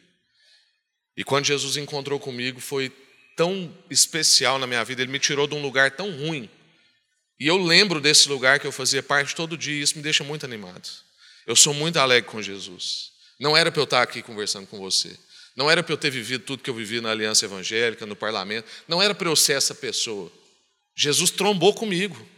E 1.18 1.24
quando 1.24 1.44
Jesus 1.44 1.76
encontrou 1.76 2.20
comigo, 2.20 2.60
foi 2.60 2.92
tão 3.36 3.76
especial 3.90 4.56
na 4.56 4.68
minha 4.68 4.84
vida, 4.84 5.02
ele 5.02 5.10
me 5.10 5.18
tirou 5.18 5.48
de 5.48 5.54
um 5.54 5.60
lugar 5.60 5.90
tão 5.90 6.10
ruim, 6.12 6.48
e 7.40 7.46
eu 7.46 7.56
lembro 7.56 8.00
desse 8.00 8.28
lugar 8.28 8.58
que 8.58 8.66
eu 8.66 8.72
fazia 8.72 9.02
parte 9.02 9.34
todo 9.34 9.58
dia, 9.58 9.74
e 9.74 9.82
isso 9.82 9.96
me 9.96 10.02
deixa 10.02 10.22
muito 10.22 10.44
animado. 10.44 10.88
Eu 11.44 11.56
sou 11.56 11.74
muito 11.74 11.96
alegre 11.98 12.30
com 12.30 12.40
Jesus. 12.40 13.10
Não 13.38 13.56
era 13.56 13.70
para 13.70 13.80
eu 13.80 13.84
estar 13.84 14.02
aqui 14.02 14.22
conversando 14.22 14.66
com 14.66 14.78
você. 14.78 15.16
Não 15.56 15.70
era 15.70 15.82
para 15.82 15.92
eu 15.92 15.96
ter 15.96 16.10
vivido 16.10 16.44
tudo 16.44 16.62
que 16.62 16.70
eu 16.70 16.74
vivi 16.74 17.00
na 17.00 17.10
Aliança 17.10 17.44
Evangélica, 17.44 18.06
no 18.06 18.16
parlamento. 18.16 18.68
Não 18.86 19.00
era 19.00 19.14
para 19.14 19.28
eu 19.28 19.36
ser 19.36 19.54
essa 19.54 19.74
pessoa. 19.74 20.30
Jesus 20.96 21.30
trombou 21.30 21.72
comigo. 21.74 22.28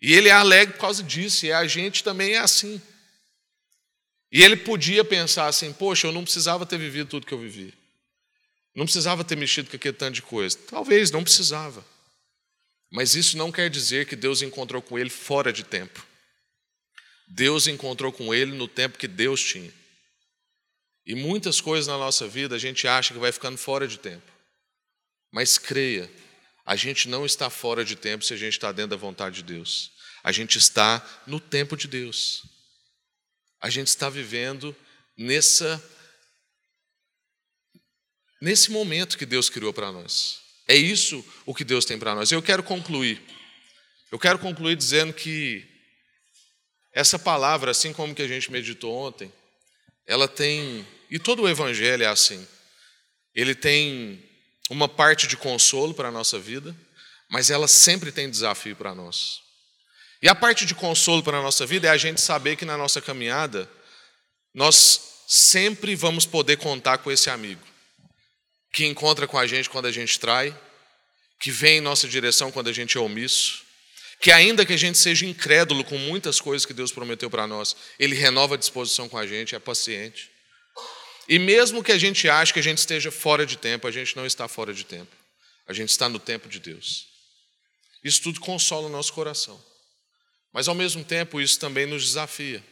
E 0.00 0.14
ele 0.14 0.28
é 0.28 0.32
alegre 0.32 0.74
por 0.74 0.80
causa 0.80 1.02
disso, 1.02 1.46
e 1.46 1.52
a 1.52 1.66
gente 1.66 2.02
também 2.02 2.34
é 2.34 2.38
assim. 2.38 2.80
E 4.32 4.42
ele 4.42 4.56
podia 4.56 5.04
pensar 5.04 5.46
assim: 5.46 5.72
poxa, 5.72 6.06
eu 6.06 6.12
não 6.12 6.24
precisava 6.24 6.64
ter 6.64 6.78
vivido 6.78 7.10
tudo 7.10 7.26
que 7.26 7.34
eu 7.34 7.38
vivi. 7.38 7.74
Não 8.74 8.86
precisava 8.86 9.22
ter 9.22 9.36
mexido 9.36 9.68
com 9.68 9.76
aquele 9.76 9.94
tanto 9.94 10.14
de 10.14 10.22
coisa. 10.22 10.58
Talvez, 10.66 11.10
não 11.10 11.22
precisava. 11.22 11.84
Mas 12.90 13.14
isso 13.14 13.36
não 13.36 13.52
quer 13.52 13.68
dizer 13.68 14.06
que 14.06 14.16
Deus 14.16 14.40
encontrou 14.40 14.80
com 14.80 14.98
ele 14.98 15.10
fora 15.10 15.52
de 15.52 15.62
tempo. 15.62 16.04
Deus 17.28 17.66
encontrou 17.66 18.10
com 18.10 18.34
ele 18.34 18.52
no 18.52 18.66
tempo 18.66 18.98
que 18.98 19.08
Deus 19.08 19.42
tinha. 19.42 19.72
E 21.04 21.14
muitas 21.14 21.60
coisas 21.60 21.86
na 21.86 21.98
nossa 21.98 22.26
vida 22.26 22.54
a 22.54 22.58
gente 22.58 22.88
acha 22.88 23.12
que 23.12 23.20
vai 23.20 23.32
ficando 23.32 23.58
fora 23.58 23.86
de 23.86 23.98
tempo. 23.98 24.30
Mas 25.30 25.58
creia, 25.58 26.10
a 26.64 26.76
gente 26.76 27.08
não 27.08 27.26
está 27.26 27.50
fora 27.50 27.84
de 27.84 27.96
tempo 27.96 28.24
se 28.24 28.32
a 28.32 28.36
gente 28.36 28.52
está 28.52 28.70
dentro 28.72 28.90
da 28.90 28.96
vontade 28.96 29.36
de 29.36 29.42
Deus. 29.42 29.90
A 30.22 30.30
gente 30.30 30.56
está 30.58 31.04
no 31.26 31.40
tempo 31.40 31.76
de 31.76 31.88
Deus. 31.88 32.42
A 33.62 33.70
gente 33.70 33.88
está 33.88 34.10
vivendo 34.10 34.76
nessa 35.16 35.82
nesse 38.40 38.72
momento 38.72 39.16
que 39.16 39.24
Deus 39.24 39.48
criou 39.48 39.72
para 39.72 39.92
nós. 39.92 40.40
É 40.66 40.74
isso 40.74 41.24
o 41.46 41.54
que 41.54 41.64
Deus 41.64 41.84
tem 41.84 41.96
para 41.96 42.14
nós. 42.14 42.32
Eu 42.32 42.42
quero 42.42 42.62
concluir. 42.64 43.22
Eu 44.10 44.18
quero 44.18 44.38
concluir 44.38 44.74
dizendo 44.74 45.12
que 45.12 45.64
essa 46.92 47.18
palavra, 47.18 47.70
assim 47.70 47.92
como 47.92 48.14
que 48.14 48.22
a 48.22 48.28
gente 48.28 48.50
meditou 48.50 48.92
ontem, 48.92 49.32
ela 50.06 50.26
tem, 50.26 50.86
e 51.08 51.18
todo 51.18 51.42
o 51.42 51.48
evangelho 51.48 52.02
é 52.02 52.06
assim. 52.06 52.46
Ele 53.34 53.54
tem 53.54 54.22
uma 54.68 54.88
parte 54.88 55.26
de 55.26 55.36
consolo 55.36 55.94
para 55.94 56.08
a 56.08 56.12
nossa 56.12 56.38
vida, 56.38 56.76
mas 57.30 57.48
ela 57.48 57.68
sempre 57.68 58.10
tem 58.10 58.28
desafio 58.28 58.74
para 58.74 58.94
nós. 58.94 59.41
E 60.22 60.28
a 60.28 60.34
parte 60.34 60.64
de 60.64 60.74
consolo 60.74 61.22
para 61.22 61.38
a 61.38 61.42
nossa 61.42 61.66
vida 61.66 61.88
é 61.88 61.90
a 61.90 61.96
gente 61.96 62.20
saber 62.20 62.54
que 62.54 62.64
na 62.64 62.78
nossa 62.78 63.00
caminhada 63.00 63.68
nós 64.54 65.24
sempre 65.26 65.96
vamos 65.96 66.24
poder 66.24 66.58
contar 66.58 66.98
com 66.98 67.10
esse 67.10 67.28
amigo 67.28 67.72
que 68.72 68.86
encontra 68.86 69.26
com 69.26 69.36
a 69.36 69.46
gente 69.46 69.68
quando 69.68 69.86
a 69.86 69.92
gente 69.92 70.18
trai, 70.18 70.56
que 71.40 71.50
vem 71.50 71.78
em 71.78 71.80
nossa 71.80 72.08
direção 72.08 72.50
quando 72.50 72.68
a 72.68 72.72
gente 72.72 72.96
é 72.96 73.00
omisso, 73.00 73.62
que 74.20 74.30
ainda 74.30 74.64
que 74.64 74.72
a 74.72 74.76
gente 74.76 74.96
seja 74.96 75.26
incrédulo 75.26 75.84
com 75.84 75.98
muitas 75.98 76.40
coisas 76.40 76.64
que 76.64 76.72
Deus 76.72 76.92
prometeu 76.92 77.28
para 77.28 77.46
nós, 77.46 77.76
Ele 77.98 78.14
renova 78.14 78.54
a 78.54 78.58
disposição 78.58 79.08
com 79.08 79.18
a 79.18 79.26
gente, 79.26 79.54
é 79.54 79.58
paciente. 79.58 80.30
E 81.28 81.38
mesmo 81.38 81.82
que 81.82 81.92
a 81.92 81.98
gente 81.98 82.28
ache 82.28 82.52
que 82.52 82.60
a 82.60 82.62
gente 82.62 82.78
esteja 82.78 83.10
fora 83.10 83.44
de 83.44 83.58
tempo, 83.58 83.86
a 83.86 83.90
gente 83.90 84.16
não 84.16 84.24
está 84.24 84.48
fora 84.48 84.72
de 84.72 84.84
tempo. 84.84 85.14
A 85.66 85.72
gente 85.72 85.90
está 85.90 86.08
no 86.08 86.18
tempo 86.18 86.48
de 86.48 86.60
Deus. 86.60 87.06
Isso 88.02 88.22
tudo 88.22 88.40
consola 88.40 88.86
o 88.86 88.90
nosso 88.90 89.12
coração. 89.12 89.71
Mas 90.52 90.68
ao 90.68 90.74
mesmo 90.74 91.02
tempo, 91.02 91.40
isso 91.40 91.58
também 91.58 91.86
nos 91.86 92.04
desafia. 92.04 92.62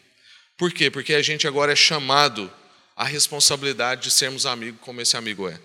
Por 0.56 0.72
quê? 0.72 0.90
Porque 0.90 1.14
a 1.14 1.22
gente 1.22 1.48
agora 1.48 1.72
é 1.72 1.76
chamado 1.76 2.52
à 2.94 3.04
responsabilidade 3.04 4.02
de 4.02 4.10
sermos 4.10 4.44
amigos 4.44 4.80
como 4.82 5.00
esse 5.00 5.16
amigo 5.16 5.48
é. 5.48 5.58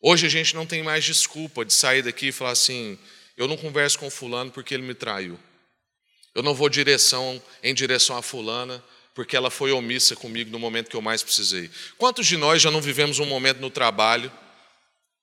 Hoje 0.00 0.26
a 0.26 0.28
gente 0.28 0.54
não 0.54 0.64
tem 0.64 0.82
mais 0.82 1.04
desculpa 1.04 1.64
de 1.64 1.72
sair 1.72 2.02
daqui 2.02 2.28
e 2.28 2.32
falar 2.32 2.52
assim: 2.52 2.96
eu 3.36 3.48
não 3.48 3.56
converso 3.56 3.98
com 3.98 4.08
fulano 4.08 4.52
porque 4.52 4.74
ele 4.74 4.84
me 4.84 4.94
traiu. 4.94 5.38
Eu 6.34 6.42
não 6.42 6.54
vou 6.54 6.68
direção 6.68 7.42
em 7.62 7.74
direção 7.74 8.16
a 8.16 8.22
fulana 8.22 8.82
porque 9.12 9.36
ela 9.36 9.50
foi 9.50 9.72
omissa 9.72 10.14
comigo 10.14 10.52
no 10.52 10.58
momento 10.60 10.88
que 10.88 10.94
eu 10.94 11.02
mais 11.02 11.24
precisei. 11.24 11.68
Quantos 11.96 12.24
de 12.24 12.36
nós 12.36 12.62
já 12.62 12.70
não 12.70 12.80
vivemos 12.80 13.18
um 13.18 13.26
momento 13.26 13.58
no 13.58 13.70
trabalho 13.70 14.30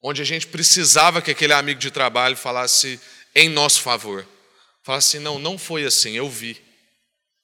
onde 0.04 0.22
a 0.22 0.26
gente 0.26 0.48
precisava 0.48 1.22
que 1.22 1.32
aquele 1.32 1.54
amigo 1.54 1.80
de 1.80 1.90
trabalho 1.90 2.36
falasse 2.36 3.00
em 3.34 3.48
nosso 3.48 3.82
favor? 3.82 4.28
Falasse 4.86 5.18
assim: 5.18 5.24
não, 5.24 5.38
não 5.38 5.58
foi 5.58 5.84
assim, 5.84 6.14
eu 6.14 6.30
vi. 6.30 6.62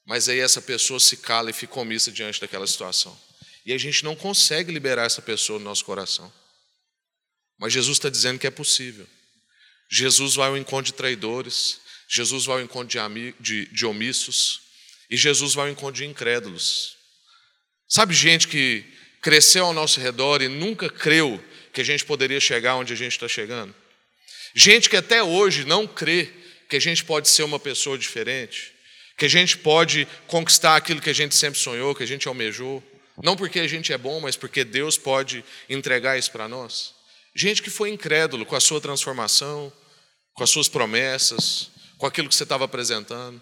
Mas 0.06 0.30
aí 0.30 0.40
essa 0.40 0.62
pessoa 0.62 1.00
se 1.00 1.18
cala 1.18 1.50
e 1.50 1.54
fica 1.54 1.80
omissa 1.80 2.12
diante 2.12 2.40
daquela 2.40 2.66
situação. 2.66 3.20
E 3.66 3.74
a 3.74 3.78
gente 3.78 4.04
não 4.04 4.16
consegue 4.16 4.72
liberar 4.72 5.06
essa 5.06 5.22
pessoa 5.22 5.60
no 5.60 5.66
nosso 5.66 5.84
coração. 5.84 6.32
Mas 7.60 7.74
Jesus 7.74 7.98
está 7.98 8.10
dizendo 8.10 8.40
que 8.40 8.48
é 8.48 8.52
possível. 8.52 9.08
Jesus 9.90 10.36
vai 10.36 10.48
ao 10.48 10.58
encontro 10.58 10.86
de 10.86 10.94
traidores, 10.94 11.82
Jesus 12.08 12.46
vai 12.46 12.58
ao 12.58 12.64
encontro 12.64 12.88
de, 12.88 13.34
de, 13.40 13.66
de 13.68 13.86
omissos, 13.86 14.62
e 15.10 15.18
Jesus 15.18 15.54
vai 15.54 15.66
ao 15.66 15.72
encontro 15.72 15.96
de 15.96 16.06
incrédulos. 16.06 16.96
Sabe 17.88 18.14
gente 18.14 18.48
que, 18.48 18.86
cresceu 19.22 19.66
ao 19.66 19.74
nosso 19.74 20.00
redor 20.00 20.42
e 20.42 20.48
nunca 20.48 20.90
creu 20.90 21.44
que 21.72 21.80
a 21.80 21.84
gente 21.84 22.04
poderia 22.04 22.40
chegar 22.40 22.76
onde 22.76 22.92
a 22.92 22.96
gente 22.96 23.14
está 23.14 23.28
chegando. 23.28 23.74
Gente 24.54 24.90
que 24.90 24.98
até 24.98 25.24
hoje 25.24 25.64
não 25.64 25.88
crê 25.88 26.34
que 26.72 26.78
a 26.78 26.80
gente 26.80 27.04
pode 27.04 27.28
ser 27.28 27.44
uma 27.44 27.60
pessoa 27.60 27.98
diferente, 27.98 28.74
que 29.18 29.26
a 29.26 29.30
gente 29.30 29.58
pode 29.58 30.08
conquistar 30.26 30.78
aquilo 30.78 31.02
que 31.02 31.10
a 31.10 31.14
gente 31.14 31.36
sempre 31.36 31.60
sonhou, 31.60 31.94
que 31.94 32.02
a 32.02 32.08
gente 32.08 32.30
almejou. 32.30 32.82
Não 33.22 33.36
porque 33.36 33.60
a 33.60 33.68
gente 33.68 33.92
é 33.92 33.98
bom, 33.98 34.22
mas 34.22 34.38
porque 34.38 34.64
Deus 34.64 34.98
pode 34.98 35.44
entregar 35.68 36.18
isso 36.18 36.32
para 36.32 36.48
nós. 36.48 36.96
Gente 37.36 37.62
que 37.62 37.70
foi 37.70 37.90
incrédulo 37.90 38.46
com 38.46 38.56
a 38.56 38.62
sua 38.62 38.80
transformação, 38.80 39.72
com 40.34 40.46
as 40.46 40.50
suas 40.50 40.70
promessas, 40.70 41.72
com 41.98 42.06
aquilo 42.06 42.30
que 42.30 42.36
você 42.36 42.44
estava 42.44 42.64
apresentando. 42.64 43.42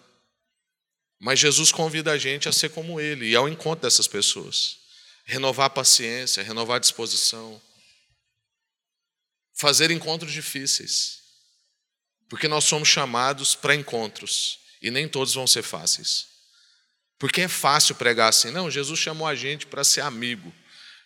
Mas 1.21 1.37
Jesus 1.37 1.71
convida 1.71 2.11
a 2.11 2.17
gente 2.17 2.49
a 2.49 2.51
ser 2.51 2.69
como 2.69 2.99
Ele 2.99 3.27
e 3.27 3.35
ao 3.35 3.47
encontro 3.47 3.83
dessas 3.83 4.07
pessoas. 4.07 4.79
Renovar 5.23 5.67
a 5.67 5.69
paciência, 5.69 6.41
renovar 6.41 6.77
a 6.77 6.79
disposição. 6.79 7.61
Fazer 9.55 9.91
encontros 9.91 10.31
difíceis. 10.31 11.18
Porque 12.29 12.47
nós 12.47 12.63
somos 12.63 12.87
chamados 12.87 13.55
para 13.55 13.75
encontros 13.75 14.59
e 14.81 14.91
nem 14.91 15.07
todos 15.07 15.33
vão 15.33 15.47
ser 15.47 15.63
fáceis. 15.63 16.27
Porque 17.17 17.41
é 17.41 17.47
fácil 17.47 17.95
pregar 17.95 18.29
assim. 18.29 18.51
Não, 18.51 18.71
Jesus 18.71 18.99
chamou 18.99 19.27
a 19.27 19.35
gente 19.35 19.65
para 19.65 19.83
ser 19.83 20.01
amigo. 20.01 20.53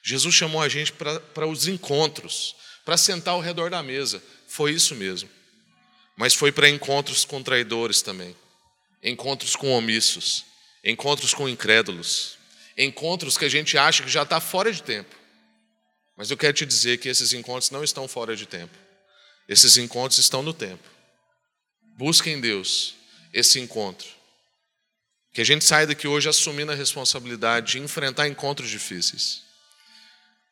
Jesus 0.04 0.36
chamou 0.36 0.62
a 0.62 0.68
gente 0.68 0.92
para 0.92 1.48
os 1.48 1.68
encontros, 1.68 2.56
para 2.84 2.98
sentar 2.98 3.34
ao 3.34 3.42
redor 3.42 3.70
da 3.70 3.82
mesa. 3.82 4.22
Foi 4.48 4.72
isso 4.72 4.94
mesmo. 4.94 5.30
Mas 6.16 6.34
foi 6.34 6.52
para 6.52 6.70
encontros 6.70 7.26
com 7.26 7.42
traidores 7.42 8.02
também, 8.02 8.36
encontros 9.02 9.56
com 9.56 9.72
omissos, 9.72 10.46
encontros 10.84 11.34
com 11.34 11.50
incrédulos, 11.50 12.38
encontros 12.78 13.38
que 13.38 13.46
a 13.46 13.50
gente 13.50 13.78
acha 13.78 14.04
que 14.04 14.10
já 14.10 14.22
está 14.22 14.40
fora 14.40 14.72
de 14.72 14.84
tempo. 14.84 15.16
Mas 16.16 16.30
eu 16.30 16.38
quero 16.38 16.54
te 16.54 16.66
dizer 16.66 17.00
que 17.00 17.10
esses 17.10 17.34
encontros 17.34 17.72
não 17.72 17.84
estão 17.84 18.08
fora 18.08 18.36
de 18.36 18.46
tempo. 18.46 18.78
Esses 19.48 19.78
encontros 19.78 20.20
estão 20.20 20.44
no 20.44 20.54
tempo. 20.54 20.93
Busque 21.98 22.30
em 22.30 22.40
Deus 22.40 22.96
esse 23.34 23.60
encontro. 23.60 24.08
Que 25.32 25.42
a 25.42 25.46
gente 25.46 25.66
saia 25.66 25.88
daqui 25.88 26.08
hoje 26.08 26.30
assumindo 26.30 26.72
a 26.72 26.76
responsabilidade 26.76 27.74
de 27.74 27.80
enfrentar 27.80 28.28
encontros 28.28 28.70
difíceis, 28.70 29.42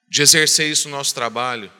de 0.09 0.21
exercer 0.21 0.71
isso 0.71 0.89
no 0.89 0.97
nosso 0.97 1.13
trabalho, 1.13 1.71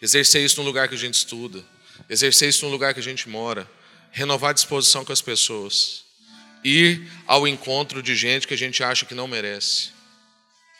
exercer 0.00 0.44
isso 0.44 0.60
no 0.60 0.66
lugar 0.66 0.88
que 0.88 0.94
a 0.94 0.98
gente 0.98 1.14
estuda, 1.14 1.64
exercer 2.08 2.48
isso 2.48 2.64
no 2.66 2.70
lugar 2.70 2.92
que 2.92 3.00
a 3.00 3.02
gente 3.02 3.28
mora, 3.28 3.70
renovar 4.10 4.50
a 4.50 4.54
disposição 4.54 5.04
com 5.04 5.12
as 5.12 5.22
pessoas, 5.22 6.04
ir 6.64 7.10
ao 7.26 7.48
encontro 7.48 8.02
de 8.02 8.14
gente 8.14 8.46
que 8.46 8.54
a 8.54 8.58
gente 8.58 8.82
acha 8.82 9.06
que 9.06 9.14
não 9.14 9.26
merece. 9.26 9.90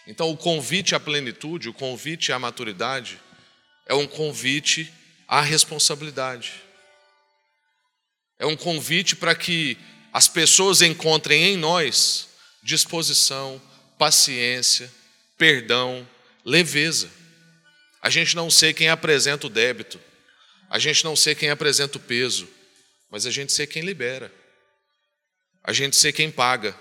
Então, 0.06 0.30
o 0.30 0.36
convite 0.36 0.94
à 0.94 1.00
plenitude, 1.00 1.68
o 1.68 1.74
convite 1.74 2.32
à 2.32 2.38
maturidade, 2.38 3.18
é 3.86 3.94
um 3.94 4.06
convite 4.06 4.92
à 5.28 5.40
responsabilidade. 5.40 6.52
É 8.42 8.46
um 8.46 8.56
convite 8.56 9.14
para 9.14 9.36
que 9.36 9.78
as 10.12 10.26
pessoas 10.26 10.82
encontrem 10.82 11.44
em 11.44 11.56
nós 11.56 12.28
disposição, 12.60 13.62
paciência, 13.96 14.92
perdão, 15.38 16.04
leveza. 16.44 17.08
A 18.02 18.10
gente 18.10 18.34
não 18.34 18.50
sei 18.50 18.74
quem 18.74 18.88
apresenta 18.88 19.46
o 19.46 19.48
débito, 19.48 20.00
a 20.68 20.76
gente 20.76 21.04
não 21.04 21.14
sei 21.14 21.36
quem 21.36 21.50
apresenta 21.50 21.98
o 21.98 22.00
peso, 22.00 22.48
mas 23.08 23.26
a 23.26 23.30
gente 23.30 23.52
sei 23.52 23.64
quem 23.64 23.84
libera, 23.84 24.34
a 25.62 25.72
gente 25.72 25.94
sei 25.94 26.12
quem 26.12 26.28
paga, 26.28 26.76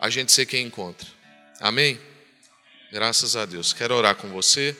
a 0.00 0.10
gente 0.10 0.32
sei 0.32 0.44
quem 0.44 0.66
encontra. 0.66 1.06
Amém? 1.60 1.96
Graças 2.90 3.36
a 3.36 3.46
Deus. 3.46 3.72
Quero 3.72 3.94
orar 3.94 4.16
com 4.16 4.28
você. 4.30 4.76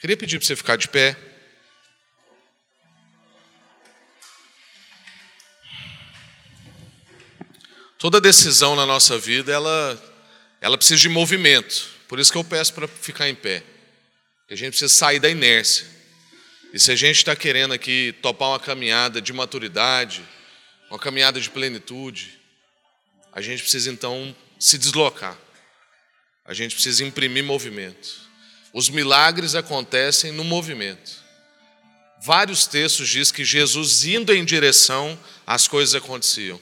Queria 0.00 0.16
pedir 0.16 0.40
para 0.40 0.48
você 0.48 0.56
ficar 0.56 0.74
de 0.74 0.88
pé. 0.88 1.16
Toda 8.02 8.20
decisão 8.20 8.74
na 8.74 8.84
nossa 8.84 9.16
vida, 9.16 9.52
ela, 9.52 10.12
ela 10.60 10.76
precisa 10.76 11.00
de 11.00 11.08
movimento. 11.08 11.86
Por 12.08 12.18
isso 12.18 12.32
que 12.32 12.36
eu 12.36 12.42
peço 12.42 12.74
para 12.74 12.88
ficar 12.88 13.28
em 13.28 13.34
pé. 13.36 13.62
A 14.50 14.56
gente 14.56 14.70
precisa 14.70 14.92
sair 14.92 15.20
da 15.20 15.30
inércia. 15.30 15.86
E 16.74 16.80
se 16.80 16.90
a 16.90 16.96
gente 16.96 17.18
está 17.18 17.36
querendo 17.36 17.72
aqui 17.72 18.12
topar 18.20 18.48
uma 18.48 18.58
caminhada 18.58 19.22
de 19.22 19.32
maturidade, 19.32 20.20
uma 20.90 20.98
caminhada 20.98 21.40
de 21.40 21.48
plenitude, 21.48 22.40
a 23.32 23.40
gente 23.40 23.62
precisa 23.62 23.88
então 23.88 24.34
se 24.58 24.78
deslocar. 24.78 25.38
A 26.44 26.52
gente 26.52 26.74
precisa 26.74 27.04
imprimir 27.04 27.44
movimento. 27.44 28.16
Os 28.72 28.90
milagres 28.90 29.54
acontecem 29.54 30.32
no 30.32 30.42
movimento. 30.42 31.22
Vários 32.20 32.66
textos 32.66 33.08
diz 33.08 33.30
que 33.30 33.44
Jesus 33.44 34.04
indo 34.04 34.34
em 34.34 34.44
direção, 34.44 35.16
as 35.46 35.68
coisas 35.68 35.94
aconteciam. 35.94 36.60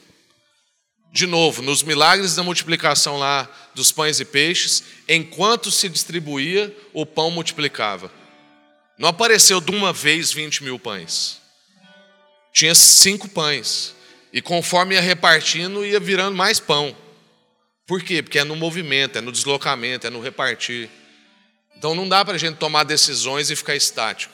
De 1.11 1.27
novo, 1.27 1.61
nos 1.61 1.83
milagres 1.83 2.35
da 2.35 2.43
multiplicação 2.43 3.17
lá 3.17 3.49
dos 3.75 3.91
pães 3.91 4.19
e 4.21 4.25
peixes, 4.25 4.83
enquanto 5.09 5.69
se 5.69 5.89
distribuía, 5.89 6.75
o 6.93 7.05
pão 7.05 7.29
multiplicava. 7.29 8.09
Não 8.97 9.09
apareceu 9.09 9.59
de 9.59 9.71
uma 9.71 9.91
vez 9.91 10.31
20 10.31 10.63
mil 10.63 10.79
pães. 10.79 11.41
Tinha 12.53 12.73
cinco 12.73 13.27
pães. 13.27 13.93
E 14.31 14.41
conforme 14.41 14.95
ia 14.95 15.01
repartindo, 15.01 15.85
ia 15.85 15.99
virando 15.99 16.37
mais 16.37 16.59
pão. 16.59 16.95
Por 17.85 18.01
quê? 18.01 18.23
Porque 18.23 18.39
é 18.39 18.43
no 18.45 18.55
movimento, 18.55 19.17
é 19.17 19.21
no 19.21 19.33
deslocamento, 19.33 20.07
é 20.07 20.09
no 20.09 20.21
repartir. 20.21 20.89
Então 21.75 21.93
não 21.93 22.07
dá 22.07 22.23
para 22.23 22.35
a 22.35 22.37
gente 22.37 22.55
tomar 22.55 22.83
decisões 22.83 23.49
e 23.49 23.55
ficar 23.55 23.75
estático. 23.75 24.33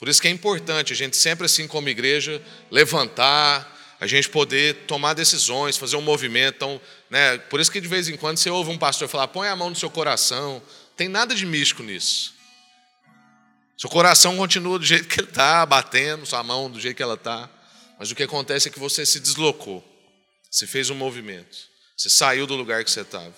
Por 0.00 0.08
isso 0.08 0.20
que 0.20 0.26
é 0.26 0.30
importante 0.30 0.92
a 0.92 0.96
gente 0.96 1.16
sempre, 1.16 1.46
assim 1.46 1.68
como 1.68 1.88
igreja, 1.88 2.42
levantar, 2.70 3.73
a 4.04 4.06
gente 4.06 4.28
poder 4.28 4.84
tomar 4.86 5.14
decisões, 5.14 5.78
fazer 5.78 5.96
um 5.96 6.02
movimento. 6.02 6.56
Então, 6.56 6.80
né, 7.08 7.38
por 7.38 7.58
isso 7.58 7.72
que 7.72 7.80
de 7.80 7.88
vez 7.88 8.06
em 8.06 8.18
quando 8.18 8.36
você 8.36 8.50
ouve 8.50 8.70
um 8.70 8.76
pastor 8.76 9.08
falar: 9.08 9.28
põe 9.28 9.48
a 9.48 9.56
mão 9.56 9.70
no 9.70 9.76
seu 9.76 9.88
coração. 9.88 10.62
Tem 10.94 11.08
nada 11.08 11.34
de 11.34 11.46
místico 11.46 11.82
nisso. 11.82 12.34
Seu 13.78 13.88
coração 13.88 14.36
continua 14.36 14.78
do 14.78 14.84
jeito 14.84 15.08
que 15.08 15.20
ele 15.20 15.28
está, 15.28 15.64
batendo, 15.64 16.26
sua 16.26 16.42
mão 16.42 16.70
do 16.70 16.78
jeito 16.78 16.96
que 16.96 17.02
ela 17.02 17.14
está. 17.14 17.48
Mas 17.98 18.10
o 18.10 18.14
que 18.14 18.22
acontece 18.22 18.68
é 18.68 18.70
que 18.70 18.78
você 18.78 19.06
se 19.06 19.18
deslocou, 19.18 19.82
você 20.50 20.66
fez 20.66 20.90
um 20.90 20.94
movimento, 20.94 21.56
você 21.96 22.10
saiu 22.10 22.46
do 22.46 22.54
lugar 22.54 22.84
que 22.84 22.90
você 22.90 23.00
estava. 23.00 23.34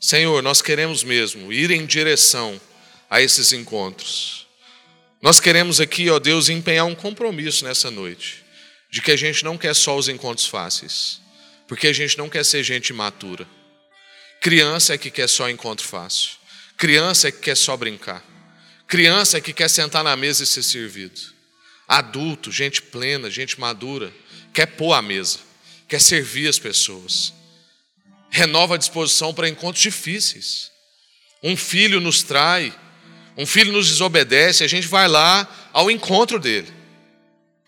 Senhor, 0.00 0.40
nós 0.40 0.62
queremos 0.62 1.02
mesmo 1.02 1.52
ir 1.52 1.72
em 1.72 1.84
direção 1.84 2.60
a 3.10 3.20
esses 3.20 3.52
encontros. 3.52 4.46
Nós 5.20 5.40
queremos 5.40 5.80
aqui, 5.80 6.08
ó 6.08 6.20
Deus, 6.20 6.48
empenhar 6.48 6.86
um 6.86 6.94
compromisso 6.94 7.64
nessa 7.64 7.90
noite 7.90 8.39
de 8.90 9.00
que 9.00 9.12
a 9.12 9.16
gente 9.16 9.44
não 9.44 9.56
quer 9.56 9.74
só 9.74 9.96
os 9.96 10.08
encontros 10.08 10.46
fáceis, 10.46 11.20
porque 11.68 11.86
a 11.86 11.92
gente 11.92 12.18
não 12.18 12.28
quer 12.28 12.44
ser 12.44 12.62
gente 12.64 12.88
imatura. 12.88 13.46
Criança 14.40 14.94
é 14.94 14.98
que 14.98 15.10
quer 15.10 15.28
só 15.28 15.48
encontro 15.48 15.86
fácil. 15.86 16.32
Criança 16.76 17.28
é 17.28 17.32
que 17.32 17.40
quer 17.40 17.56
só 17.56 17.76
brincar. 17.76 18.24
Criança 18.88 19.38
é 19.38 19.40
que 19.40 19.52
quer 19.52 19.68
sentar 19.68 20.02
na 20.02 20.16
mesa 20.16 20.42
e 20.42 20.46
ser 20.46 20.62
servido. 20.62 21.20
Adulto, 21.86 22.50
gente 22.50 22.82
plena, 22.82 23.30
gente 23.30 23.60
madura, 23.60 24.12
quer 24.52 24.66
pôr 24.66 24.92
a 24.94 25.02
mesa, 25.02 25.38
quer 25.86 26.00
servir 26.00 26.48
as 26.48 26.58
pessoas. 26.58 27.32
Renova 28.30 28.74
a 28.74 28.78
disposição 28.78 29.34
para 29.34 29.48
encontros 29.48 29.82
difíceis. 29.82 30.70
Um 31.42 31.56
filho 31.56 32.00
nos 32.00 32.22
trai, 32.22 32.72
um 33.36 33.46
filho 33.46 33.72
nos 33.72 33.88
desobedece, 33.88 34.64
a 34.64 34.68
gente 34.68 34.86
vai 34.86 35.06
lá 35.06 35.70
ao 35.72 35.90
encontro 35.90 36.38
dele. 36.38 36.79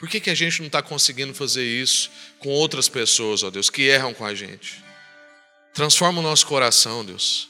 Por 0.03 0.09
que, 0.09 0.19
que 0.19 0.31
a 0.31 0.35
gente 0.35 0.59
não 0.59 0.67
está 0.67 0.83
conseguindo 0.83 1.33
fazer 1.33 1.63
isso 1.63 2.11
com 2.41 2.49
outras 2.49 2.89
pessoas, 2.89 3.45
ó 3.45 3.51
Deus, 3.51 3.71
que 3.71 3.83
erram 3.83 4.13
com 4.13 4.27
a 4.27 4.35
gente? 4.35 4.83
Transforma 5.73 6.19
o 6.19 6.23
nosso 6.25 6.45
coração, 6.45 7.05
Deus. 7.05 7.49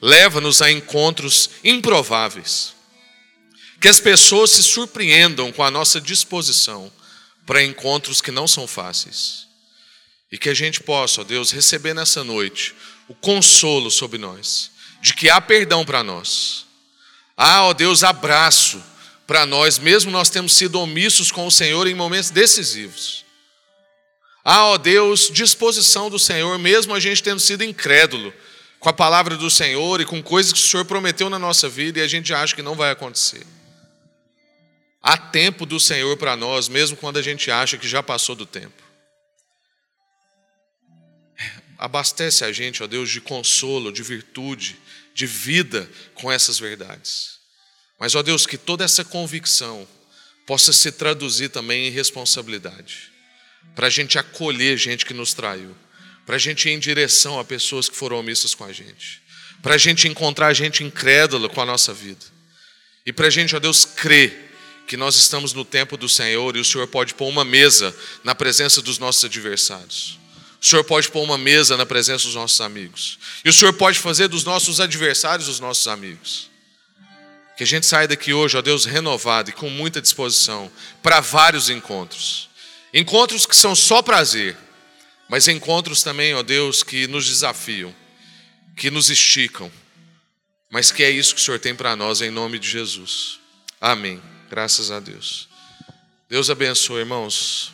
Leva-nos 0.00 0.62
a 0.62 0.72
encontros 0.72 1.50
improváveis. 1.62 2.72
Que 3.78 3.88
as 3.88 4.00
pessoas 4.00 4.52
se 4.52 4.62
surpreendam 4.62 5.52
com 5.52 5.62
a 5.62 5.70
nossa 5.70 6.00
disposição 6.00 6.90
para 7.44 7.62
encontros 7.62 8.22
que 8.22 8.30
não 8.30 8.48
são 8.48 8.66
fáceis. 8.66 9.46
E 10.32 10.38
que 10.38 10.48
a 10.48 10.54
gente 10.54 10.80
possa, 10.80 11.20
ó 11.20 11.24
Deus, 11.24 11.50
receber 11.50 11.92
nessa 11.92 12.24
noite 12.24 12.74
o 13.06 13.14
consolo 13.14 13.90
sobre 13.90 14.16
nós, 14.16 14.70
de 15.02 15.12
que 15.12 15.28
há 15.28 15.42
perdão 15.42 15.84
para 15.84 16.02
nós. 16.02 16.64
Há, 17.36 17.64
ó 17.64 17.74
Deus, 17.74 18.02
abraço 18.02 18.82
para 19.32 19.46
nós, 19.46 19.78
mesmo 19.78 20.10
nós 20.10 20.28
temos 20.28 20.52
sido 20.52 20.78
omissos 20.78 21.32
com 21.32 21.46
o 21.46 21.50
Senhor 21.50 21.86
em 21.86 21.94
momentos 21.94 22.28
decisivos. 22.28 23.24
Há, 24.44 24.66
ó 24.66 24.76
Deus, 24.76 25.30
disposição 25.32 26.10
do 26.10 26.18
Senhor, 26.18 26.58
mesmo 26.58 26.94
a 26.94 27.00
gente 27.00 27.22
tendo 27.22 27.40
sido 27.40 27.64
incrédulo 27.64 28.30
com 28.78 28.90
a 28.90 28.92
palavra 28.92 29.34
do 29.34 29.48
Senhor 29.48 30.02
e 30.02 30.04
com 30.04 30.22
coisas 30.22 30.52
que 30.52 30.58
o 30.58 30.62
Senhor 30.62 30.84
prometeu 30.84 31.30
na 31.30 31.38
nossa 31.38 31.66
vida 31.66 31.98
e 31.98 32.02
a 32.02 32.06
gente 32.06 32.34
acha 32.34 32.54
que 32.54 32.60
não 32.60 32.74
vai 32.74 32.90
acontecer. 32.90 33.46
Há 35.02 35.16
tempo 35.16 35.64
do 35.64 35.80
Senhor 35.80 36.14
para 36.18 36.36
nós, 36.36 36.68
mesmo 36.68 36.94
quando 36.94 37.16
a 37.16 37.22
gente 37.22 37.50
acha 37.50 37.78
que 37.78 37.88
já 37.88 38.02
passou 38.02 38.34
do 38.34 38.44
tempo. 38.44 38.82
abastece 41.78 42.44
a 42.44 42.52
gente, 42.52 42.82
ó 42.82 42.86
Deus, 42.86 43.08
de 43.08 43.22
consolo, 43.22 43.90
de 43.90 44.02
virtude, 44.02 44.78
de 45.14 45.26
vida 45.26 45.90
com 46.12 46.30
essas 46.30 46.58
verdades. 46.58 47.41
Mas, 48.02 48.16
ó 48.16 48.22
Deus, 48.22 48.46
que 48.46 48.58
toda 48.58 48.84
essa 48.84 49.04
convicção 49.04 49.86
possa 50.44 50.72
se 50.72 50.90
traduzir 50.90 51.50
também 51.50 51.86
em 51.86 51.90
responsabilidade, 51.92 53.12
para 53.76 53.86
a 53.86 53.90
gente 53.90 54.18
acolher 54.18 54.76
gente 54.76 55.06
que 55.06 55.14
nos 55.14 55.32
traiu, 55.32 55.72
para 56.26 56.34
a 56.34 56.38
gente 56.38 56.68
ir 56.68 56.72
em 56.72 56.80
direção 56.80 57.38
a 57.38 57.44
pessoas 57.44 57.88
que 57.88 57.94
foram 57.94 58.18
omissas 58.18 58.56
com 58.56 58.64
a 58.64 58.72
gente, 58.72 59.22
para 59.62 59.76
a 59.76 59.78
gente 59.78 60.08
encontrar 60.08 60.52
gente 60.52 60.82
incrédula 60.82 61.48
com 61.48 61.60
a 61.60 61.64
nossa 61.64 61.94
vida, 61.94 62.24
e 63.06 63.12
para 63.12 63.28
a 63.28 63.30
gente, 63.30 63.54
ó 63.54 63.60
Deus, 63.60 63.84
crer 63.84 64.52
que 64.88 64.96
nós 64.96 65.14
estamos 65.14 65.52
no 65.52 65.64
tempo 65.64 65.96
do 65.96 66.08
Senhor 66.08 66.56
e 66.56 66.58
o 66.58 66.64
Senhor 66.64 66.88
pode 66.88 67.14
pôr 67.14 67.28
uma 67.28 67.44
mesa 67.44 67.94
na 68.24 68.34
presença 68.34 68.82
dos 68.82 68.98
nossos 68.98 69.24
adversários. 69.26 70.18
O 70.60 70.66
Senhor 70.66 70.82
pode 70.82 71.08
pôr 71.08 71.22
uma 71.22 71.38
mesa 71.38 71.76
na 71.76 71.86
presença 71.86 72.24
dos 72.24 72.34
nossos 72.34 72.60
amigos. 72.60 73.20
E 73.44 73.48
o 73.48 73.52
Senhor 73.52 73.72
pode 73.72 74.00
fazer 74.00 74.26
dos 74.26 74.42
nossos 74.42 74.80
adversários 74.80 75.46
os 75.46 75.60
nossos 75.60 75.86
amigos. 75.86 76.50
Que 77.62 77.64
a 77.64 77.68
gente 77.68 77.86
saia 77.86 78.08
daqui 78.08 78.32
hoje, 78.32 78.56
ó 78.56 78.60
Deus, 78.60 78.84
renovado 78.84 79.50
e 79.50 79.52
com 79.52 79.70
muita 79.70 80.02
disposição 80.02 80.68
para 81.00 81.20
vários 81.20 81.70
encontros. 81.70 82.50
Encontros 82.92 83.46
que 83.46 83.54
são 83.54 83.72
só 83.72 84.02
prazer, 84.02 84.56
mas 85.28 85.46
encontros 85.46 86.02
também, 86.02 86.34
ó 86.34 86.42
Deus, 86.42 86.82
que 86.82 87.06
nos 87.06 87.24
desafiam, 87.24 87.94
que 88.76 88.90
nos 88.90 89.10
esticam, 89.10 89.70
mas 90.72 90.90
que 90.90 91.04
é 91.04 91.10
isso 91.10 91.36
que 91.36 91.40
o 91.40 91.44
Senhor 91.44 91.60
tem 91.60 91.72
para 91.72 91.94
nós 91.94 92.20
em 92.20 92.32
nome 92.32 92.58
de 92.58 92.68
Jesus. 92.68 93.38
Amém. 93.80 94.20
Graças 94.50 94.90
a 94.90 94.98
Deus. 94.98 95.48
Deus 96.28 96.50
abençoe, 96.50 96.98
irmãos. 96.98 97.72